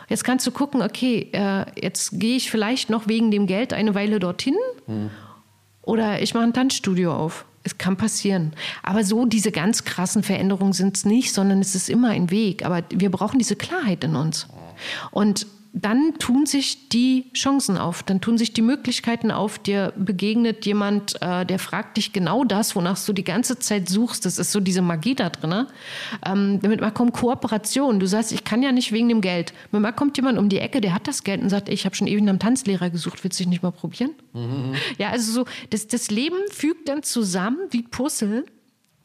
Jetzt 0.10 0.24
kannst 0.24 0.46
du 0.48 0.52
gucken, 0.52 0.82
okay, 0.82 1.30
äh, 1.32 1.66
jetzt 1.80 2.20
gehe 2.20 2.36
ich 2.36 2.52
vielleicht 2.52 2.90
noch 2.90 3.08
wegen 3.08 3.32
dem 3.32 3.48
Geld 3.48 3.72
eine 3.74 3.96
Weile 3.96 4.20
dorthin. 4.20 4.56
Hm. 4.86 5.10
Oder 5.84 6.22
ich 6.22 6.34
mache 6.34 6.46
ein 6.46 6.54
Tanzstudio 6.54 7.14
auf. 7.14 7.46
Es 7.64 7.78
kann 7.78 7.96
passieren. 7.96 8.54
Aber 8.82 9.04
so 9.04 9.26
diese 9.26 9.52
ganz 9.52 9.86
krassen 9.86 10.24
Veränderungen 10.24 10.74
sind 10.74 10.98
es 10.98 11.06
nicht, 11.06 11.34
sondern 11.34 11.60
es 11.60 11.76
ist 11.76 11.90
immer 11.90 12.10
ein 12.10 12.30
Weg. 12.30 12.66
Aber 12.66 12.84
wir 12.90 13.10
brauchen 13.10 13.38
diese 13.38 13.56
Klarheit 13.56 14.04
in 14.04 14.16
uns. 14.16 14.48
Und 15.12 15.48
dann 15.76 16.14
tun 16.20 16.46
sich 16.46 16.90
die 16.90 17.32
Chancen 17.34 17.80
auf, 17.80 18.04
dann 18.04 18.22
tun 18.22 18.38
sich 18.38 18.54
die 18.54 18.62
Möglichkeiten 18.62 19.32
auf. 19.32 19.58
Dir 19.58 19.92
begegnet 19.98 20.68
jemand, 20.68 21.20
äh, 21.20 21.48
der 21.48 21.58
fragt 21.58 21.98
dich 21.98 22.14
genau 22.14 22.44
das, 22.44 22.76
wonach 22.76 23.04
du 23.04 23.12
die 23.12 23.24
ganze 23.24 23.58
Zeit 23.58 23.90
suchst. 23.90 24.24
Das 24.26 24.38
ist 24.38 24.52
so 24.52 24.60
diese 24.60 24.84
Magie 24.84 25.16
da 25.16 25.32
drin. 25.32 25.66
Ähm, 26.24 26.60
damit 26.62 26.80
mal 26.80 26.92
kommt 26.92 27.14
Kooperation. 27.14 28.00
Du 28.00 28.06
sagst, 28.06 28.32
ich 28.32 28.44
kann 28.44 28.62
ja 28.62 28.72
nicht 28.72 28.92
wegen 28.92 29.10
dem 29.10 29.22
Geld. 29.22 29.52
Mit 29.72 29.82
mal 29.82 29.92
kommt 29.92 30.16
jemand 30.16 30.38
um 30.38 30.48
die 30.48 30.60
Ecke, 30.60 30.80
der 30.80 30.94
hat 30.94 31.08
das 31.08 31.24
Geld 31.24 31.42
und 31.42 31.50
sagt, 31.50 31.70
ich 31.70 31.86
habe 31.86 31.96
schon 31.96 32.06
ewig 32.06 32.22
nach 32.22 32.30
einem 32.30 32.40
Tanzlehrer 32.40 32.92
gesucht, 32.92 33.24
willst 33.24 33.40
du 33.40 33.44
dich 33.44 33.50
nicht 33.50 33.64
mal 33.64 33.72
probieren? 33.72 34.12
Mhm. 34.34 34.76
Ja, 35.00 35.10
also 35.10 35.32
so, 35.32 35.46
das, 35.72 35.88
das 35.88 36.12
Leben 36.12 36.38
fügt 36.52 36.88
dann 36.88 37.02
zusammen 37.02 37.58
wie 37.72 37.82
Puzzle, 37.82 38.46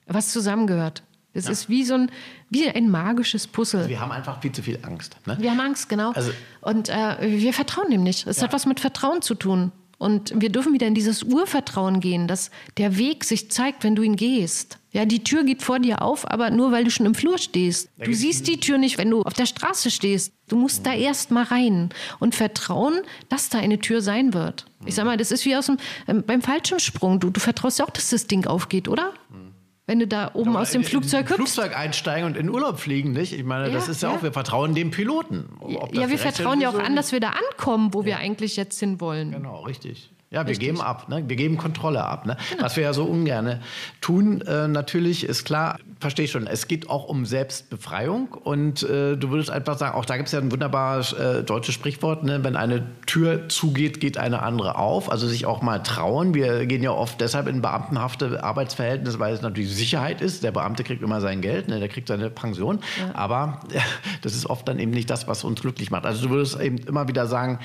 was 0.06 0.32
zusammengehört. 0.32 1.02
Es 1.34 1.44
ja. 1.44 1.52
ist 1.52 1.68
wie 1.68 1.84
so 1.84 1.94
ein, 1.94 2.10
wie 2.50 2.68
ein 2.68 2.90
magisches 2.90 3.46
Puzzle. 3.46 3.80
Also 3.80 3.90
wir 3.90 4.00
haben 4.00 4.12
einfach 4.12 4.40
viel 4.40 4.52
zu 4.52 4.62
viel 4.62 4.78
Angst. 4.82 5.16
Ne? 5.26 5.36
Wir 5.40 5.50
haben 5.50 5.60
Angst, 5.60 5.88
genau. 5.88 6.12
Also, 6.12 6.32
und 6.62 6.88
äh, 6.88 7.16
wir 7.20 7.52
vertrauen 7.52 7.90
dem 7.90 8.02
nicht. 8.02 8.26
Es 8.26 8.38
ja. 8.38 8.44
hat 8.44 8.52
was 8.52 8.66
mit 8.66 8.80
Vertrauen 8.80 9.22
zu 9.22 9.34
tun. 9.34 9.72
Und 9.98 10.32
wir 10.36 10.50
dürfen 10.50 10.72
wieder 10.72 10.86
in 10.86 10.94
dieses 10.94 11.24
Urvertrauen 11.24 11.98
gehen, 11.98 12.28
dass 12.28 12.52
der 12.76 12.98
Weg 12.98 13.24
sich 13.24 13.50
zeigt, 13.50 13.82
wenn 13.82 13.96
du 13.96 14.02
ihn 14.02 14.14
gehst. 14.14 14.78
Ja, 14.92 15.04
die 15.04 15.24
Tür 15.24 15.42
geht 15.42 15.62
vor 15.62 15.80
dir 15.80 16.02
auf, 16.02 16.30
aber 16.30 16.50
nur 16.50 16.70
weil 16.70 16.84
du 16.84 16.90
schon 16.90 17.04
im 17.04 17.16
Flur 17.16 17.36
stehst. 17.36 17.90
Du 17.98 18.14
siehst 18.14 18.46
die 18.46 18.60
Tür 18.60 18.78
nicht, 18.78 18.96
wenn 18.96 19.10
du 19.10 19.22
auf 19.22 19.34
der 19.34 19.46
Straße 19.46 19.90
stehst. 19.90 20.32
Du 20.46 20.56
musst 20.56 20.86
da 20.86 20.94
erst 20.94 21.32
mal 21.32 21.42
rein 21.42 21.90
und 22.20 22.36
vertrauen, 22.36 23.00
dass 23.28 23.48
da 23.48 23.58
eine 23.58 23.80
Tür 23.80 24.00
sein 24.00 24.34
wird. 24.34 24.66
Ich 24.86 24.94
sag 24.94 25.04
mal, 25.04 25.16
das 25.16 25.32
ist 25.32 25.44
wie 25.44 25.56
aus 25.56 25.66
dem, 25.66 25.78
äh, 26.06 26.14
beim 26.14 26.42
Fallschirmsprung. 26.42 27.18
Du, 27.18 27.30
du 27.30 27.40
vertraust 27.40 27.80
ja 27.80 27.84
auch, 27.84 27.90
dass 27.90 28.10
das 28.10 28.28
Ding 28.28 28.46
aufgeht, 28.46 28.86
oder? 28.88 29.12
Mhm 29.28 29.47
wenn 29.88 29.98
du 29.98 30.06
da 30.06 30.32
oben 30.34 30.50
Aber 30.50 30.60
aus 30.60 30.70
dem 30.72 30.84
Flugzeug 30.84 31.30
hüpfst. 31.30 31.36
Flugzeug 31.36 31.76
einsteigen 31.76 32.26
und 32.26 32.36
in 32.36 32.50
Urlaub 32.50 32.78
fliegen, 32.78 33.12
nicht? 33.12 33.32
Ich 33.32 33.42
meine, 33.42 33.68
ja, 33.68 33.72
das 33.72 33.88
ist 33.88 34.02
ja, 34.02 34.10
ja, 34.10 34.16
auch, 34.16 34.22
wir 34.22 34.32
vertrauen 34.32 34.74
dem 34.74 34.90
Piloten. 34.90 35.48
ja, 35.92 36.10
wir 36.10 36.18
vertrauen 36.18 36.60
ja 36.60 36.68
auch 36.68 36.78
an, 36.78 36.94
dass 36.94 37.10
wir 37.10 37.20
da 37.20 37.30
ankommen, 37.30 37.94
wo 37.94 38.00
ja. 38.00 38.06
wir 38.06 38.18
eigentlich 38.18 38.56
jetzt 38.56 38.78
hin 38.78 39.00
wollen. 39.00 39.32
Genau, 39.32 39.62
richtig. 39.62 40.10
Ja, 40.30 40.42
wir 40.42 40.50
Richtig. 40.50 40.68
geben 40.68 40.82
ab, 40.82 41.08
ne? 41.08 41.24
wir 41.26 41.36
geben 41.36 41.56
Kontrolle 41.56 42.04
ab. 42.04 42.26
Ne? 42.26 42.36
Genau. 42.50 42.62
Was 42.62 42.76
wir 42.76 42.82
ja 42.82 42.92
so 42.92 43.04
ungern 43.04 43.62
tun, 44.02 44.42
äh, 44.42 44.68
natürlich 44.68 45.24
ist 45.24 45.44
klar, 45.44 45.78
verstehe 46.00 46.28
schon. 46.28 46.46
Es 46.46 46.68
geht 46.68 46.88
auch 46.88 47.08
um 47.08 47.26
Selbstbefreiung 47.26 48.28
und 48.32 48.82
äh, 48.82 49.16
du 49.16 49.30
würdest 49.30 49.50
einfach 49.50 49.76
sagen, 49.76 49.96
auch 49.96 50.04
da 50.04 50.16
gibt 50.16 50.28
es 50.28 50.32
ja 50.32 50.38
ein 50.38 50.52
wunderbares 50.52 51.12
äh, 51.12 51.42
deutsches 51.42 51.74
Sprichwort, 51.74 52.22
ne? 52.22 52.42
wenn 52.44 52.56
eine 52.56 52.86
Tür 53.06 53.48
zugeht, 53.48 54.00
geht 54.00 54.16
eine 54.16 54.42
andere 54.42 54.76
auf. 54.76 55.10
Also 55.10 55.26
sich 55.26 55.46
auch 55.46 55.60
mal 55.60 55.82
trauen. 55.82 56.34
Wir 56.34 56.66
gehen 56.66 56.82
ja 56.82 56.92
oft 56.92 57.20
deshalb 57.20 57.48
in 57.48 57.62
beamtenhafte 57.62 58.44
Arbeitsverhältnisse, 58.44 59.18
weil 59.18 59.34
es 59.34 59.42
natürlich 59.42 59.74
Sicherheit 59.74 60.20
ist. 60.20 60.44
Der 60.44 60.52
Beamte 60.52 60.84
kriegt 60.84 61.02
immer 61.02 61.20
sein 61.20 61.40
Geld, 61.40 61.68
ne? 61.68 61.80
der 61.80 61.88
kriegt 61.88 62.08
seine 62.08 62.30
Pension. 62.30 62.80
Ja. 62.98 63.14
Aber 63.14 63.60
äh, 63.72 63.80
das 64.22 64.34
ist 64.34 64.46
oft 64.46 64.68
dann 64.68 64.78
eben 64.78 64.92
nicht 64.92 65.10
das, 65.10 65.26
was 65.26 65.42
uns 65.42 65.60
glücklich 65.60 65.90
macht. 65.90 66.06
Also 66.06 66.28
du 66.28 66.30
würdest 66.30 66.60
eben 66.60 66.78
immer 66.78 67.08
wieder 67.08 67.26
sagen, 67.26 67.58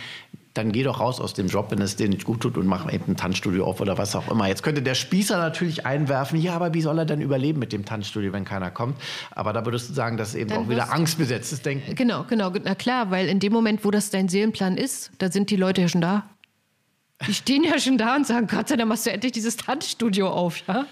dann 0.54 0.72
geh 0.72 0.84
doch 0.84 1.00
raus 1.00 1.22
aus 1.22 1.34
dem 1.34 1.48
Job, 1.48 1.72
wenn 1.72 1.82
es 1.82 1.96
dir 1.96 2.10
nicht 2.10 2.26
gut 2.26 2.42
tut 2.42 2.58
und 2.58 2.68
mach 2.68 2.92
eben 2.92 3.14
ein 3.14 3.18
Tanzstudio 3.18 3.66
auf 3.66 3.80
oder 3.80 3.98
was 3.98 4.16
auch 4.16 4.30
immer. 4.30 4.48
Jetzt 4.48 4.62
könnte 4.64 4.82
der 4.82 4.96
Spießer 4.96 5.38
natürlich 5.38 5.86
einwerfen, 5.86 6.40
ja, 6.40 6.54
aber 6.54 6.74
wie 6.74 6.82
soll 6.82 7.00
er 7.00 7.06
denn 7.06 7.22
überleben 7.22 7.60
mit 7.60 7.72
dem 7.72 7.86
Tanzstudio, 7.86 8.34
wenn 8.34 8.44
keiner 8.44 8.72
kommt? 8.72 8.98
Aber 9.32 9.54
da 9.54 9.66
würdest 9.66 9.90
du 9.90 9.94
sagen, 9.94 10.18
dass 10.18 10.34
ist 10.34 10.42
eben 10.42 10.50
dann 10.50 10.66
auch 10.66 10.70
wieder 10.70 10.92
angstbesetztes 10.92 11.62
Denken. 11.62 11.96
Genau, 11.96 12.24
genau, 12.24 12.52
na 12.64 12.76
klar, 12.76 13.12
weil 13.12 13.28
in 13.28 13.40
dem 13.40 13.54
Moment, 13.54 13.86
wo 13.86 13.92
das 13.92 14.10
dein 14.10 14.28
Seelenplan 14.28 14.78
ist, 14.78 15.12
da 15.20 15.32
sind 15.32 15.50
die 15.50 15.56
Leute 15.56 15.82
ja 15.82 15.88
schon 15.88 16.02
da. 16.02 16.24
Die 17.28 17.34
stehen 17.34 17.64
ja 17.64 17.80
schon 17.80 17.98
da 17.98 18.16
und 18.16 18.28
sagen, 18.28 18.48
Gott 18.48 18.68
sei 18.68 18.76
Dank 18.76 18.90
machst 18.90 19.06
du 19.06 19.12
endlich 19.12 19.32
dieses 19.32 19.56
Tanzstudio 19.56 20.30
auf, 20.30 20.64
ja? 20.68 20.86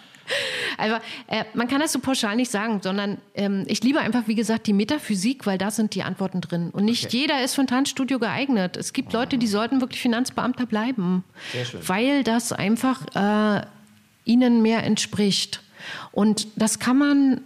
Also 0.77 0.95
äh, 1.27 1.43
man 1.53 1.67
kann 1.67 1.79
das 1.79 1.91
so 1.91 1.99
pauschal 1.99 2.35
nicht 2.35 2.51
sagen, 2.51 2.79
sondern 2.81 3.17
ähm, 3.35 3.65
ich 3.67 3.83
liebe 3.83 3.99
einfach, 3.99 4.27
wie 4.27 4.35
gesagt, 4.35 4.67
die 4.67 4.73
Metaphysik, 4.73 5.45
weil 5.45 5.57
da 5.57 5.71
sind 5.71 5.95
die 5.95 6.03
Antworten 6.03 6.41
drin. 6.41 6.69
Und 6.71 6.85
nicht 6.85 7.05
okay. 7.05 7.17
jeder 7.17 7.43
ist 7.43 7.55
für 7.55 7.61
ein 7.61 7.67
Tanzstudio 7.67 8.19
geeignet. 8.19 8.77
Es 8.77 8.93
gibt 8.93 9.13
Leute, 9.13 9.37
die 9.37 9.47
sollten 9.47 9.81
wirklich 9.81 10.01
Finanzbeamter 10.01 10.65
bleiben, 10.65 11.23
weil 11.85 12.23
das 12.23 12.51
einfach 12.51 13.01
äh, 13.15 13.65
ihnen 14.25 14.61
mehr 14.61 14.83
entspricht. 14.83 15.61
Und 16.11 16.47
das 16.55 16.79
kann 16.79 16.97
man 16.97 17.41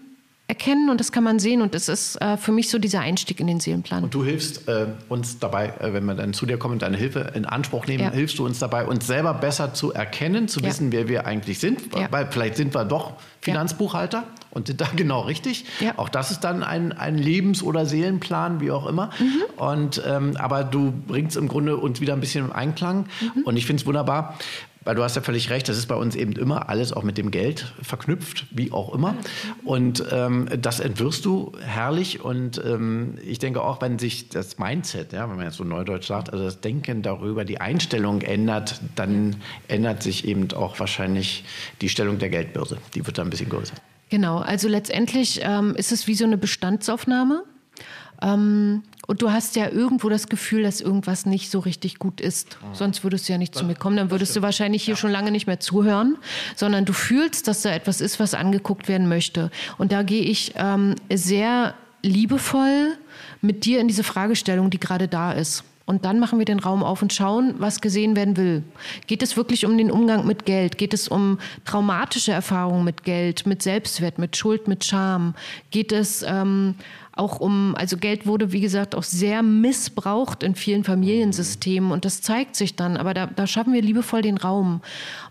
erkennen 0.47 0.91
und 0.91 0.99
das 0.99 1.11
kann 1.11 1.23
man 1.23 1.39
sehen 1.39 1.61
und 1.61 1.73
das 1.73 1.89
ist 1.89 2.21
äh, 2.21 2.37
für 2.37 2.51
mich 2.51 2.69
so 2.69 2.77
dieser 2.77 2.99
Einstieg 2.99 3.39
in 3.39 3.47
den 3.47 3.59
Seelenplan. 3.59 4.03
Und 4.03 4.13
du 4.13 4.23
hilfst 4.23 4.67
äh, 4.67 4.87
uns 5.09 5.39
dabei, 5.39 5.73
äh, 5.79 5.91
wenn 5.93 6.05
wir 6.05 6.13
dann 6.13 6.33
zu 6.33 6.45
dir 6.45 6.57
kommen 6.57 6.73
und 6.73 6.81
deine 6.83 6.97
Hilfe 6.97 7.31
in 7.33 7.45
Anspruch 7.45 7.87
nehmen, 7.87 8.03
ja. 8.03 8.11
hilfst 8.11 8.37
du 8.37 8.45
uns 8.45 8.59
dabei, 8.59 8.85
uns 8.85 9.07
selber 9.07 9.33
besser 9.33 9.73
zu 9.73 9.91
erkennen, 9.91 10.47
zu 10.47 10.59
ja. 10.59 10.67
wissen, 10.67 10.91
wer 10.91 11.07
wir 11.07 11.25
eigentlich 11.25 11.57
sind, 11.57 11.95
ja. 11.95 12.07
weil 12.11 12.27
vielleicht 12.29 12.57
sind 12.57 12.75
wir 12.75 12.85
doch 12.85 13.13
Finanzbuchhalter 13.41 14.23
und 14.51 14.67
sind 14.67 14.81
da 14.81 14.87
genau 14.95 15.21
richtig. 15.21 15.65
Auch 15.97 16.09
das 16.09 16.29
ist 16.29 16.41
dann 16.41 16.61
ein, 16.61 16.91
ein 16.91 17.17
Lebens- 17.17 17.63
oder 17.63 17.87
Seelenplan, 17.87 18.61
wie 18.61 18.69
auch 18.69 18.85
immer. 18.85 19.09
Mhm. 19.19 19.63
Und, 19.63 20.03
ähm, 20.05 20.37
aber 20.37 20.63
du 20.63 20.93
bringst 21.07 21.37
im 21.37 21.47
Grunde 21.47 21.77
uns 21.77 22.01
wieder 22.01 22.13
ein 22.13 22.19
bisschen 22.19 22.45
im 22.45 22.51
Einklang 22.51 23.07
mhm. 23.19 23.43
und 23.43 23.57
ich 23.57 23.65
finde 23.65 23.81
es 23.81 23.87
wunderbar, 23.87 24.37
weil 24.85 24.95
du 24.95 25.03
hast 25.03 25.15
ja 25.15 25.21
völlig 25.21 25.49
recht, 25.49 25.67
das 25.67 25.77
ist 25.77 25.87
bei 25.87 25.95
uns 25.95 26.15
eben 26.15 26.33
immer 26.33 26.69
alles 26.69 26.93
auch 26.93 27.03
mit 27.03 27.17
dem 27.17 27.31
Geld 27.31 27.73
verknüpft, 27.81 28.45
wie 28.51 28.71
auch 28.71 28.93
immer. 28.93 29.15
Und 29.63 30.03
ähm, 30.11 30.47
das 30.61 30.79
entwirfst 30.79 31.25
du 31.25 31.51
herrlich. 31.59 32.23
Und 32.23 32.61
ähm, 32.63 33.17
ich 33.25 33.39
denke 33.39 33.61
auch, 33.61 33.81
wenn 33.81 33.99
sich 33.99 34.29
das 34.29 34.59
Mindset, 34.59 35.11
ja, 35.11 35.27
wenn 35.29 35.35
man 35.35 35.45
jetzt 35.45 35.57
so 35.57 35.63
neudeutsch 35.63 36.07
sagt, 36.07 36.31
also 36.31 36.45
das 36.45 36.61
Denken 36.61 37.01
darüber, 37.01 37.43
die 37.43 37.59
Einstellung 37.59 38.21
ändert, 38.21 38.79
dann 38.95 39.37
ändert 39.67 40.03
sich 40.03 40.25
eben 40.25 40.51
auch 40.53 40.79
wahrscheinlich 40.79 41.43
die 41.81 41.89
Stellung 41.89 42.19
der 42.19 42.29
Geldbörse. 42.29 42.77
Die 42.93 43.05
wird 43.05 43.17
dann 43.17 43.27
ein 43.27 43.31
bisschen 43.31 43.49
größer. 43.49 43.73
Genau, 44.09 44.37
also 44.37 44.67
letztendlich 44.67 45.41
ähm, 45.43 45.73
ist 45.75 45.91
es 45.91 46.05
wie 46.05 46.13
so 46.13 46.25
eine 46.25 46.37
Bestandsaufnahme. 46.37 47.43
Ähm, 48.21 48.83
und 49.07 49.21
du 49.21 49.31
hast 49.31 49.55
ja 49.55 49.69
irgendwo 49.69 50.09
das 50.09 50.27
Gefühl, 50.27 50.63
dass 50.63 50.81
irgendwas 50.81 51.25
nicht 51.25 51.51
so 51.51 51.59
richtig 51.59 51.99
gut 51.99 52.21
ist. 52.21 52.57
Mhm. 52.61 52.75
Sonst 52.75 53.03
würdest 53.03 53.27
du 53.27 53.33
ja 53.33 53.37
nicht 53.37 53.55
das, 53.55 53.61
zu 53.61 53.65
mir 53.65 53.75
kommen. 53.75 53.97
Dann 53.97 54.11
würdest 54.11 54.35
du 54.35 54.41
wahrscheinlich 54.41 54.83
hier 54.83 54.95
ja. 54.95 54.99
schon 54.99 55.11
lange 55.11 55.31
nicht 55.31 55.47
mehr 55.47 55.59
zuhören, 55.59 56.17
sondern 56.55 56.85
du 56.85 56.93
fühlst, 56.93 57.47
dass 57.47 57.61
da 57.61 57.71
etwas 57.71 58.01
ist, 58.01 58.19
was 58.19 58.33
angeguckt 58.33 58.87
werden 58.87 59.07
möchte. 59.07 59.51
Und 59.77 59.91
da 59.91 60.03
gehe 60.03 60.23
ich 60.23 60.53
ähm, 60.55 60.95
sehr 61.13 61.75
liebevoll 62.01 62.97
mit 63.41 63.65
dir 63.65 63.79
in 63.79 63.87
diese 63.87 64.03
Fragestellung, 64.03 64.69
die 64.69 64.79
gerade 64.79 65.07
da 65.07 65.31
ist. 65.31 65.63
Und 65.85 66.03
dann 66.03 66.19
machen 66.19 66.39
wir 66.39 66.45
den 66.45 66.59
Raum 66.59 66.83
auf 66.83 67.03
und 67.03 67.13
schauen, 67.13 67.53
was 67.59 67.79
gesehen 67.79 68.15
werden 68.15 68.37
will. 68.37 68.63
Geht 69.05 69.21
es 69.21 69.37
wirklich 69.37 69.67
um 69.67 69.77
den 69.77 69.91
Umgang 69.91 70.25
mit 70.25 70.45
Geld? 70.45 70.79
Geht 70.79 70.95
es 70.95 71.07
um 71.07 71.37
traumatische 71.63 72.31
Erfahrungen 72.31 72.83
mit 72.83 73.03
Geld, 73.03 73.45
mit 73.45 73.61
Selbstwert, 73.61 74.17
mit 74.17 74.35
Schuld, 74.35 74.67
mit 74.67 74.83
Scham? 74.83 75.35
Geht 75.69 75.91
es 75.91 76.23
ähm, 76.27 76.73
auch 77.15 77.39
um, 77.39 77.75
also 77.77 77.97
Geld 77.97 78.27
wurde, 78.27 78.51
wie 78.51 78.59
gesagt, 78.59 78.93
auch 78.93 79.03
sehr 79.03 79.41
missbraucht 79.41 80.43
in 80.43 80.53
vielen 80.53 80.83
Familiensystemen 80.83 81.91
und 81.91 82.05
das 82.05 82.21
zeigt 82.21 82.55
sich 82.55 82.75
dann, 82.75 82.97
aber 82.97 83.13
da, 83.13 83.27
da 83.27 83.47
schaffen 83.47 83.73
wir 83.73 83.81
liebevoll 83.81 84.21
den 84.21 84.37
Raum. 84.37 84.81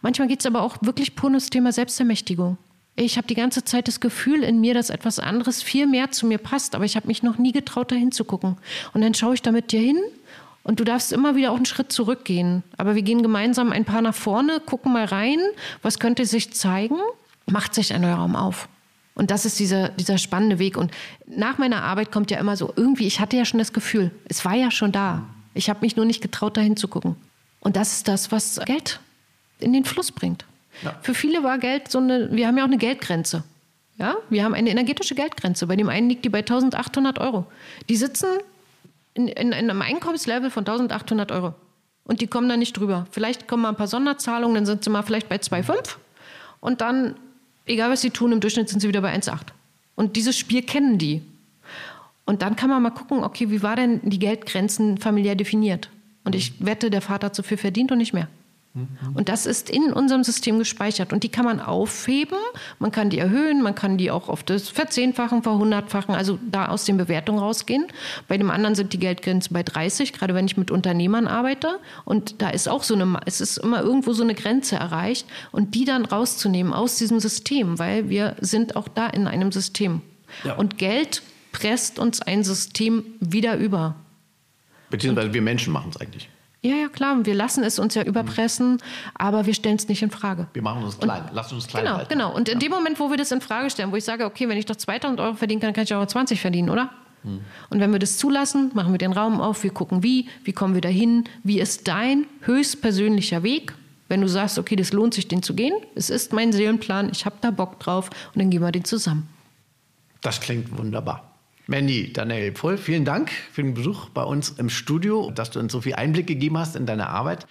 Manchmal 0.00 0.28
geht 0.28 0.40
es 0.40 0.46
aber 0.46 0.62
auch 0.62 0.78
wirklich 0.80 1.14
pur 1.14 1.28
um 1.28 1.34
das 1.34 1.50
Thema 1.50 1.72
Selbstermächtigung. 1.72 2.56
Ich 2.96 3.16
habe 3.16 3.26
die 3.26 3.34
ganze 3.34 3.64
Zeit 3.64 3.88
das 3.88 4.00
Gefühl 4.00 4.44
in 4.44 4.60
mir, 4.60 4.72
dass 4.72 4.88
etwas 4.88 5.18
anderes 5.18 5.62
viel 5.62 5.86
mehr 5.86 6.10
zu 6.12 6.26
mir 6.26 6.38
passt, 6.38 6.74
aber 6.74 6.84
ich 6.84 6.96
habe 6.96 7.08
mich 7.08 7.22
noch 7.22 7.38
nie 7.38 7.52
getraut, 7.52 7.90
da 7.90 7.96
hinzugucken. 7.96 8.56
Und 8.92 9.00
dann 9.00 9.14
schaue 9.14 9.34
ich 9.34 9.42
da 9.42 9.50
mit 9.52 9.72
dir 9.72 9.80
hin 9.80 9.98
und 10.62 10.80
du 10.80 10.84
darfst 10.84 11.12
immer 11.12 11.34
wieder 11.34 11.50
auch 11.50 11.56
einen 11.56 11.66
Schritt 11.66 11.92
zurückgehen. 11.92 12.62
Aber 12.78 12.94
wir 12.94 13.02
gehen 13.02 13.22
gemeinsam 13.22 13.72
ein 13.72 13.84
paar 13.84 14.00
nach 14.00 14.14
vorne, 14.14 14.60
gucken 14.64 14.92
mal 14.92 15.04
rein, 15.04 15.38
was 15.82 15.98
könnte 15.98 16.24
sich 16.24 16.52
zeigen, 16.52 16.96
macht 17.46 17.74
sich 17.74 17.92
ein 17.92 18.00
neuer 18.00 18.16
Raum 18.16 18.36
auf. 18.36 18.68
Und 19.14 19.30
das 19.30 19.44
ist 19.44 19.60
dieser, 19.60 19.90
dieser 19.90 20.18
spannende 20.18 20.58
Weg. 20.58 20.76
Und 20.76 20.90
nach 21.26 21.58
meiner 21.58 21.82
Arbeit 21.82 22.10
kommt 22.10 22.30
ja 22.30 22.38
immer 22.38 22.56
so, 22.56 22.72
irgendwie, 22.76 23.06
ich 23.06 23.20
hatte 23.20 23.36
ja 23.36 23.44
schon 23.44 23.58
das 23.58 23.72
Gefühl, 23.72 24.10
es 24.24 24.44
war 24.44 24.54
ja 24.54 24.70
schon 24.70 24.92
da. 24.92 25.24
Ich 25.54 25.70
habe 25.70 25.80
mich 25.82 25.96
nur 25.96 26.04
nicht 26.04 26.20
getraut, 26.20 26.56
da 26.56 26.60
hinzugucken. 26.60 27.16
Und 27.60 27.76
das 27.76 27.92
ist 27.92 28.08
das, 28.08 28.32
was 28.32 28.60
Geld 28.66 29.00
in 29.60 29.72
den 29.72 29.84
Fluss 29.84 30.10
bringt. 30.10 30.44
Ja. 30.82 30.94
Für 31.02 31.14
viele 31.14 31.44
war 31.44 31.58
Geld 31.58 31.90
so 31.90 31.98
eine, 31.98 32.30
wir 32.32 32.48
haben 32.48 32.58
ja 32.58 32.64
auch 32.64 32.68
eine 32.68 32.78
Geldgrenze. 32.78 33.44
Ja, 33.96 34.16
wir 34.28 34.42
haben 34.42 34.54
eine 34.54 34.70
energetische 34.70 35.14
Geldgrenze. 35.14 35.68
Bei 35.68 35.76
dem 35.76 35.88
einen 35.88 36.08
liegt 36.08 36.24
die 36.24 36.28
bei 36.28 36.40
1800 36.40 37.20
Euro. 37.20 37.46
Die 37.88 37.94
sitzen 37.94 38.26
in, 39.14 39.28
in, 39.28 39.52
in 39.52 39.70
einem 39.70 39.80
Einkommenslevel 39.80 40.50
von 40.50 40.66
1800 40.66 41.30
Euro. 41.30 41.54
Und 42.02 42.20
die 42.20 42.26
kommen 42.26 42.48
da 42.48 42.56
nicht 42.56 42.76
drüber. 42.76 43.06
Vielleicht 43.12 43.46
kommen 43.46 43.62
mal 43.62 43.68
ein 43.70 43.76
paar 43.76 43.86
Sonderzahlungen, 43.86 44.56
dann 44.56 44.66
sind 44.66 44.82
sie 44.82 44.90
mal 44.90 45.02
vielleicht 45.02 45.28
bei 45.28 45.36
2,5. 45.36 45.96
Und 46.60 46.80
dann 46.80 47.14
egal 47.66 47.90
was 47.90 48.00
sie 48.00 48.10
tun, 48.10 48.32
im 48.32 48.40
Durchschnitt 48.40 48.68
sind 48.68 48.80
sie 48.80 48.88
wieder 48.88 49.00
bei 49.00 49.14
1,8. 49.14 49.38
Und 49.94 50.16
dieses 50.16 50.36
Spiel 50.38 50.62
kennen 50.62 50.98
die. 50.98 51.22
Und 52.26 52.42
dann 52.42 52.56
kann 52.56 52.70
man 52.70 52.82
mal 52.82 52.90
gucken, 52.90 53.22
okay, 53.22 53.50
wie 53.50 53.62
war 53.62 53.76
denn 53.76 54.00
die 54.02 54.18
Geldgrenzen 54.18 54.98
familiär 54.98 55.34
definiert? 55.34 55.90
Und 56.24 56.34
ich 56.34 56.54
wette, 56.64 56.90
der 56.90 57.02
Vater 57.02 57.26
hat 57.26 57.34
so 57.34 57.42
viel 57.42 57.58
verdient 57.58 57.92
und 57.92 57.98
nicht 57.98 58.14
mehr. 58.14 58.28
Mhm. 58.74 59.14
Und 59.14 59.28
das 59.28 59.46
ist 59.46 59.70
in 59.70 59.92
unserem 59.92 60.24
System 60.24 60.58
gespeichert. 60.58 61.12
Und 61.12 61.22
die 61.22 61.28
kann 61.28 61.44
man 61.44 61.60
aufheben, 61.60 62.38
man 62.80 62.90
kann 62.90 63.08
die 63.08 63.18
erhöhen, 63.18 63.62
man 63.62 63.74
kann 63.74 63.96
die 63.96 64.10
auch 64.10 64.28
auf 64.28 64.42
das 64.42 64.68
Verzehnfachen, 64.68 65.44
Verhundertfachen, 65.44 66.14
also 66.14 66.38
da 66.50 66.66
aus 66.66 66.84
den 66.84 66.96
Bewertungen 66.96 67.38
rausgehen. 67.38 67.86
Bei 68.26 68.36
dem 68.36 68.50
anderen 68.50 68.74
sind 68.74 68.92
die 68.92 68.98
Geldgrenzen 68.98 69.54
bei 69.54 69.62
30, 69.62 70.12
gerade 70.12 70.34
wenn 70.34 70.46
ich 70.46 70.56
mit 70.56 70.72
Unternehmern 70.72 71.28
arbeite. 71.28 71.78
Und 72.04 72.42
da 72.42 72.50
ist 72.50 72.68
auch 72.68 72.82
so 72.82 72.94
eine, 72.94 73.20
es 73.26 73.40
ist 73.40 73.58
immer 73.58 73.80
irgendwo 73.80 74.12
so 74.12 74.24
eine 74.24 74.34
Grenze 74.34 74.76
erreicht. 74.76 75.26
Und 75.52 75.76
die 75.76 75.84
dann 75.84 76.04
rauszunehmen 76.04 76.72
aus 76.72 76.96
diesem 76.96 77.20
System, 77.20 77.78
weil 77.78 78.08
wir 78.08 78.34
sind 78.40 78.74
auch 78.74 78.88
da 78.88 79.06
in 79.06 79.28
einem 79.28 79.52
System. 79.52 80.02
Ja. 80.42 80.54
Und 80.54 80.78
Geld 80.78 81.22
presst 81.52 82.00
uns 82.00 82.20
ein 82.20 82.42
System 82.42 83.04
wieder 83.20 83.56
über. 83.56 83.94
Beziehungsweise 84.90 85.32
wir 85.32 85.42
Menschen 85.42 85.72
machen 85.72 85.90
es 85.94 86.00
eigentlich. 86.00 86.28
Ja, 86.64 86.76
ja, 86.76 86.88
klar. 86.88 87.26
Wir 87.26 87.34
lassen 87.34 87.62
es 87.62 87.78
uns 87.78 87.94
ja 87.94 88.02
überpressen, 88.04 88.78
aber 89.14 89.44
wir 89.44 89.52
stellen 89.52 89.76
es 89.76 89.86
nicht 89.86 90.02
in 90.02 90.10
Frage. 90.10 90.46
Wir 90.54 90.62
machen 90.62 90.82
uns 90.82 90.98
klein. 90.98 91.22
Und, 91.24 91.34
Lass 91.34 91.52
uns 91.52 91.66
klein 91.66 91.84
Genau, 91.84 91.96
halten. 91.98 92.08
genau. 92.08 92.34
Und 92.34 92.48
in 92.48 92.58
dem 92.58 92.72
Moment, 92.72 92.98
wo 92.98 93.10
wir 93.10 93.18
das 93.18 93.30
in 93.32 93.42
Frage 93.42 93.68
stellen, 93.68 93.92
wo 93.92 93.96
ich 93.96 94.04
sage, 94.04 94.24
okay, 94.24 94.48
wenn 94.48 94.56
ich 94.56 94.64
doch 94.64 94.76
2000 94.76 95.20
Euro 95.20 95.34
verdienen 95.34 95.60
kann, 95.60 95.74
kann 95.74 95.84
ich 95.84 95.92
auch 95.94 96.06
20 96.06 96.40
verdienen, 96.40 96.70
oder? 96.70 96.88
Hm. 97.22 97.40
Und 97.68 97.80
wenn 97.80 97.92
wir 97.92 97.98
das 97.98 98.16
zulassen, 98.16 98.70
machen 98.72 98.92
wir 98.92 98.98
den 98.98 99.12
Raum 99.12 99.42
auf, 99.42 99.62
wir 99.62 99.72
gucken 99.72 100.02
wie, 100.02 100.26
wie 100.44 100.52
kommen 100.52 100.72
wir 100.72 100.80
dahin, 100.80 101.24
wie 101.42 101.60
ist 101.60 101.86
dein 101.86 102.24
höchstpersönlicher 102.40 103.42
Weg, 103.42 103.74
wenn 104.08 104.22
du 104.22 104.28
sagst, 104.28 104.58
okay, 104.58 104.76
das 104.76 104.92
lohnt 104.94 105.12
sich, 105.12 105.28
den 105.28 105.42
zu 105.42 105.54
gehen, 105.54 105.74
es 105.94 106.08
ist 106.08 106.32
mein 106.32 106.50
Seelenplan, 106.52 107.10
ich 107.12 107.26
habe 107.26 107.36
da 107.42 107.50
Bock 107.50 107.78
drauf 107.78 108.08
und 108.34 108.40
dann 108.40 108.48
gehen 108.48 108.62
wir 108.62 108.72
den 108.72 108.84
zusammen. 108.84 109.28
Das 110.22 110.40
klingt 110.40 110.74
wunderbar. 110.78 111.33
Mandy 111.66 112.12
Daniel 112.12 112.52
Pfull, 112.52 112.76
vielen 112.76 113.06
Dank 113.06 113.30
für 113.30 113.62
den 113.62 113.72
Besuch 113.72 114.10
bei 114.10 114.22
uns 114.22 114.50
im 114.50 114.68
Studio, 114.68 115.30
dass 115.30 115.50
du 115.50 115.60
uns 115.60 115.72
so 115.72 115.80
viel 115.80 115.94
Einblick 115.94 116.26
gegeben 116.26 116.58
hast 116.58 116.76
in 116.76 116.84
deine 116.84 117.08
Arbeit 117.08 117.46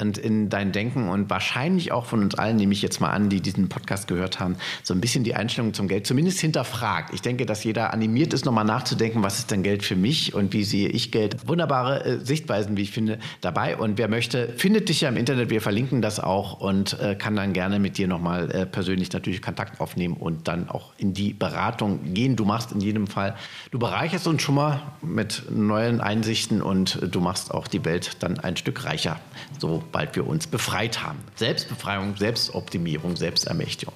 und 0.00 0.18
in 0.18 0.48
dein 0.48 0.72
Denken 0.72 1.08
und 1.08 1.30
wahrscheinlich 1.30 1.92
auch 1.92 2.06
von 2.06 2.20
uns 2.20 2.34
allen, 2.34 2.56
nehme 2.56 2.72
ich 2.72 2.82
jetzt 2.82 3.00
mal 3.00 3.10
an, 3.10 3.28
die 3.28 3.40
diesen 3.40 3.68
Podcast 3.68 4.08
gehört 4.08 4.40
haben, 4.40 4.56
so 4.82 4.94
ein 4.94 5.00
bisschen 5.00 5.24
die 5.24 5.34
Einstellung 5.34 5.74
zum 5.74 5.88
Geld 5.88 6.06
zumindest 6.06 6.40
hinterfragt. 6.40 7.12
Ich 7.14 7.22
denke, 7.22 7.46
dass 7.46 7.64
jeder 7.64 7.92
animiert 7.92 8.32
ist, 8.32 8.44
nochmal 8.44 8.64
nachzudenken, 8.64 9.22
was 9.22 9.38
ist 9.38 9.50
denn 9.50 9.62
Geld 9.62 9.84
für 9.84 9.96
mich 9.96 10.34
und 10.34 10.52
wie 10.52 10.64
sehe 10.64 10.88
ich 10.88 11.12
Geld. 11.12 11.48
Wunderbare 11.48 12.04
äh, 12.04 12.24
Sichtweisen, 12.24 12.76
wie 12.76 12.82
ich 12.82 12.90
finde, 12.90 13.18
dabei. 13.40 13.76
Und 13.76 13.98
wer 13.98 14.08
möchte, 14.08 14.48
findet 14.56 14.88
dich 14.88 15.02
ja 15.02 15.08
im 15.08 15.16
Internet. 15.16 15.50
Wir 15.50 15.60
verlinken 15.60 16.02
das 16.02 16.20
auch 16.20 16.60
und 16.60 16.98
äh, 17.00 17.14
kann 17.14 17.36
dann 17.36 17.52
gerne 17.52 17.78
mit 17.78 17.98
dir 17.98 18.08
nochmal 18.08 18.50
äh, 18.50 18.66
persönlich 18.66 19.12
natürlich 19.12 19.42
Kontakt 19.42 19.80
aufnehmen 19.80 20.14
und 20.14 20.48
dann 20.48 20.68
auch 20.68 20.92
in 20.98 21.14
die 21.14 21.32
Beratung 21.32 22.14
gehen. 22.14 22.36
Du 22.36 22.44
machst 22.44 22.72
in 22.72 22.80
jedem 22.80 23.06
Fall, 23.06 23.36
du 23.70 23.78
bereicherst 23.78 24.26
uns 24.26 24.42
schon 24.42 24.56
mal 24.56 24.82
mit 25.02 25.44
neuen 25.50 26.00
Einsichten 26.00 26.62
und 26.62 26.98
du 27.10 27.20
machst 27.20 27.52
auch 27.52 27.68
die 27.68 27.84
Welt 27.84 28.16
dann 28.20 28.38
ein 28.38 28.56
Stück 28.56 28.84
reicher. 28.84 29.18
So 29.58 29.82
sobald 29.86 30.16
wir 30.16 30.26
uns 30.26 30.46
befreit 30.46 31.02
haben. 31.02 31.18
Selbstbefreiung, 31.36 32.16
Selbstoptimierung, 32.16 33.16
Selbstermächtigung. 33.16 33.94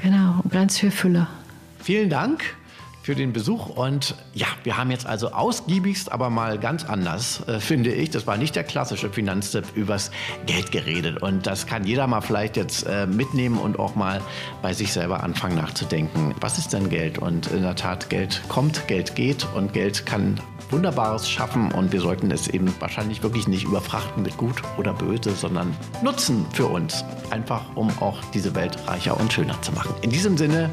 Genau, 0.00 0.40
und 0.42 0.52
ganz 0.52 0.78
viel 0.78 0.90
Fülle. 0.90 1.26
Vielen 1.80 2.08
Dank 2.08 2.54
für 3.02 3.14
den 3.14 3.32
Besuch. 3.32 3.68
Und 3.68 4.14
ja, 4.32 4.46
wir 4.62 4.76
haben 4.76 4.90
jetzt 4.90 5.06
also 5.06 5.32
ausgiebigst, 5.32 6.10
aber 6.10 6.30
mal 6.30 6.58
ganz 6.58 6.84
anders, 6.84 7.46
äh, 7.48 7.60
finde 7.60 7.92
ich. 7.92 8.10
Das 8.10 8.26
war 8.26 8.36
nicht 8.36 8.56
der 8.56 8.64
klassische 8.64 9.10
Finanztipp 9.10 9.64
übers 9.74 10.10
Geld 10.46 10.72
geredet. 10.72 11.20
Und 11.22 11.46
das 11.46 11.66
kann 11.66 11.84
jeder 11.84 12.06
mal 12.06 12.20
vielleicht 12.20 12.56
jetzt 12.56 12.86
äh, 12.86 13.06
mitnehmen 13.06 13.58
und 13.58 13.78
auch 13.78 13.94
mal 13.94 14.20
bei 14.62 14.72
sich 14.72 14.92
selber 14.92 15.22
anfangen 15.22 15.56
nachzudenken. 15.56 16.34
Was 16.40 16.58
ist 16.58 16.72
denn 16.72 16.88
Geld? 16.88 17.18
Und 17.18 17.48
in 17.48 17.62
der 17.62 17.74
Tat, 17.74 18.08
Geld 18.08 18.42
kommt, 18.48 18.86
Geld 18.88 19.14
geht 19.14 19.46
und 19.54 19.72
Geld 19.72 20.06
kann 20.06 20.40
Wunderbares 20.72 21.28
schaffen 21.28 21.70
und 21.72 21.92
wir 21.92 22.00
sollten 22.00 22.30
es 22.30 22.48
eben 22.48 22.72
wahrscheinlich 22.80 23.22
wirklich 23.22 23.46
nicht 23.46 23.64
überfrachten 23.64 24.22
mit 24.22 24.36
gut 24.38 24.62
oder 24.78 24.94
böse, 24.94 25.32
sondern 25.32 25.76
nutzen 26.02 26.46
für 26.52 26.66
uns, 26.66 27.04
einfach 27.30 27.62
um 27.74 27.90
auch 28.00 28.18
diese 28.32 28.54
Welt 28.54 28.76
reicher 28.88 29.18
und 29.20 29.32
schöner 29.32 29.60
zu 29.60 29.70
machen. 29.72 29.94
In 30.00 30.10
diesem 30.10 30.36
Sinne, 30.38 30.70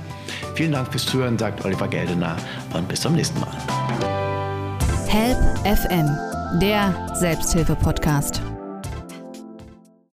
vielen 0.55 0.71
Dank 0.71 0.91
fürs 0.91 1.05
Zuhören, 1.05 1.37
sagt 1.37 1.65
Oliver 1.65 1.87
Geldener 2.19 2.35
und 2.73 2.87
bis 2.87 3.01
zum 3.01 3.13
nächsten 3.13 3.39
Mal. 3.39 3.49
Help 5.07 5.37
FM, 5.65 6.07
der 6.59 6.93
Selbsthilfe-Podcast. 7.15 8.41